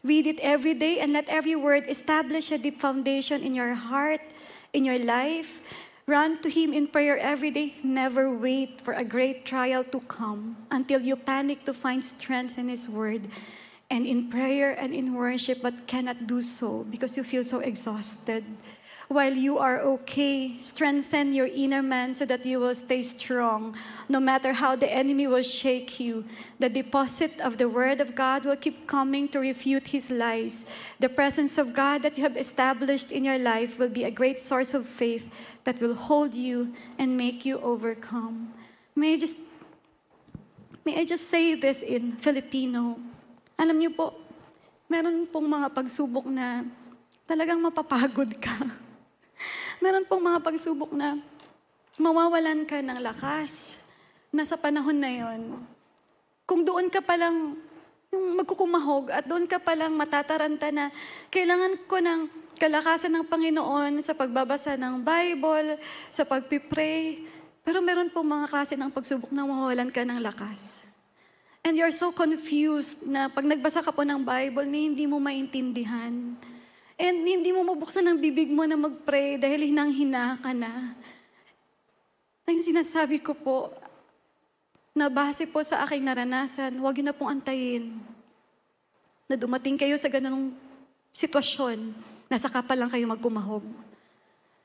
Read 0.00 0.24
it 0.24 0.40
every 0.40 0.72
day 0.72 0.96
and 0.96 1.12
let 1.12 1.28
every 1.28 1.60
word 1.60 1.84
establish 1.92 2.48
a 2.48 2.56
deep 2.56 2.80
foundation 2.80 3.44
in 3.44 3.52
your 3.52 3.76
heart 3.76 4.24
in 4.72 4.88
your 4.88 4.98
life. 4.98 5.60
Run 6.08 6.40
to 6.40 6.48
Him 6.48 6.72
in 6.72 6.88
prayer 6.88 7.20
every 7.20 7.52
day. 7.52 7.76
Never 7.84 8.32
wait 8.32 8.80
for 8.80 8.96
a 8.96 9.04
great 9.04 9.44
trial 9.44 9.84
to 9.92 10.00
come 10.08 10.56
until 10.72 11.04
you 11.04 11.16
panic 11.16 11.68
to 11.68 11.76
find 11.76 12.00
strength 12.00 12.56
in 12.56 12.72
His 12.72 12.88
Word 12.88 13.28
and 13.90 14.06
in 14.06 14.28
prayer 14.28 14.72
and 14.78 14.94
in 14.94 15.14
worship, 15.14 15.62
but 15.62 15.86
cannot 15.86 16.26
do 16.26 16.40
so 16.40 16.84
because 16.90 17.16
you 17.16 17.24
feel 17.24 17.44
so 17.44 17.60
exhausted. 17.60 18.44
While 19.08 19.32
you 19.32 19.56
are 19.56 19.80
okay, 19.96 20.60
strengthen 20.60 21.32
your 21.32 21.46
inner 21.46 21.82
man 21.82 22.14
so 22.14 22.26
that 22.26 22.44
you 22.44 22.60
will 22.60 22.74
stay 22.74 23.00
strong. 23.00 23.74
No 24.06 24.20
matter 24.20 24.52
how 24.52 24.76
the 24.76 24.92
enemy 24.92 25.26
will 25.26 25.42
shake 25.42 25.98
you, 25.98 26.26
the 26.58 26.68
deposit 26.68 27.40
of 27.40 27.56
the 27.56 27.70
Word 27.70 28.02
of 28.02 28.14
God 28.14 28.44
will 28.44 28.56
keep 28.56 28.86
coming 28.86 29.26
to 29.28 29.40
refute 29.40 29.88
his 29.88 30.10
lies. 30.10 30.66
The 31.00 31.08
presence 31.08 31.56
of 31.56 31.72
God 31.72 32.02
that 32.02 32.18
you 32.18 32.22
have 32.24 32.36
established 32.36 33.10
in 33.10 33.24
your 33.24 33.38
life 33.38 33.78
will 33.78 33.88
be 33.88 34.04
a 34.04 34.10
great 34.10 34.38
source 34.38 34.74
of 34.74 34.86
faith 34.86 35.30
that 35.64 35.80
will 35.80 35.94
hold 35.94 36.34
you 36.34 36.74
and 36.98 37.16
make 37.16 37.46
you 37.46 37.58
overcome. 37.60 38.52
May 38.94 39.14
I 39.14 39.16
just, 39.16 39.36
may 40.84 41.00
I 41.00 41.06
just 41.06 41.30
say 41.30 41.54
this 41.54 41.80
in 41.80 42.12
Filipino? 42.12 43.07
Alam 43.58 43.74
niyo 43.74 43.90
po, 43.90 44.14
meron 44.86 45.26
pong 45.26 45.50
mga 45.50 45.74
pagsubok 45.74 46.30
na 46.30 46.62
talagang 47.26 47.58
mapapagod 47.58 48.30
ka. 48.38 48.54
Meron 49.84 50.06
pong 50.06 50.24
mga 50.24 50.40
pagsubok 50.40 50.94
na 50.96 51.18
mawawalan 51.98 52.62
ka 52.64 52.78
ng 52.78 53.02
lakas 53.02 53.82
na 54.30 54.46
sa 54.46 54.54
panahon 54.54 54.96
na 54.96 55.10
yon. 55.10 55.58
Kung 56.46 56.62
doon 56.62 56.86
ka 56.88 57.02
palang 57.02 57.58
yung 58.08 58.40
magkukumahog 58.40 59.12
at 59.12 59.28
doon 59.28 59.44
ka 59.44 59.60
palang 59.60 59.92
matataranta 59.92 60.72
na 60.72 60.88
kailangan 61.28 61.76
ko 61.84 62.00
ng 62.00 62.20
kalakasan 62.56 63.12
ng 63.12 63.24
Panginoon 63.28 64.00
sa 64.00 64.16
pagbabasa 64.16 64.80
ng 64.80 65.04
Bible, 65.04 65.76
sa 66.08 66.24
pagpipray. 66.24 67.28
Pero 67.62 67.84
meron 67.84 68.08
pong 68.08 68.24
mga 68.24 68.46
klase 68.48 68.74
ng 68.80 68.88
pagsubok 68.88 69.28
na 69.28 69.44
mawawalan 69.44 69.92
ka 69.92 70.08
ng 70.08 70.24
lakas. 70.24 70.87
And 71.66 71.74
you're 71.74 71.94
so 71.94 72.14
confused 72.14 73.06
na 73.06 73.26
pag 73.28 73.44
nagbasa 73.44 73.82
ka 73.82 73.90
po 73.90 74.02
ng 74.06 74.22
Bible, 74.22 74.66
na 74.66 74.78
hindi 74.78 75.04
mo 75.04 75.18
maintindihan. 75.18 76.36
And 76.98 77.16
hindi 77.22 77.50
mo 77.54 77.62
mabuksan 77.62 78.06
ang 78.06 78.18
bibig 78.18 78.50
mo 78.50 78.66
na 78.66 78.74
mag-pray 78.74 79.38
dahil 79.38 79.70
hinang-hina 79.70 80.38
ka 80.42 80.50
na. 80.50 80.94
Ang 82.48 82.58
sinasabi 82.64 83.20
ko 83.20 83.36
po, 83.36 83.70
na 84.98 85.06
base 85.06 85.46
po 85.46 85.62
sa 85.62 85.86
aking 85.86 86.02
naranasan, 86.02 86.74
huwag 86.82 86.98
yun 86.98 87.06
na 87.06 87.14
pong 87.14 87.38
antayin 87.38 87.94
na 89.30 89.38
dumating 89.38 89.78
kayo 89.78 89.94
sa 89.94 90.10
ganung 90.10 90.50
sitwasyon 91.14 91.94
na 92.26 92.34
saka 92.34 92.58
pa 92.66 92.74
lang 92.74 92.90
kayo 92.90 93.06
magkumahog. 93.06 93.62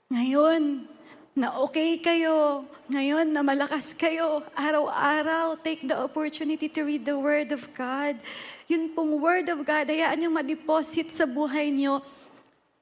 Ngayon, 0.10 0.90
na 1.34 1.50
okay 1.66 1.98
kayo, 1.98 2.62
ngayon 2.86 3.26
na 3.34 3.42
malakas 3.42 3.98
kayo, 3.98 4.46
araw-araw, 4.54 5.58
take 5.66 5.82
the 5.82 5.98
opportunity 5.98 6.70
to 6.70 6.86
read 6.86 7.02
the 7.02 7.18
Word 7.18 7.50
of 7.50 7.66
God. 7.74 8.22
Yun 8.70 8.94
pong 8.94 9.18
Word 9.18 9.50
of 9.50 9.66
God, 9.66 9.90
hayaan 9.90 10.22
nyo 10.22 10.30
ma-deposit 10.30 11.10
sa 11.10 11.26
buhay 11.26 11.74
nyo 11.74 12.06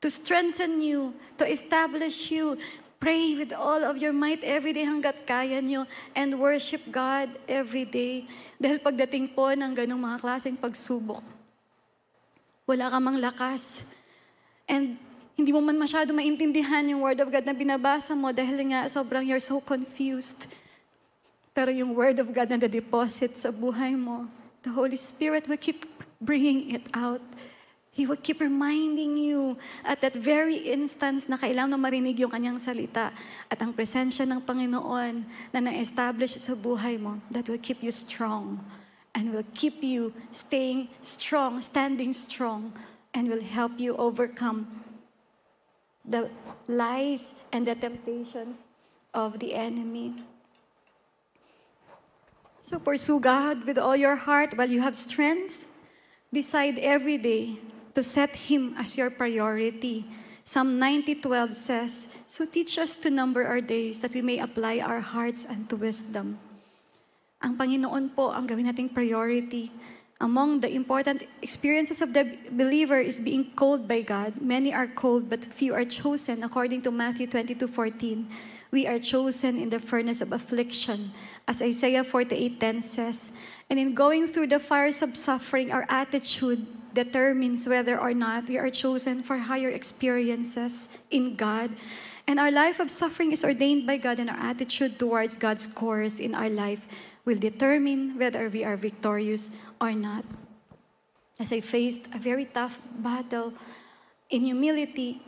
to 0.03 0.11
strengthen 0.11 0.83
you, 0.83 1.15
to 1.39 1.47
establish 1.47 2.27
you. 2.27 2.59
Pray 3.01 3.33
with 3.39 3.55
all 3.55 3.81
of 3.81 3.97
your 3.97 4.13
might 4.13 4.43
every 4.43 4.75
day 4.75 4.85
hanggat 4.85 5.25
kaya 5.25 5.57
nyo 5.63 5.87
and 6.13 6.35
worship 6.35 6.83
God 6.91 7.31
every 7.47 7.87
day. 7.87 8.27
Dahil 8.61 8.77
pagdating 8.77 9.33
po 9.33 9.49
ng 9.49 9.73
ganong 9.73 9.97
mga 9.97 10.17
klaseng 10.21 10.59
pagsubok, 10.59 11.23
wala 12.67 12.85
ka 12.91 12.97
mang 12.99 13.17
lakas. 13.17 13.89
And 14.69 14.99
hindi 15.35 15.51
mo 15.55 15.63
man 15.63 15.79
masyado 15.79 16.11
maintindihan 16.11 16.83
yung 16.85 17.01
Word 17.01 17.19
of 17.23 17.31
God 17.31 17.45
na 17.47 17.55
binabasa 17.55 18.11
mo 18.13 18.29
dahil 18.35 18.61
nga 18.71 18.85
sobrang 18.91 19.23
you're 19.23 19.43
so 19.43 19.63
confused. 19.63 20.47
Pero 21.51 21.71
yung 21.71 21.95
Word 21.95 22.19
of 22.19 22.31
God 22.31 22.47
na 22.51 22.59
na-deposit 22.59 23.35
sa 23.39 23.51
buhay 23.51 23.95
mo, 23.95 24.27
the 24.63 24.71
Holy 24.71 24.99
Spirit 24.99 25.47
will 25.47 25.59
keep 25.59 25.83
bringing 26.19 26.71
it 26.75 26.85
out. 26.93 27.23
He 27.91 28.07
will 28.07 28.19
keep 28.19 28.39
reminding 28.39 29.19
you 29.19 29.59
at 29.83 29.99
that 29.99 30.15
very 30.15 30.55
instance 30.71 31.27
na 31.27 31.35
kailangan 31.35 31.75
marinig 31.75 32.23
yung 32.23 32.31
kanyang 32.31 32.55
salita 32.55 33.11
at 33.51 33.59
ang 33.59 33.75
presensya 33.75 34.23
ng 34.23 34.39
Panginoon 34.47 35.27
na 35.51 35.59
na-establish 35.59 36.39
sa 36.39 36.55
buhay 36.55 36.95
mo 36.95 37.19
that 37.27 37.51
will 37.51 37.59
keep 37.59 37.83
you 37.83 37.91
strong 37.91 38.63
and 39.11 39.35
will 39.35 39.43
keep 39.51 39.83
you 39.83 40.15
staying 40.31 40.87
strong, 41.03 41.59
standing 41.59 42.15
strong, 42.15 42.71
and 43.11 43.27
will 43.27 43.43
help 43.43 43.75
you 43.75 43.91
overcome 43.99 44.80
the 46.05 46.29
lies 46.67 47.35
and 47.51 47.67
the 47.67 47.75
temptations 47.75 48.57
of 49.13 49.39
the 49.39 49.53
enemy. 49.53 50.23
So 52.61 52.79
pursue 52.79 53.19
God 53.19 53.65
with 53.65 53.77
all 53.77 53.95
your 53.95 54.15
heart 54.15 54.55
while 54.55 54.69
you 54.69 54.81
have 54.81 54.95
strength. 54.95 55.65
Decide 56.31 56.79
every 56.79 57.17
day 57.17 57.59
to 57.93 58.03
set 58.03 58.47
Him 58.47 58.73
as 58.77 58.95
your 58.95 59.09
priority. 59.09 60.07
Psalm 60.47 60.79
90:12 60.79 61.53
says, 61.53 62.07
"So 62.25 62.45
teach 62.45 62.79
us 62.79 62.95
to 63.03 63.11
number 63.11 63.43
our 63.43 63.59
days 63.59 63.99
that 63.99 64.15
we 64.15 64.23
may 64.23 64.39
apply 64.39 64.79
our 64.79 65.03
hearts 65.03 65.43
unto 65.43 65.75
wisdom." 65.75 66.39
Ang 67.41 67.57
Panginoon 67.57 68.13
po 68.13 68.29
ang 68.29 68.45
gawin 68.45 68.69
nating 68.69 68.93
priority. 68.93 69.73
Among 70.21 70.61
the 70.61 70.69
important 70.69 71.25
experiences 71.41 71.99
of 71.99 72.13
the 72.13 72.37
believer 72.53 73.01
is 73.01 73.19
being 73.19 73.57
called 73.57 73.87
by 73.87 74.05
God. 74.05 74.37
Many 74.37 74.69
are 74.69 74.85
called, 74.85 75.33
but 75.33 75.43
few 75.43 75.73
are 75.73 75.83
chosen, 75.83 76.45
according 76.45 76.85
to 76.85 76.93
Matthew 76.93 77.25
22:14. 77.25 78.29
We 78.69 78.85
are 78.85 79.01
chosen 79.01 79.57
in 79.57 79.73
the 79.73 79.81
furnace 79.81 80.21
of 80.21 80.29
affliction, 80.29 81.09
as 81.49 81.57
Isaiah 81.57 82.05
48:10 82.05 82.85
says. 82.85 83.33
And 83.65 83.81
in 83.81 83.97
going 83.97 84.29
through 84.29 84.53
the 84.53 84.61
fires 84.61 85.01
of 85.01 85.17
suffering, 85.17 85.73
our 85.73 85.89
attitude 85.89 86.69
determines 86.93 87.65
whether 87.65 87.97
or 87.97 88.13
not 88.13 88.45
we 88.45 88.61
are 88.61 88.69
chosen 88.69 89.25
for 89.25 89.49
higher 89.49 89.73
experiences 89.73 90.85
in 91.09 91.33
God. 91.33 91.73
And 92.29 92.37
our 92.37 92.53
life 92.53 92.77
of 92.77 92.93
suffering 92.93 93.33
is 93.33 93.41
ordained 93.41 93.89
by 93.89 93.97
God, 93.97 94.21
and 94.21 94.29
our 94.29 94.37
attitude 94.37 95.01
towards 95.01 95.33
God's 95.33 95.65
course 95.65 96.21
in 96.21 96.37
our 96.37 96.49
life 96.49 96.85
will 97.25 97.41
determine 97.41 98.21
whether 98.21 98.53
we 98.53 98.61
are 98.61 98.77
victorious 98.77 99.57
or 99.81 99.91
not. 99.97 100.23
As 101.39 101.51
I 101.51 101.59
faced 101.59 102.05
a 102.13 102.19
very 102.21 102.45
tough 102.45 102.79
battle 103.01 103.51
in 104.29 104.45
humility, 104.45 105.25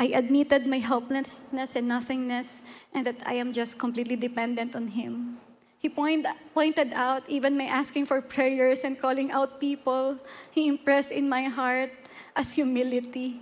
I 0.00 0.16
admitted 0.16 0.66
my 0.66 0.78
helplessness 0.78 1.76
and 1.76 1.86
nothingness, 1.86 2.62
and 2.92 3.06
that 3.06 3.20
I 3.26 3.34
am 3.34 3.52
just 3.52 3.78
completely 3.78 4.16
dependent 4.16 4.74
on 4.74 4.88
Him. 4.88 5.38
He 5.78 5.88
point, 5.88 6.26
pointed 6.54 6.94
out 6.94 7.22
even 7.28 7.58
my 7.58 7.68
asking 7.68 8.06
for 8.06 8.22
prayers 8.22 8.82
and 8.82 8.98
calling 8.98 9.30
out 9.30 9.60
people, 9.60 10.18
He 10.50 10.66
impressed 10.66 11.12
in 11.12 11.28
my 11.28 11.44
heart 11.44 11.92
as 12.34 12.54
humility. 12.54 13.38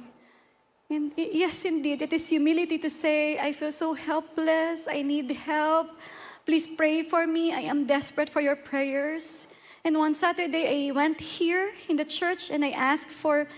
And 0.91 1.13
yes, 1.17 1.65
indeed, 1.65 2.03
it 2.03 2.13
is 2.13 2.29
humility 2.29 2.77
to 2.79 2.91
say, 2.91 3.39
I 3.39 3.53
feel 3.53 3.73
so 3.73 3.95
helpless, 3.95 4.89
I 4.91 5.01
need 5.01 5.31
help. 5.31 5.89
Please 6.45 6.67
pray 6.67 7.05
for 7.05 7.27
me. 7.27 7.55
I 7.55 7.61
am 7.61 7.87
desperate 7.87 8.29
for 8.29 8.41
your 8.41 8.57
prayers. 8.57 9.47
And 9.85 9.99
one 9.99 10.15
Saturday, 10.15 10.89
I 10.89 10.93
went 10.93 11.21
here 11.21 11.73
in 11.89 11.97
the 11.97 12.05
church 12.05 12.51
and 12.51 12.65
I 12.65 12.71
asked 12.71 13.09
for 13.09 13.49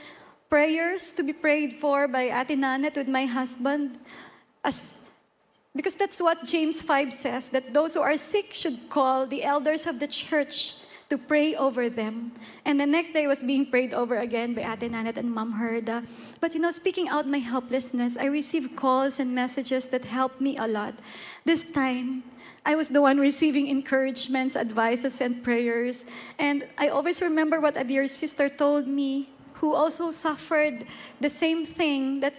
prayers 0.48 1.10
to 1.10 1.22
be 1.22 1.32
prayed 1.32 1.74
for 1.74 2.08
by 2.08 2.32
Ate 2.32 2.96
with 2.96 3.08
my 3.08 3.26
husband. 3.26 3.98
As, 4.64 5.00
because 5.76 5.94
that's 5.94 6.22
what 6.22 6.44
James 6.44 6.80
5 6.80 7.12
says, 7.12 7.48
that 7.50 7.74
those 7.74 7.94
who 7.94 8.00
are 8.00 8.16
sick 8.16 8.54
should 8.54 8.88
call 8.88 9.26
the 9.26 9.44
elders 9.44 9.86
of 9.86 10.00
the 10.00 10.06
church 10.08 10.76
to 11.10 11.18
pray 11.18 11.54
over 11.54 11.90
them. 11.90 12.32
And 12.64 12.80
the 12.80 12.86
next 12.86 13.12
day 13.12 13.26
was 13.26 13.42
being 13.42 13.66
prayed 13.66 13.92
over 13.92 14.16
again 14.16 14.54
by 14.54 14.62
Ate 14.62 14.90
and 14.90 15.34
Mom 15.34 15.60
Herda. 15.60 16.06
But 16.40 16.54
you 16.54 16.60
know, 16.60 16.70
speaking 16.70 17.08
out 17.08 17.28
my 17.28 17.38
helplessness, 17.38 18.16
I 18.16 18.26
received 18.26 18.76
calls 18.76 19.20
and 19.20 19.34
messages 19.34 19.88
that 19.88 20.06
helped 20.06 20.40
me 20.40 20.56
a 20.56 20.66
lot. 20.66 20.94
This 21.44 21.62
time, 21.70 22.24
I 22.64 22.76
was 22.76 22.88
the 22.88 23.00
one 23.00 23.18
receiving 23.18 23.68
encouragements, 23.68 24.56
advices, 24.56 25.20
and 25.20 25.42
prayers. 25.44 26.04
And 26.38 26.66
I 26.78 26.88
always 26.88 27.20
remember 27.20 27.60
what 27.60 27.76
a 27.76 27.84
dear 27.84 28.06
sister 28.06 28.48
told 28.48 28.86
me, 28.86 29.28
who 29.54 29.74
also 29.74 30.10
suffered 30.10 30.86
the 31.20 31.28
same 31.28 31.64
thing 31.64 32.20
that 32.20 32.34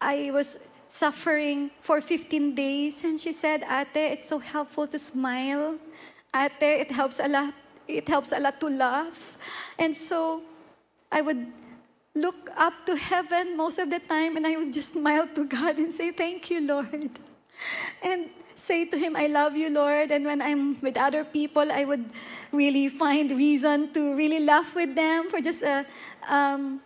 I 0.00 0.30
was 0.32 0.58
suffering 0.86 1.70
for 1.80 2.00
15 2.00 2.54
days. 2.54 3.02
And 3.02 3.18
she 3.18 3.32
said, 3.32 3.64
Ate, 3.68 4.12
it's 4.12 4.28
so 4.28 4.38
helpful 4.38 4.86
to 4.86 4.98
smile. 4.98 5.76
Ate, 6.34 6.86
it 6.86 6.90
helps 6.92 7.18
a 7.18 7.28
lot. 7.28 7.54
It 7.88 8.08
helps 8.08 8.32
a 8.32 8.38
lot 8.38 8.60
to 8.60 8.68
laugh. 8.68 9.36
And 9.78 9.94
so 9.94 10.42
I 11.10 11.20
would 11.20 11.46
look 12.14 12.48
up 12.56 12.86
to 12.86 12.96
heaven 12.96 13.56
most 13.56 13.78
of 13.78 13.90
the 13.90 13.98
time 13.98 14.36
and 14.36 14.46
I 14.46 14.56
would 14.56 14.72
just 14.72 14.92
smile 14.92 15.26
to 15.34 15.44
God 15.46 15.78
and 15.78 15.92
say, 15.92 16.12
Thank 16.12 16.50
you, 16.50 16.60
Lord. 16.60 17.10
And 18.02 18.30
say 18.64 18.84
to 18.86 18.96
Him, 18.98 19.14
I 19.16 19.26
love 19.26 19.56
you, 19.56 19.68
Lord. 19.68 20.10
And 20.10 20.24
when 20.24 20.40
I'm 20.40 20.80
with 20.80 20.96
other 20.96 21.24
people, 21.24 21.70
I 21.70 21.84
would 21.84 22.04
really 22.52 22.88
find 22.88 23.30
reason 23.30 23.92
to 23.92 24.16
really 24.16 24.40
laugh 24.40 24.74
with 24.74 24.94
them 24.94 25.28
for 25.28 25.40
just 25.40 25.62
a 25.62 25.84
um, 26.28 26.80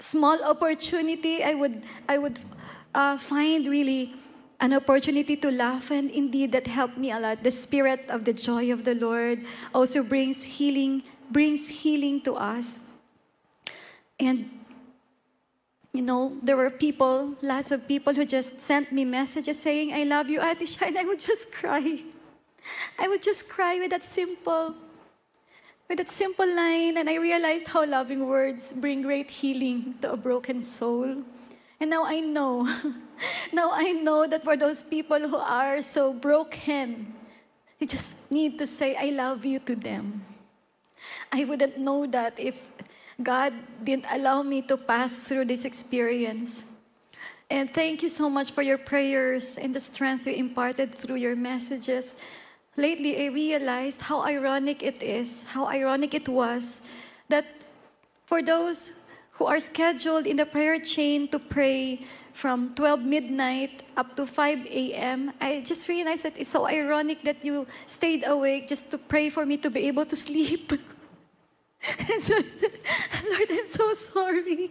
small 0.00 0.42
opportunity. 0.42 1.44
I 1.44 1.54
would, 1.54 1.82
I 2.08 2.18
would 2.18 2.40
uh, 2.94 3.18
find 3.18 3.66
really 3.68 4.14
an 4.60 4.72
opportunity 4.72 5.36
to 5.36 5.50
laugh, 5.50 5.90
and 5.90 6.10
indeed 6.10 6.50
that 6.52 6.66
helped 6.66 6.98
me 6.98 7.12
a 7.12 7.20
lot. 7.20 7.44
The 7.44 7.50
spirit 7.50 8.06
of 8.08 8.24
the 8.24 8.32
joy 8.32 8.72
of 8.72 8.84
the 8.84 8.94
Lord 8.94 9.44
also 9.72 10.02
brings 10.02 10.42
healing, 10.42 11.02
brings 11.30 11.68
healing 11.68 12.20
to 12.22 12.34
us. 12.34 12.80
And 14.18 14.50
you 15.98 16.04
know, 16.04 16.38
there 16.44 16.56
were 16.56 16.70
people, 16.70 17.34
lots 17.42 17.72
of 17.72 17.88
people 17.88 18.14
who 18.14 18.24
just 18.24 18.62
sent 18.62 18.92
me 18.92 19.04
messages 19.04 19.58
saying, 19.58 19.92
I 19.92 20.04
love 20.04 20.30
you, 20.30 20.40
Ate 20.40 20.62
and 20.80 20.96
I 20.96 21.02
would 21.02 21.18
just 21.18 21.50
cry. 21.50 22.04
I 23.00 23.08
would 23.08 23.20
just 23.20 23.48
cry 23.48 23.80
with 23.80 23.90
that 23.90 24.04
simple, 24.04 24.76
with 25.88 25.98
that 25.98 26.08
simple 26.08 26.46
line. 26.46 26.98
And 26.98 27.10
I 27.10 27.16
realized 27.16 27.66
how 27.66 27.84
loving 27.84 28.28
words 28.28 28.72
bring 28.72 29.02
great 29.02 29.28
healing 29.28 29.96
to 30.02 30.12
a 30.12 30.16
broken 30.16 30.62
soul. 30.62 31.24
And 31.80 31.90
now 31.90 32.04
I 32.04 32.20
know, 32.20 32.62
now 33.52 33.70
I 33.74 33.90
know 33.90 34.24
that 34.28 34.44
for 34.44 34.56
those 34.56 34.84
people 34.84 35.18
who 35.18 35.38
are 35.38 35.82
so 35.82 36.12
broken, 36.12 37.12
you 37.80 37.88
just 37.88 38.14
need 38.30 38.56
to 38.60 38.68
say, 38.68 38.94
I 38.94 39.10
love 39.10 39.44
you 39.44 39.58
to 39.66 39.74
them. 39.74 40.22
I 41.32 41.44
wouldn't 41.44 41.76
know 41.76 42.06
that 42.06 42.38
if 42.38 42.62
God 43.22 43.52
didn't 43.82 44.06
allow 44.10 44.42
me 44.42 44.62
to 44.62 44.76
pass 44.76 45.18
through 45.18 45.46
this 45.46 45.64
experience. 45.64 46.64
And 47.50 47.72
thank 47.72 48.02
you 48.02 48.08
so 48.08 48.30
much 48.30 48.52
for 48.52 48.62
your 48.62 48.78
prayers 48.78 49.58
and 49.58 49.74
the 49.74 49.80
strength 49.80 50.26
you 50.26 50.34
imparted 50.34 50.94
through 50.94 51.16
your 51.16 51.34
messages. 51.34 52.16
Lately, 52.76 53.24
I 53.24 53.26
realized 53.30 54.02
how 54.02 54.22
ironic 54.22 54.82
it 54.82 55.02
is, 55.02 55.42
how 55.42 55.66
ironic 55.66 56.14
it 56.14 56.28
was 56.28 56.82
that 57.28 57.46
for 58.26 58.42
those 58.42 58.92
who 59.32 59.46
are 59.46 59.58
scheduled 59.58 60.26
in 60.26 60.36
the 60.36 60.46
prayer 60.46 60.78
chain 60.78 61.26
to 61.28 61.38
pray 61.38 62.04
from 62.32 62.70
12 62.74 63.04
midnight 63.04 63.82
up 63.96 64.14
to 64.14 64.26
5 64.26 64.66
a.m., 64.66 65.32
I 65.40 65.62
just 65.66 65.88
realized 65.88 66.22
that 66.22 66.34
it's 66.36 66.50
so 66.50 66.68
ironic 66.68 67.22
that 67.24 67.44
you 67.44 67.66
stayed 67.86 68.24
awake 68.26 68.68
just 68.68 68.90
to 68.92 68.98
pray 68.98 69.28
for 69.28 69.44
me 69.44 69.56
to 69.56 69.70
be 69.70 69.88
able 69.88 70.06
to 70.06 70.16
sleep. 70.26 70.72
And 71.86 72.22
so 72.22 72.34
I 72.34 72.44
said, 72.56 72.72
Lord, 73.28 73.48
I'm 73.50 73.66
so 73.66 73.92
sorry. 73.94 74.70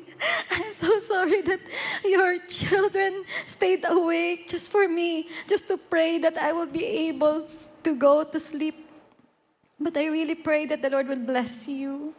I'm 0.51 0.74
so 0.74 0.99
sorry 0.99 1.41
that 1.41 1.60
your 2.03 2.39
children 2.47 3.24
stayed 3.45 3.86
awake 3.88 4.47
just 4.47 4.72
for 4.72 4.88
me, 4.88 5.30
just 5.47 5.68
to 5.68 5.78
pray 5.78 6.18
that 6.20 6.38
I 6.38 6.53
will 6.53 6.68
be 6.68 6.86
able 7.10 7.47
to 7.84 7.95
go 7.95 8.24
to 8.24 8.39
sleep. 8.39 8.76
But 9.80 9.95
I 9.95 10.08
really 10.08 10.36
pray 10.36 10.66
that 10.66 10.82
the 10.82 10.89
Lord 10.89 11.08
will 11.08 11.24
bless 11.24 11.68
you. 11.68 12.14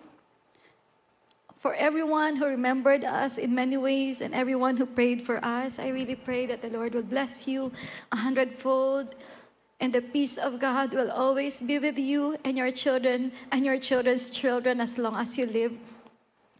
For 1.58 1.74
everyone 1.74 2.36
who 2.36 2.46
remembered 2.46 3.04
us 3.04 3.36
in 3.36 3.52
many 3.52 3.76
ways 3.76 4.20
and 4.20 4.32
everyone 4.32 4.76
who 4.76 4.86
prayed 4.86 5.22
for 5.22 5.44
us, 5.44 5.80
I 5.80 5.88
really 5.88 6.14
pray 6.14 6.46
that 6.46 6.62
the 6.62 6.70
Lord 6.70 6.94
will 6.94 7.02
bless 7.02 7.48
you 7.48 7.72
a 8.12 8.16
hundredfold 8.16 9.16
and 9.80 9.92
the 9.92 10.02
peace 10.02 10.36
of 10.38 10.58
God 10.58 10.92
will 10.92 11.10
always 11.10 11.60
be 11.60 11.78
with 11.78 11.98
you 11.98 12.36
and 12.44 12.58
your 12.58 12.70
children 12.70 13.30
and 13.52 13.64
your 13.64 13.78
children's 13.78 14.30
children 14.30 14.80
as 14.80 14.98
long 14.98 15.14
as 15.14 15.38
you 15.38 15.46
live. 15.46 15.72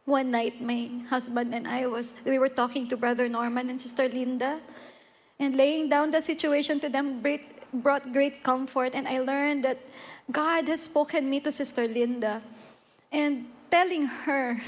One 0.05 0.31
night, 0.31 0.63
my 0.63 0.89
husband 1.11 1.55
and 1.55 1.67
I 1.67 1.87
was, 1.87 2.15
we 2.25 2.39
were 2.39 2.49
talking 2.49 2.89
to 2.89 2.97
Brother 2.97 3.29
Norman 3.29 3.69
and 3.69 3.81
Sister 3.81 4.09
Linda, 4.09 4.61
and 5.39 5.57
laying 5.57 5.89
down 5.89 6.11
the 6.11 6.23
situation 6.23 6.81
to 6.81 6.89
them 6.89 7.23
brought 7.73 8.13
great 8.13 8.43
comfort. 8.43 8.95
And 8.95 9.07
I 9.07 9.21
learned 9.21 9.65
that 9.65 9.79
God 10.31 10.67
has 10.69 10.83
spoken 10.83 11.29
me 11.29 11.41
to 11.41 11.53
Sister 11.53 11.87
Linda 11.87 12.41
and 13.13 13.47
telling 13.71 14.07
her 14.07 14.63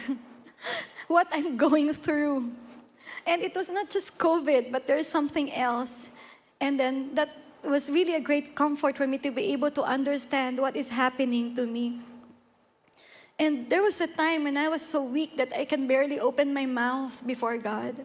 what 1.09 1.28
I'm 1.32 1.57
going 1.57 1.94
through. 1.94 2.53
And 3.26 3.42
it 3.42 3.55
was 3.55 3.70
not 3.70 3.90
just 3.90 4.18
COVID, 4.18 4.72
but 4.72 4.86
there's 4.86 5.09
something 5.09 5.53
else. 5.53 6.11
And 6.61 6.78
then 6.78 7.14
that 7.14 7.39
was 7.64 7.90
really 7.90 8.14
a 8.14 8.20
great 8.20 8.54
comfort 8.54 8.96
for 8.96 9.06
me 9.06 9.18
to 9.18 9.30
be 9.30 9.52
able 9.52 9.70
to 9.72 9.82
understand 9.82 10.58
what 10.58 10.76
is 10.76 10.88
happening 10.88 11.54
to 11.56 11.66
me. 11.66 12.00
And 13.38 13.70
there 13.70 13.82
was 13.82 14.00
a 14.00 14.06
time 14.06 14.44
when 14.44 14.56
I 14.56 14.68
was 14.68 14.84
so 14.84 15.02
weak 15.02 15.36
that 15.36 15.56
I 15.56 15.64
can 15.64 15.88
barely 15.88 16.20
open 16.20 16.52
my 16.52 16.66
mouth 16.66 17.24
before 17.26 17.56
God. 17.56 17.96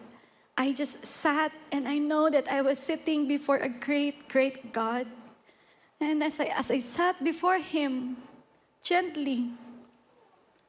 I 0.57 0.71
just 0.71 1.05
sat 1.05 1.51
and 1.71 1.87
I 1.87 1.97
know 1.97 2.29
that 2.29 2.47
I 2.47 2.61
was 2.61 2.79
sitting 2.79 3.27
before 3.27 3.57
a 3.57 3.67
great, 3.67 4.29
great 4.29 4.71
God. 4.71 5.07
And 5.99 6.23
as 6.23 6.39
I, 6.39 6.45
as 6.55 6.71
I 6.71 6.79
sat 6.79 7.21
before 7.21 7.59
Him, 7.59 8.15
gently, 8.81 9.51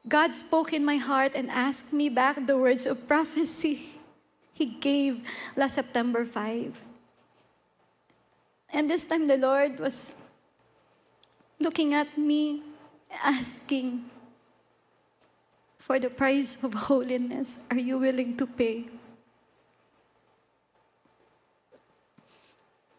God 0.07 0.33
spoke 0.33 0.73
in 0.73 0.83
my 0.83 0.97
heart 0.97 1.31
and 1.35 1.49
asked 1.49 1.93
me 1.93 2.09
back 2.09 2.45
the 2.45 2.57
words 2.57 2.85
of 2.85 3.07
prophecy 3.07 3.99
He 4.53 4.65
gave 4.65 5.23
last 5.55 5.75
September 5.75 6.25
5. 6.25 6.86
And 8.71 8.89
this 8.89 9.05
time 9.05 9.27
the 9.27 9.37
Lord 9.37 9.79
was 9.79 10.13
looking 11.59 11.93
at 11.93 12.17
me, 12.17 12.63
asking, 13.23 14.05
For 15.77 15.99
the 15.99 16.09
price 16.09 16.61
of 16.63 16.73
holiness, 16.73 17.59
are 17.71 17.79
you 17.79 17.97
willing 17.97 18.35
to 18.37 18.45
pay? 18.45 18.85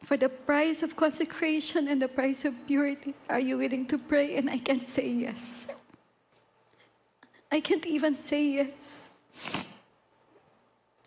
For 0.04 0.16
the 0.16 0.30
price 0.30 0.82
of 0.82 0.96
consecration 0.96 1.86
and 1.86 2.00
the 2.00 2.08
price 2.08 2.46
of 2.46 2.54
purity, 2.66 3.14
are 3.28 3.40
you 3.40 3.58
willing 3.58 3.84
to 3.88 3.98
pray? 3.98 4.36
And 4.36 4.48
I 4.48 4.56
can't 4.56 4.86
say 4.86 5.06
yes. 5.06 5.68
I 7.52 7.60
can't 7.60 7.84
even 7.84 8.14
say 8.14 8.56
yes. 8.56 9.10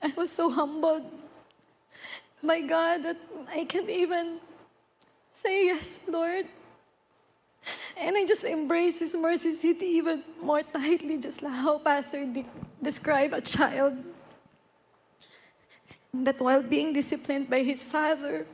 I 0.03 0.13
was 0.15 0.31
so 0.31 0.51
humbled. 0.51 1.09
My 2.43 2.61
God, 2.61 3.03
that 3.03 3.17
I 3.49 3.65
can't 3.65 3.89
even 3.89 4.39
say 5.41 5.65
yes, 5.65 5.99
Lord. 6.07 6.45
And 7.97 8.17
I 8.17 8.25
just 8.25 8.43
embrace 8.43 8.99
His 8.99 9.15
mercy 9.15 9.51
seat 9.53 9.81
even 9.81 10.23
more 10.41 10.61
tightly, 10.61 11.17
just 11.17 11.41
like 11.41 11.53
how 11.53 11.77
Pastor 11.79 12.25
de- 12.25 12.45
described 12.81 13.33
a 13.33 13.41
child. 13.41 13.97
That 16.13 16.39
while 16.39 16.61
being 16.61 16.93
disciplined 16.93 17.49
by 17.49 17.63
his 17.63 17.85
father, 17.85 18.45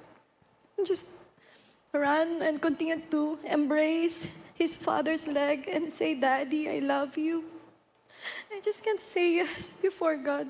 just 0.86 1.08
run 1.92 2.44
and 2.44 2.62
continue 2.62 3.02
to 3.10 3.40
embrace 3.44 4.30
his 4.54 4.78
father's 4.78 5.26
leg 5.26 5.68
and 5.68 5.90
say, 5.90 6.14
Daddy, 6.14 6.70
I 6.70 6.80
love 6.80 7.18
you. 7.18 7.46
I 8.54 8.62
just 8.62 8.84
can't 8.84 9.02
say 9.02 9.42
yes 9.42 9.74
before 9.74 10.18
God. 10.18 10.48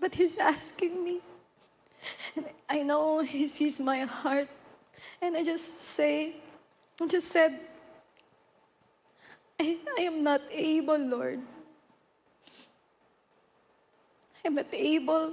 But 0.00 0.14
he's 0.14 0.38
asking 0.38 1.02
me. 1.02 1.20
And 2.36 2.46
I 2.68 2.82
know 2.82 3.20
he 3.20 3.48
sees 3.48 3.80
my 3.80 4.00
heart. 4.00 4.48
And 5.20 5.36
I 5.36 5.42
just 5.42 5.80
say, 5.80 6.36
I 7.00 7.06
just 7.06 7.28
said, 7.28 7.58
I, 9.60 9.76
I 9.98 10.02
am 10.02 10.22
not 10.22 10.40
able, 10.50 10.98
Lord. 10.98 11.40
I'm 14.44 14.54
not 14.54 14.66
able 14.72 15.32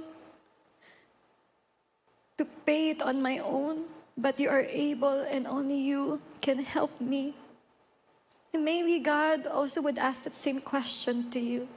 to 2.36 2.44
pay 2.66 2.90
it 2.90 3.02
on 3.02 3.22
my 3.22 3.38
own, 3.38 3.84
but 4.18 4.38
you 4.38 4.50
are 4.50 4.66
able, 4.68 5.24
and 5.30 5.46
only 5.46 5.78
you 5.78 6.20
can 6.40 6.58
help 6.58 7.00
me. 7.00 7.34
And 8.52 8.64
maybe 8.64 8.98
God 8.98 9.46
also 9.46 9.80
would 9.82 9.98
ask 9.98 10.24
that 10.24 10.34
same 10.34 10.60
question 10.60 11.30
to 11.30 11.40
you. 11.40 11.68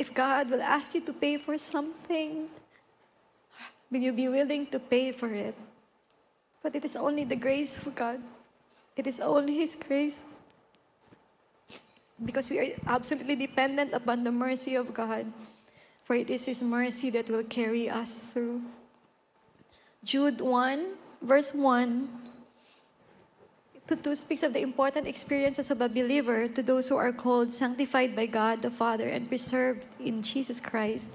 If 0.00 0.16
God 0.16 0.48
will 0.48 0.64
ask 0.64 0.96
you 0.96 1.04
to 1.04 1.12
pay 1.12 1.36
for 1.36 1.60
something, 1.60 2.48
will 3.92 4.00
you 4.00 4.16
be 4.16 4.32
willing 4.32 4.64
to 4.72 4.80
pay 4.80 5.12
for 5.12 5.28
it? 5.28 5.52
But 6.62 6.74
it 6.74 6.88
is 6.88 6.96
only 6.96 7.24
the 7.24 7.36
grace 7.36 7.76
of 7.76 7.94
God. 7.94 8.16
It 8.96 9.06
is 9.06 9.20
only 9.20 9.60
His 9.60 9.76
grace. 9.76 10.24
Because 12.16 12.48
we 12.48 12.60
are 12.60 12.72
absolutely 12.86 13.36
dependent 13.36 13.92
upon 13.92 14.24
the 14.24 14.32
mercy 14.32 14.74
of 14.74 14.94
God. 14.96 15.28
For 16.04 16.16
it 16.16 16.30
is 16.30 16.46
His 16.48 16.62
mercy 16.62 17.10
that 17.10 17.28
will 17.28 17.44
carry 17.44 17.90
us 17.90 18.24
through. 18.24 18.64
Jude 20.02 20.40
1, 20.40 20.96
verse 21.20 21.52
1 21.52 22.08
to 22.08 22.29
2 23.96 24.14
speaks 24.14 24.42
of 24.42 24.52
the 24.52 24.62
important 24.62 25.06
experiences 25.06 25.70
of 25.70 25.80
a 25.80 25.88
believer 25.88 26.46
to 26.48 26.62
those 26.62 26.88
who 26.88 26.96
are 26.96 27.12
called, 27.12 27.52
sanctified 27.52 28.14
by 28.14 28.26
God 28.26 28.62
the 28.62 28.70
Father, 28.70 29.08
and 29.08 29.28
preserved 29.28 29.86
in 29.98 30.22
Jesus 30.22 30.60
Christ. 30.60 31.10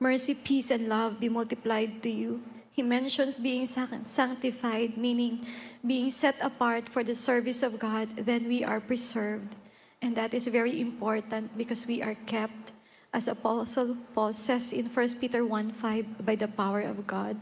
Mercy, 0.00 0.34
peace, 0.34 0.70
and 0.70 0.88
love 0.88 1.20
be 1.20 1.28
multiplied 1.28 2.02
to 2.02 2.10
you. 2.10 2.42
He 2.72 2.82
mentions 2.82 3.38
being 3.38 3.64
sanctified, 3.64 4.98
meaning 4.98 5.46
being 5.86 6.10
set 6.10 6.36
apart 6.42 6.88
for 6.88 7.02
the 7.02 7.14
service 7.14 7.62
of 7.62 7.78
God, 7.78 8.08
then 8.16 8.48
we 8.48 8.64
are 8.64 8.80
preserved. 8.80 9.54
And 10.02 10.14
that 10.16 10.34
is 10.34 10.46
very 10.48 10.80
important 10.80 11.56
because 11.56 11.86
we 11.86 12.02
are 12.02 12.14
kept, 12.26 12.72
as 13.14 13.28
Apostle 13.28 13.96
Paul 14.14 14.34
says 14.34 14.74
in 14.74 14.92
1 14.92 15.14
Peter 15.20 15.46
1 15.46 15.72
5, 15.72 16.26
by 16.26 16.34
the 16.34 16.48
power 16.48 16.82
of 16.82 17.06
God. 17.06 17.40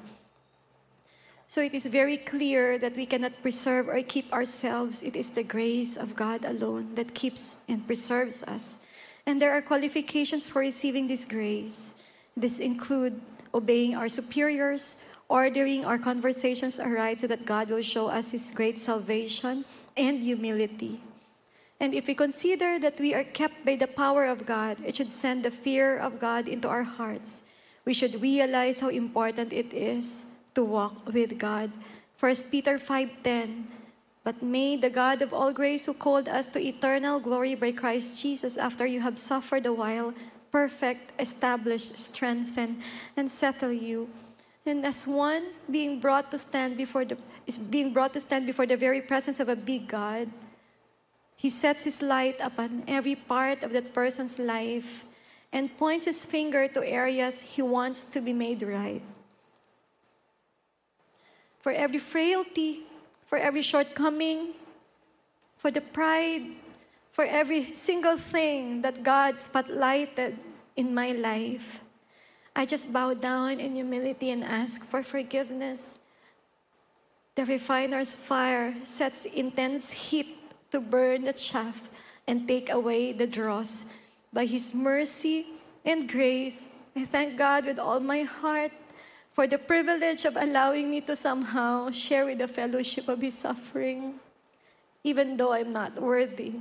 So 1.46 1.60
it 1.60 1.74
is 1.74 1.86
very 1.86 2.16
clear 2.16 2.78
that 2.78 2.96
we 2.96 3.06
cannot 3.06 3.42
preserve 3.42 3.88
or 3.88 4.00
keep 4.02 4.32
ourselves. 4.32 5.02
It 5.02 5.14
is 5.14 5.30
the 5.30 5.42
grace 5.42 5.96
of 5.96 6.16
God 6.16 6.44
alone 6.44 6.94
that 6.94 7.14
keeps 7.14 7.56
and 7.68 7.86
preserves 7.86 8.42
us. 8.44 8.80
And 9.26 9.40
there 9.40 9.52
are 9.52 9.62
qualifications 9.62 10.48
for 10.48 10.60
receiving 10.60 11.08
this 11.08 11.24
grace. 11.24 11.94
This 12.36 12.58
include 12.58 13.20
obeying 13.54 13.94
our 13.94 14.08
superiors, 14.08 14.96
ordering 15.28 15.84
our 15.84 15.98
conversations 15.98 16.80
aright 16.80 17.20
so 17.20 17.26
that 17.28 17.46
God 17.46 17.70
will 17.70 17.82
show 17.82 18.08
us 18.08 18.32
his 18.32 18.50
great 18.50 18.78
salvation 18.78 19.64
and 19.96 20.20
humility. 20.20 21.00
And 21.80 21.94
if 21.94 22.06
we 22.06 22.14
consider 22.14 22.78
that 22.78 22.98
we 22.98 23.14
are 23.14 23.24
kept 23.24 23.64
by 23.64 23.76
the 23.76 23.86
power 23.86 24.24
of 24.24 24.46
God, 24.46 24.78
it 24.84 24.96
should 24.96 25.10
send 25.10 25.44
the 25.44 25.50
fear 25.50 25.98
of 25.98 26.18
God 26.18 26.48
into 26.48 26.68
our 26.68 26.84
hearts. 26.84 27.42
We 27.84 27.94
should 27.94 28.20
realize 28.20 28.80
how 28.80 28.88
important 28.88 29.52
it 29.52 29.72
is 29.72 30.24
to 30.54 30.64
walk 30.64 31.12
with 31.12 31.38
God. 31.38 31.70
1 32.18 32.50
Peter 32.50 32.78
5:10 32.78 33.66
But 34.24 34.42
may 34.42 34.76
the 34.76 34.88
God 34.88 35.20
of 35.20 35.34
all 35.34 35.52
grace 35.52 35.84
who 35.84 35.92
called 35.92 36.28
us 36.28 36.48
to 36.56 36.62
eternal 36.62 37.20
glory 37.20 37.54
by 37.54 37.72
Christ 37.72 38.16
Jesus 38.16 38.56
after 38.56 38.86
you 38.86 39.04
have 39.04 39.18
suffered 39.18 39.66
a 39.66 39.74
while 39.74 40.14
perfect, 40.54 41.10
establish, 41.18 41.82
strengthen 41.98 42.78
and 43.18 43.26
settle 43.26 43.74
you. 43.74 44.08
And 44.64 44.86
as 44.86 45.04
one 45.04 45.50
being 45.68 45.98
brought 45.98 46.30
to 46.30 46.38
stand 46.38 46.78
before 46.78 47.04
the 47.04 47.18
is 47.44 47.58
being 47.58 47.92
brought 47.92 48.14
to 48.14 48.20
stand 48.22 48.46
before 48.46 48.64
the 48.64 48.78
very 48.78 49.02
presence 49.02 49.42
of 49.42 49.50
a 49.50 49.58
big 49.58 49.90
God, 49.90 50.30
he 51.36 51.50
sets 51.50 51.84
his 51.84 52.00
light 52.00 52.40
upon 52.40 52.86
every 52.88 53.18
part 53.18 53.66
of 53.66 53.74
that 53.74 53.92
person's 53.92 54.38
life 54.38 55.04
and 55.52 55.68
points 55.76 56.06
his 56.06 56.24
finger 56.24 56.70
to 56.70 56.80
areas 56.80 57.42
he 57.42 57.60
wants 57.60 58.00
to 58.14 58.22
be 58.22 58.32
made 58.32 58.62
right 58.62 59.02
for 61.64 61.72
every 61.72 61.96
frailty, 61.96 62.84
for 63.24 63.38
every 63.38 63.62
shortcoming, 63.62 64.52
for 65.56 65.70
the 65.70 65.80
pride, 65.80 66.44
for 67.10 67.24
every 67.24 67.72
single 67.72 68.18
thing 68.18 68.82
that 68.82 69.02
God 69.02 69.36
spotlighted 69.36 70.36
in 70.76 70.92
my 70.92 71.12
life. 71.12 71.80
I 72.54 72.66
just 72.66 72.92
bow 72.92 73.14
down 73.14 73.60
in 73.60 73.76
humility 73.76 74.28
and 74.28 74.44
ask 74.44 74.84
for 74.84 75.02
forgiveness. 75.02 76.00
The 77.34 77.46
refiner's 77.46 78.14
fire 78.14 78.74
sets 78.84 79.24
intense 79.24 79.90
heat 79.90 80.36
to 80.70 80.80
burn 80.80 81.24
the 81.24 81.32
chaff 81.32 81.88
and 82.28 82.46
take 82.46 82.68
away 82.68 83.12
the 83.12 83.26
dross. 83.26 83.86
By 84.34 84.44
His 84.44 84.74
mercy 84.74 85.46
and 85.82 86.12
grace, 86.12 86.68
I 86.94 87.06
thank 87.06 87.38
God 87.38 87.64
with 87.64 87.78
all 87.78 88.00
my 88.00 88.20
heart 88.20 88.72
for 89.34 89.48
the 89.48 89.58
privilege 89.58 90.24
of 90.24 90.36
allowing 90.36 90.88
me 90.88 91.00
to 91.02 91.16
somehow 91.16 91.90
share 91.90 92.24
with 92.24 92.38
the 92.38 92.46
fellowship 92.46 93.08
of 93.08 93.20
his 93.20 93.34
suffering, 93.34 94.14
even 95.02 95.36
though 95.36 95.52
I'm 95.52 95.72
not 95.72 96.00
worthy. 96.00 96.54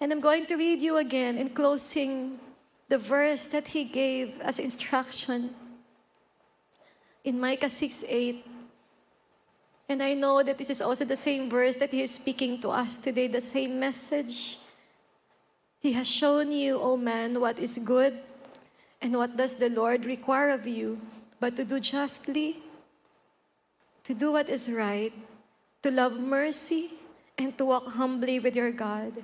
And 0.00 0.12
I'm 0.12 0.20
going 0.20 0.46
to 0.46 0.54
read 0.54 0.80
you 0.80 0.98
again 0.98 1.36
in 1.36 1.50
closing 1.50 2.38
the 2.88 2.96
verse 2.96 3.44
that 3.46 3.66
he 3.66 3.82
gave 3.82 4.40
as 4.40 4.60
instruction 4.60 5.50
in 7.24 7.40
Micah 7.40 7.68
6 7.68 8.04
8. 8.06 8.46
And 9.88 10.02
I 10.02 10.14
know 10.14 10.44
that 10.44 10.58
this 10.58 10.70
is 10.70 10.80
also 10.80 11.04
the 11.04 11.16
same 11.16 11.50
verse 11.50 11.74
that 11.76 11.90
he 11.90 12.02
is 12.02 12.14
speaking 12.14 12.60
to 12.60 12.70
us 12.70 12.98
today, 12.98 13.26
the 13.26 13.40
same 13.40 13.80
message. 13.80 14.58
He 15.80 15.92
has 15.92 16.06
shown 16.06 16.52
you, 16.52 16.78
O 16.78 16.96
man, 16.96 17.40
what 17.40 17.58
is 17.58 17.78
good 17.78 18.14
and 19.06 19.14
what 19.14 19.36
does 19.36 19.54
the 19.54 19.70
Lord 19.70 20.04
require 20.04 20.50
of 20.50 20.66
you? 20.66 20.98
But 21.38 21.54
to 21.54 21.64
do 21.64 21.78
justly, 21.78 22.58
to 24.02 24.14
do 24.14 24.32
what 24.32 24.50
is 24.50 24.66
right, 24.66 25.14
to 25.84 25.92
love 25.94 26.18
mercy, 26.18 26.90
and 27.38 27.56
to 27.56 27.66
walk 27.66 27.86
humbly 27.86 28.40
with 28.40 28.56
your 28.56 28.72
God. 28.72 29.22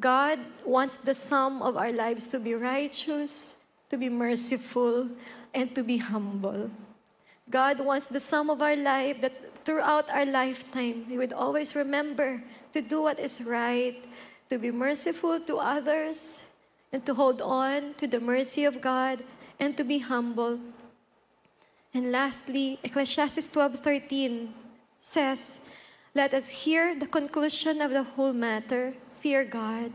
God 0.00 0.40
wants 0.64 0.96
the 0.96 1.12
sum 1.12 1.60
of 1.60 1.76
our 1.76 1.92
lives 1.92 2.28
to 2.28 2.40
be 2.40 2.54
righteous, 2.54 3.56
to 3.90 3.98
be 3.98 4.08
merciful, 4.08 5.10
and 5.52 5.74
to 5.74 5.84
be 5.84 5.98
humble. 5.98 6.70
God 7.50 7.80
wants 7.84 8.06
the 8.06 8.20
sum 8.20 8.48
of 8.48 8.62
our 8.62 8.76
life 8.76 9.20
that 9.20 9.36
throughout 9.66 10.08
our 10.08 10.24
lifetime, 10.24 11.04
we 11.04 11.18
would 11.18 11.34
always 11.34 11.76
remember 11.76 12.42
to 12.72 12.80
do 12.80 13.02
what 13.02 13.20
is 13.20 13.44
right, 13.44 14.00
to 14.48 14.56
be 14.56 14.70
merciful 14.70 15.38
to 15.40 15.58
others, 15.58 16.47
and 16.92 17.04
to 17.04 17.14
hold 17.14 17.42
on 17.42 17.94
to 17.94 18.06
the 18.06 18.20
mercy 18.20 18.64
of 18.64 18.80
God 18.80 19.22
and 19.60 19.76
to 19.76 19.84
be 19.84 19.98
humble. 19.98 20.58
And 21.92 22.12
lastly, 22.12 22.78
Ecclesiastes 22.82 23.48
12:13 23.48 24.54
says, 25.00 25.60
"Let 26.14 26.34
us 26.34 26.64
hear 26.64 26.94
the 26.94 27.06
conclusion 27.06 27.80
of 27.80 27.90
the 27.90 28.02
whole 28.02 28.32
matter, 28.32 28.94
fear 29.20 29.44
God 29.44 29.92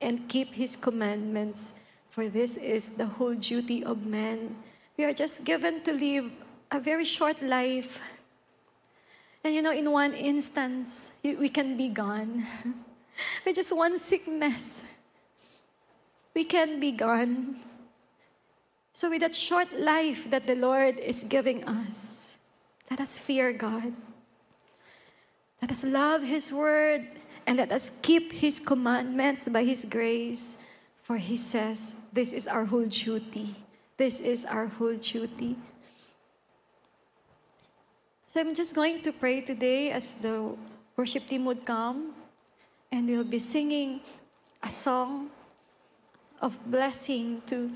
and 0.00 0.28
keep 0.28 0.54
his 0.54 0.76
commandments, 0.76 1.72
for 2.10 2.28
this 2.28 2.56
is 2.56 3.00
the 3.00 3.06
whole 3.06 3.34
duty 3.34 3.84
of 3.84 4.04
man." 4.04 4.56
We 4.96 5.04
are 5.04 5.14
just 5.14 5.44
given 5.44 5.80
to 5.82 5.92
live 5.92 6.30
a 6.70 6.78
very 6.78 7.04
short 7.04 7.40
life. 7.42 8.00
And 9.44 9.54
you 9.54 9.62
know, 9.62 9.72
in 9.72 9.90
one 9.90 10.14
instance, 10.14 11.12
we 11.22 11.48
can 11.48 11.76
be 11.76 11.88
gone. 11.88 12.46
With 13.44 13.56
just 13.56 13.74
one 13.74 13.98
sickness, 13.98 14.84
we 16.34 16.44
can 16.44 16.80
be 16.80 16.92
gone. 16.92 17.56
So, 18.92 19.08
with 19.08 19.20
that 19.20 19.34
short 19.34 19.72
life 19.78 20.28
that 20.30 20.46
the 20.46 20.54
Lord 20.54 20.98
is 20.98 21.24
giving 21.24 21.64
us, 21.64 22.36
let 22.90 23.00
us 23.00 23.16
fear 23.16 23.52
God. 23.52 23.94
Let 25.60 25.70
us 25.70 25.84
love 25.84 26.22
His 26.22 26.52
word 26.52 27.08
and 27.46 27.56
let 27.56 27.72
us 27.72 27.90
keep 28.02 28.32
His 28.32 28.60
commandments 28.60 29.48
by 29.48 29.64
His 29.64 29.86
grace. 29.88 30.56
For 31.02 31.16
He 31.16 31.36
says, 31.36 31.94
This 32.12 32.32
is 32.32 32.46
our 32.46 32.64
whole 32.64 32.86
duty. 32.86 33.54
This 33.96 34.20
is 34.20 34.44
our 34.44 34.66
whole 34.66 34.96
duty. 34.96 35.56
So 38.28 38.40
I'm 38.40 38.54
just 38.54 38.74
going 38.74 39.02
to 39.02 39.12
pray 39.12 39.42
today 39.42 39.90
as 39.90 40.16
the 40.16 40.56
worship 40.96 41.26
team 41.28 41.44
would 41.44 41.66
come, 41.66 42.14
and 42.90 43.06
we'll 43.08 43.24
be 43.24 43.38
singing 43.38 44.00
a 44.62 44.70
song 44.70 45.30
of 46.42 46.58
blessing 46.66 47.40
to 47.46 47.70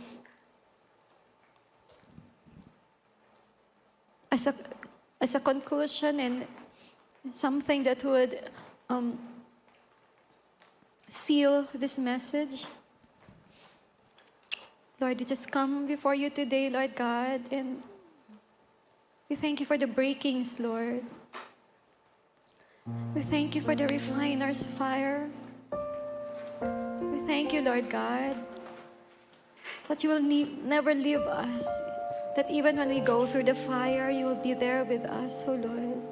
as 4.30 4.46
a 4.46 4.54
as 5.20 5.34
a 5.34 5.40
conclusion 5.40 6.20
and 6.20 6.46
something 7.32 7.82
that 7.84 8.04
would 8.04 8.50
um, 8.90 9.18
seal 11.08 11.66
this 11.72 11.98
message. 11.98 12.66
Lord, 15.00 15.18
we 15.20 15.26
just 15.26 15.50
come 15.50 15.86
before 15.86 16.14
you 16.14 16.30
today, 16.30 16.70
Lord 16.70 16.94
God, 16.96 17.40
and 17.50 17.82
we 19.28 19.36
thank 19.36 19.60
you 19.60 19.66
for 19.66 19.76
the 19.76 19.86
breakings, 19.86 20.58
Lord. 20.58 21.02
We 23.14 23.22
thank 23.22 23.54
you 23.54 23.60
for 23.60 23.74
the 23.74 23.86
refiner's 23.88 24.64
fire. 24.64 25.28
We 26.62 27.20
thank 27.26 27.52
you, 27.52 27.62
Lord 27.62 27.90
God, 27.90 28.36
that 29.88 30.02
you 30.02 30.10
will 30.10 30.22
ne- 30.22 30.58
never 30.64 30.94
leave 30.94 31.20
us. 31.20 31.66
That 32.34 32.50
even 32.50 32.76
when 32.76 32.88
we 32.88 33.00
go 33.00 33.26
through 33.26 33.44
the 33.44 33.54
fire, 33.54 34.10
you 34.10 34.26
will 34.26 34.42
be 34.42 34.52
there 34.52 34.84
with 34.84 35.04
us, 35.04 35.44
oh 35.46 35.54
Lord. 35.54 36.02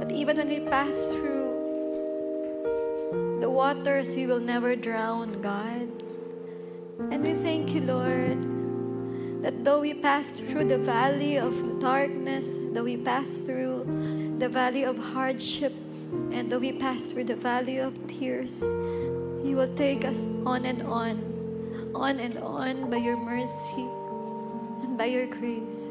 That 0.00 0.12
even 0.12 0.36
when 0.36 0.48
we 0.48 0.60
pass 0.60 0.94
through 1.12 1.42
the 3.40 3.50
waters, 3.50 4.14
we 4.14 4.26
will 4.26 4.40
never 4.40 4.76
drown, 4.76 5.40
God. 5.40 5.88
And 7.10 7.24
we 7.24 7.34
thank 7.34 7.74
you, 7.74 7.80
Lord, 7.80 8.38
that 9.42 9.64
though 9.64 9.80
we 9.80 9.94
pass 9.94 10.30
through 10.30 10.68
the 10.68 10.78
valley 10.78 11.36
of 11.38 11.80
darkness, 11.80 12.58
though 12.72 12.84
we 12.84 12.96
pass 12.96 13.28
through 13.28 14.36
the 14.38 14.48
valley 14.48 14.84
of 14.84 14.98
hardship, 14.98 15.72
and 16.30 16.50
though 16.50 16.60
we 16.60 16.72
pass 16.72 17.06
through 17.06 17.24
the 17.24 17.34
valley 17.34 17.78
of 17.78 17.98
tears, 18.06 18.62
you 18.62 19.56
will 19.56 19.74
take 19.74 20.04
us 20.04 20.28
on 20.46 20.64
and 20.64 20.82
on, 20.82 21.31
on 21.94 22.20
and 22.20 22.38
on 22.38 22.90
by 22.90 22.96
your 22.96 23.16
mercy 23.16 23.88
and 24.82 24.96
by 24.96 25.06
your 25.06 25.26
grace. 25.26 25.88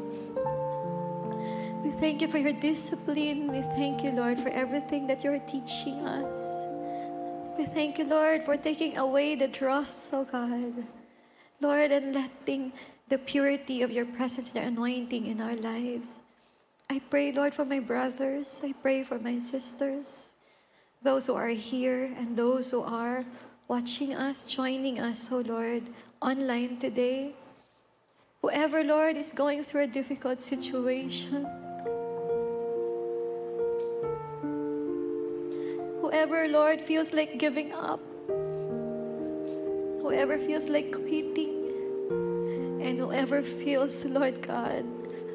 We 1.82 1.90
thank 1.90 2.22
you 2.22 2.28
for 2.28 2.38
your 2.38 2.52
discipline. 2.52 3.50
We 3.50 3.62
thank 3.74 4.02
you, 4.02 4.10
Lord, 4.10 4.38
for 4.38 4.48
everything 4.48 5.06
that 5.08 5.24
you're 5.24 5.38
teaching 5.40 6.06
us. 6.06 6.66
We 7.58 7.66
thank 7.66 7.98
you, 7.98 8.04
Lord, 8.04 8.42
for 8.44 8.56
taking 8.56 8.96
away 8.96 9.34
the 9.34 9.48
dross, 9.48 10.10
oh 10.12 10.24
God. 10.24 10.86
Lord, 11.60 11.92
and 11.92 12.14
letting 12.14 12.72
the 13.08 13.18
purity 13.18 13.82
of 13.82 13.90
your 13.90 14.06
presence 14.06 14.50
and 14.54 14.76
anointing 14.76 15.26
in 15.26 15.40
our 15.40 15.54
lives. 15.54 16.22
I 16.88 16.98
pray, 16.98 17.32
Lord, 17.32 17.54
for 17.54 17.64
my 17.64 17.78
brothers. 17.78 18.60
I 18.64 18.72
pray 18.72 19.04
for 19.04 19.18
my 19.18 19.38
sisters, 19.38 20.34
those 21.02 21.26
who 21.26 21.34
are 21.34 21.48
here 21.48 22.12
and 22.16 22.36
those 22.36 22.70
who 22.70 22.82
are 22.82 23.24
watching 23.68 24.14
us, 24.14 24.44
joining 24.44 24.98
us, 24.98 25.30
oh 25.30 25.40
Lord, 25.40 25.84
online 26.20 26.78
today. 26.78 27.34
Whoever, 28.42 28.82
Lord, 28.82 29.16
is 29.16 29.32
going 29.32 29.62
through 29.62 29.82
a 29.82 29.86
difficult 29.86 30.42
situation. 30.42 31.46
Whoever, 36.00 36.48
Lord, 36.48 36.80
feels 36.80 37.12
like 37.12 37.38
giving 37.38 37.72
up. 37.72 38.00
Whoever 40.02 40.38
feels 40.38 40.68
like 40.68 40.92
quitting. 40.92 41.70
And 42.82 42.98
whoever 42.98 43.42
feels, 43.42 44.04
Lord 44.04 44.42
God, 44.42 44.84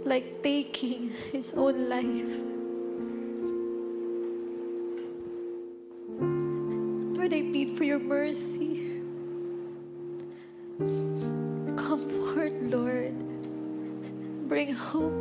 like 0.05 0.43
taking 0.43 1.11
his 1.31 1.53
own 1.55 1.87
life. 1.89 2.56
Your 7.97 8.05
mercy. 8.05 9.01
Comfort, 11.75 12.53
Lord. 12.61 13.15
Bring 14.47 14.73
hope. 14.73 15.13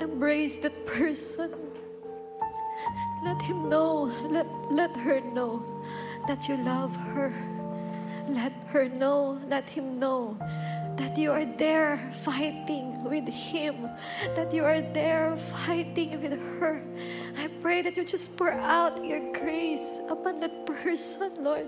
Embrace 0.00 0.56
that 0.56 0.74
person. 0.86 1.54
Let 3.24 3.40
him 3.42 3.68
know, 3.68 4.10
let, 4.30 4.46
let 4.72 4.96
her 4.96 5.20
know 5.20 5.62
that 6.26 6.48
you 6.48 6.56
love 6.56 6.96
her. 6.96 7.32
Let 8.28 8.52
her 8.68 8.88
know, 8.88 9.40
let 9.48 9.68
him 9.68 9.98
know 10.00 10.36
that 10.96 11.16
you 11.16 11.30
are 11.30 11.44
there 11.44 12.10
fighting 12.12 13.04
with 13.04 13.28
him, 13.28 13.88
that 14.34 14.52
you 14.52 14.64
are 14.64 14.80
there 14.80 15.36
fighting 15.36 16.20
with 16.20 16.38
her. 16.58 16.82
Pray 17.62 17.82
that 17.82 17.96
you 17.96 18.04
just 18.04 18.34
pour 18.36 18.52
out 18.52 19.04
your 19.04 19.20
grace 19.32 20.00
upon 20.08 20.40
that 20.40 20.64
person, 20.64 21.32
Lord. 21.40 21.66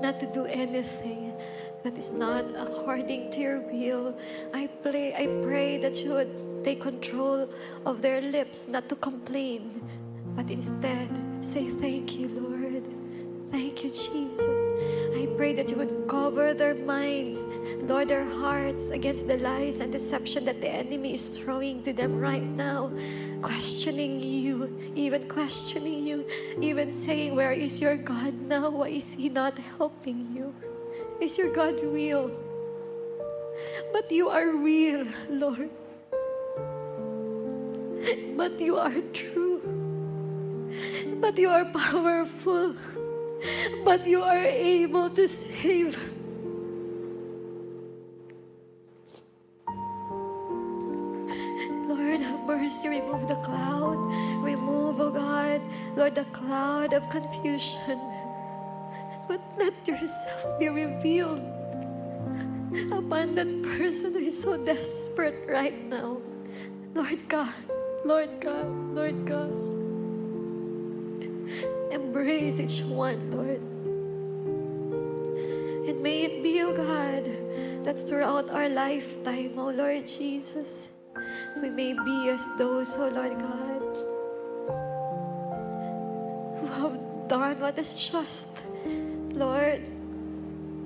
Not 0.00 0.20
to 0.20 0.26
do 0.32 0.46
anything 0.46 1.34
that 1.82 1.98
is 1.98 2.10
not 2.12 2.44
according 2.54 3.30
to 3.32 3.40
your 3.40 3.60
will. 3.60 4.14
I 4.54 4.68
pray, 4.82 5.12
I 5.14 5.26
pray 5.42 5.78
that 5.78 5.98
you 6.04 6.12
would 6.12 6.64
take 6.64 6.80
control 6.80 7.48
of 7.84 8.00
their 8.00 8.20
lips, 8.20 8.68
not 8.68 8.88
to 8.88 8.96
complain, 8.96 9.82
but 10.36 10.48
instead 10.48 11.10
say, 11.40 11.70
Thank 11.82 12.18
you, 12.18 12.28
Lord. 12.28 12.47
Thank 13.50 13.82
you, 13.82 13.90
Jesus. 13.90 14.60
I 15.16 15.26
pray 15.36 15.54
that 15.54 15.70
you 15.70 15.76
would 15.76 16.06
cover 16.06 16.52
their 16.52 16.74
minds, 16.74 17.46
Lord, 17.88 18.08
their 18.08 18.24
hearts 18.24 18.90
against 18.90 19.26
the 19.26 19.38
lies 19.38 19.80
and 19.80 19.90
deception 19.90 20.44
that 20.44 20.60
the 20.60 20.68
enemy 20.68 21.14
is 21.14 21.28
throwing 21.28 21.82
to 21.84 21.92
them 21.92 22.20
right 22.20 22.42
now, 22.42 22.92
questioning 23.40 24.20
you, 24.20 24.92
even 24.94 25.28
questioning 25.28 26.06
you, 26.06 26.26
even 26.60 26.92
saying, 26.92 27.34
Where 27.34 27.52
is 27.52 27.80
your 27.80 27.96
God 27.96 28.34
now? 28.42 28.68
Why 28.70 28.88
is 28.88 29.14
he 29.14 29.28
not 29.28 29.56
helping 29.78 30.28
you? 30.36 30.54
Is 31.20 31.38
your 31.38 31.52
God 31.52 31.80
real? 31.82 32.30
But 33.92 34.12
you 34.12 34.28
are 34.28 34.52
real, 34.52 35.06
Lord. 35.30 35.70
But 38.36 38.60
you 38.60 38.76
are 38.76 39.00
true. 39.12 39.62
But 41.20 41.38
you 41.38 41.48
are 41.48 41.64
powerful. 41.64 42.76
But 43.84 44.06
you 44.06 44.22
are 44.22 44.44
able 44.44 45.10
to 45.10 45.28
save. 45.28 45.96
Lord, 51.88 52.20
have 52.20 52.44
mercy. 52.46 52.88
Remove 52.88 53.28
the 53.28 53.36
cloud. 53.36 53.98
Remove, 54.42 55.00
oh 55.00 55.10
God, 55.10 55.60
Lord, 55.96 56.14
the 56.14 56.24
cloud 56.32 56.92
of 56.92 57.08
confusion. 57.08 58.00
But 59.28 59.40
let 59.58 59.74
yourself 59.86 60.58
be 60.58 60.68
revealed 60.68 61.40
upon 62.92 63.34
that 63.34 63.62
person 63.62 64.12
who 64.12 64.20
is 64.20 64.40
so 64.40 64.56
desperate 64.56 65.46
right 65.48 65.84
now. 65.88 66.18
Lord 66.94 67.28
God, 67.28 67.54
Lord 68.04 68.40
God, 68.40 68.66
Lord 68.94 69.26
God. 69.26 69.52
Embrace 71.90 72.60
each 72.60 72.82
one, 72.82 73.30
Lord. 73.30 73.60
And 75.88 76.02
may 76.02 76.24
it 76.24 76.42
be, 76.42 76.62
oh 76.62 76.72
God, 76.72 77.24
that 77.84 77.98
throughout 77.98 78.50
our 78.50 78.68
lifetime, 78.68 79.52
oh 79.56 79.70
Lord 79.70 80.06
Jesus, 80.06 80.88
we 81.62 81.70
may 81.70 81.94
be 81.94 82.28
as 82.28 82.46
those, 82.58 82.96
oh 82.98 83.08
Lord 83.08 83.38
God, 83.38 83.82
who 86.60 86.66
have 86.66 87.28
done 87.28 87.58
what 87.60 87.78
is 87.78 87.94
just, 88.10 88.62
Lord, 89.32 89.80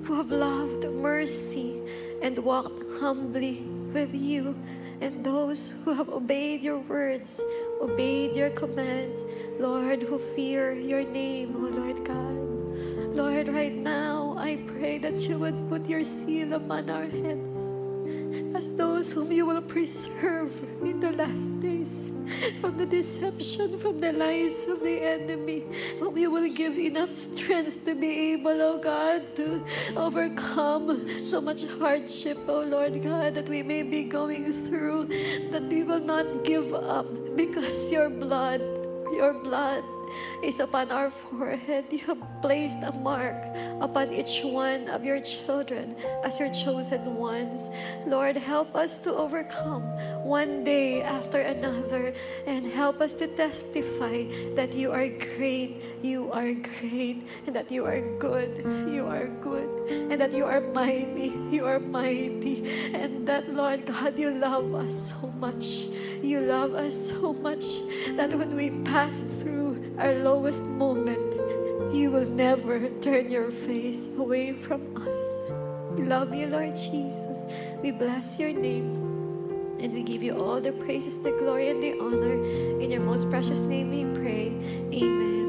who 0.03 0.15
have 0.15 0.31
loved 0.31 0.85
mercy 0.89 1.81
and 2.21 2.39
walked 2.39 2.81
humbly 2.99 3.63
with 3.93 4.13
you, 4.15 4.55
and 5.03 5.19
those 5.19 5.75
who 5.83 5.91
have 5.91 6.07
obeyed 6.07 6.63
your 6.63 6.79
words, 6.79 7.43
obeyed 7.81 8.37
your 8.37 8.49
commands, 8.51 9.25
Lord, 9.59 10.01
who 10.01 10.17
fear 10.17 10.71
your 10.71 11.03
name, 11.03 11.57
O 11.57 11.67
Lord 11.67 12.05
God. 12.07 12.39
Lord, 13.11 13.49
right 13.49 13.75
now, 13.75 14.33
I 14.39 14.63
pray 14.65 14.99
that 14.99 15.19
you 15.27 15.37
would 15.39 15.67
put 15.67 15.89
your 15.89 16.05
seal 16.05 16.53
upon 16.53 16.89
our 16.89 17.03
heads. 17.03 17.72
As 18.63 18.69
those 18.77 19.11
whom 19.11 19.29
you 19.29 19.45
will 19.45 19.61
preserve 19.61 20.51
in 20.81 20.99
the 21.01 21.11
last 21.11 21.51
days 21.59 22.11
from 22.61 22.77
the 22.77 22.85
deception, 22.85 23.77
from 23.77 23.99
the 23.99 24.13
lies 24.13 24.67
of 24.69 24.81
the 24.81 25.01
enemy, 25.01 25.65
whom 25.99 26.17
you 26.17 26.31
will 26.31 26.49
give 26.49 26.77
enough 26.77 27.11
strength 27.11 27.83
to 27.83 27.93
be 27.93 28.31
able, 28.31 28.61
oh 28.61 28.77
God, 28.77 29.35
to 29.35 29.61
overcome 29.97 30.87
so 31.25 31.41
much 31.41 31.65
hardship, 31.77 32.37
oh 32.47 32.61
Lord 32.61 33.03
God, 33.03 33.35
that 33.35 33.49
we 33.49 33.63
may 33.63 33.83
be 33.83 34.03
going 34.03 34.53
through, 34.65 35.07
that 35.51 35.63
we 35.63 35.83
will 35.83 36.05
not 36.13 36.45
give 36.45 36.73
up 36.73 37.07
because 37.35 37.91
your 37.91 38.09
blood, 38.09 38.61
your 39.11 39.33
blood 39.33 39.83
is 40.43 40.59
upon 40.59 40.91
our 40.91 41.09
forehead. 41.09 41.85
You 41.91 42.05
have 42.07 42.23
placed 42.41 42.77
a 42.83 42.91
mark 42.91 43.37
upon 43.79 44.11
each 44.11 44.43
one 44.43 44.87
of 44.89 45.03
your 45.03 45.19
children 45.21 45.95
as 46.23 46.39
your 46.39 46.53
chosen 46.53 47.15
ones. 47.15 47.69
Lord, 48.05 48.35
help 48.35 48.75
us 48.75 48.97
to 48.99 49.13
overcome 49.13 49.83
one 50.23 50.63
day 50.63 51.01
after 51.01 51.39
another 51.39 52.13
and 52.45 52.65
help 52.65 53.01
us 53.01 53.13
to 53.13 53.27
testify 53.27 54.25
that 54.55 54.73
you 54.73 54.91
are 54.91 55.07
great, 55.37 55.81
you 56.01 56.31
are 56.31 56.53
great, 56.53 57.27
and 57.47 57.55
that 57.55 57.71
you 57.71 57.85
are 57.85 58.01
good, 58.19 58.65
you 58.91 59.07
are 59.07 59.27
good, 59.41 59.69
and 59.89 60.19
that 60.19 60.33
you 60.33 60.45
are 60.45 60.61
mighty, 60.73 61.31
you 61.49 61.65
are 61.65 61.79
mighty, 61.79 62.67
and 62.93 63.27
that, 63.27 63.53
Lord 63.53 63.85
God, 63.85 64.17
you 64.17 64.31
love 64.31 64.73
us 64.75 65.13
so 65.13 65.27
much. 65.39 65.87
You 66.21 66.39
love 66.41 66.73
us 66.73 66.95
so 67.09 67.33
much 67.33 67.63
that 68.15 68.33
when 68.33 68.55
we 68.55 68.69
pass 68.83 69.19
through 69.39 69.62
our 69.99 70.13
lowest 70.15 70.63
moment, 70.63 71.33
you 71.93 72.09
will 72.11 72.27
never 72.27 72.89
turn 73.01 73.29
your 73.29 73.51
face 73.51 74.09
away 74.17 74.53
from 74.53 74.81
us. 74.97 75.51
We 75.95 76.03
love 76.03 76.33
you, 76.33 76.47
Lord 76.47 76.75
Jesus. 76.75 77.45
We 77.81 77.91
bless 77.91 78.39
your 78.39 78.53
name. 78.53 79.13
And 79.79 79.93
we 79.93 80.01
give 80.01 80.23
you 80.23 80.37
all 80.39 80.61
the 80.61 80.71
praises, 80.71 81.19
the 81.19 81.31
glory, 81.31 81.69
and 81.69 81.83
the 81.83 81.99
honor. 81.99 82.43
In 82.79 82.89
your 82.89 83.01
most 83.01 83.29
precious 83.29 83.59
name 83.59 83.91
we 83.91 84.05
pray. 84.17 84.47
Amen. 84.93 85.42